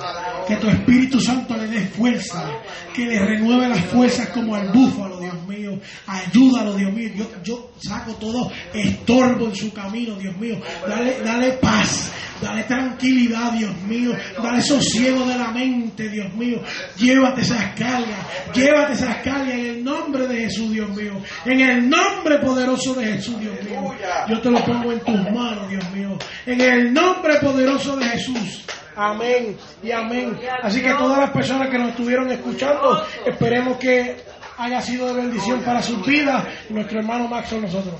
Que 0.47 0.57
tu 0.57 0.69
Espíritu 0.69 1.21
Santo 1.21 1.57
le 1.57 1.68
fuerza. 1.99 2.51
Que 2.95 3.05
le 3.05 3.19
renueve 3.19 3.69
las 3.69 3.85
fuerzas 3.87 4.29
como 4.31 4.55
al 4.55 4.71
búfalo, 4.73 5.19
Dios 5.21 5.47
mío. 5.47 5.79
Ayúdalo, 6.07 6.75
Dios 6.75 6.93
mío. 6.93 7.11
Yo, 7.15 7.31
yo 7.43 7.71
saco 7.79 8.15
todo 8.15 8.51
estorbo 8.73 9.47
en 9.47 9.55
su 9.55 9.73
camino, 9.73 10.15
Dios 10.15 10.37
mío. 10.39 10.61
Dale, 10.87 11.21
dale 11.23 11.53
paz. 11.53 12.13
Dale 12.41 12.63
tranquilidad, 12.65 13.53
Dios 13.53 13.77
mío. 13.83 14.13
Dale 14.41 14.63
sosiego 14.63 15.27
de 15.27 15.37
la 15.37 15.49
mente, 15.49 16.09
Dios 16.09 16.33
mío. 16.35 16.63
Llévate 16.97 17.43
esas 17.43 17.75
cargas. 17.75 18.55
Llévate 18.55 18.93
esas 18.93 19.17
cargas 19.17 19.55
en 19.55 19.67
el 19.67 19.85
nombre 19.85 20.27
de 20.29 20.45
Jesús, 20.45 20.73
Dios 20.73 20.89
mío. 20.91 21.21
En 21.45 21.61
el 21.61 21.89
nombre 21.89 22.39
poderoso 22.39 22.95
de 22.95 23.07
Jesús, 23.15 23.41
Dios 23.41 23.55
mío. 23.65 23.93
Yo 24.29 24.41
te 24.41 24.51
lo 24.51 24.65
pongo 24.65 24.93
en 24.93 25.01
tus 25.01 25.21
manos, 25.33 25.69
Dios 25.69 25.91
mío. 25.91 26.17
En 26.47 26.61
el 26.61 26.93
nombre 26.93 27.37
poderoso 27.41 27.97
de 27.97 28.07
Jesús. 28.07 28.65
Amén 28.99 29.57
y 29.81 29.93
amén. 29.93 30.37
Así 30.61 30.83
que 30.83 30.93
todas 30.95 31.21
las 31.21 31.31
personas 31.31 31.71
que 31.71 31.79
nos 31.79 31.91
estuvieron 31.91 32.29
escuchando, 32.33 33.01
esperemos 33.25 33.77
que 33.79 34.17
haya 34.59 34.83
sido 34.83 35.07
de 35.07 35.23
bendición 35.23 35.63
para 35.63 35.81
sus 35.81 36.05
vidas. 36.05 36.45
Nuestro 36.69 36.99
hermano 36.99 37.29
Max 37.29 37.49
con 37.51 37.63
nosotros. 37.63 37.95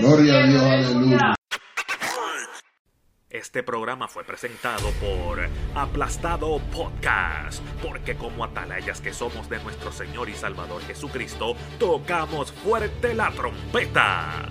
Gloria 0.00 0.34
a 0.34 0.46
Dios, 0.46 0.62
aleluya. 0.62 1.34
Este 3.30 3.62
programa 3.62 4.06
fue 4.06 4.22
presentado 4.24 4.90
por 5.00 5.40
Aplastado 5.74 6.58
Podcast, 6.70 7.62
porque 7.82 8.14
como 8.14 8.44
atalayas 8.44 9.00
que 9.00 9.14
somos 9.14 9.48
de 9.48 9.58
nuestro 9.62 9.90
Señor 9.90 10.28
y 10.28 10.34
Salvador 10.34 10.82
Jesucristo, 10.82 11.56
tocamos 11.78 12.52
fuerte 12.52 13.14
la 13.14 13.30
trompeta. 13.30 14.50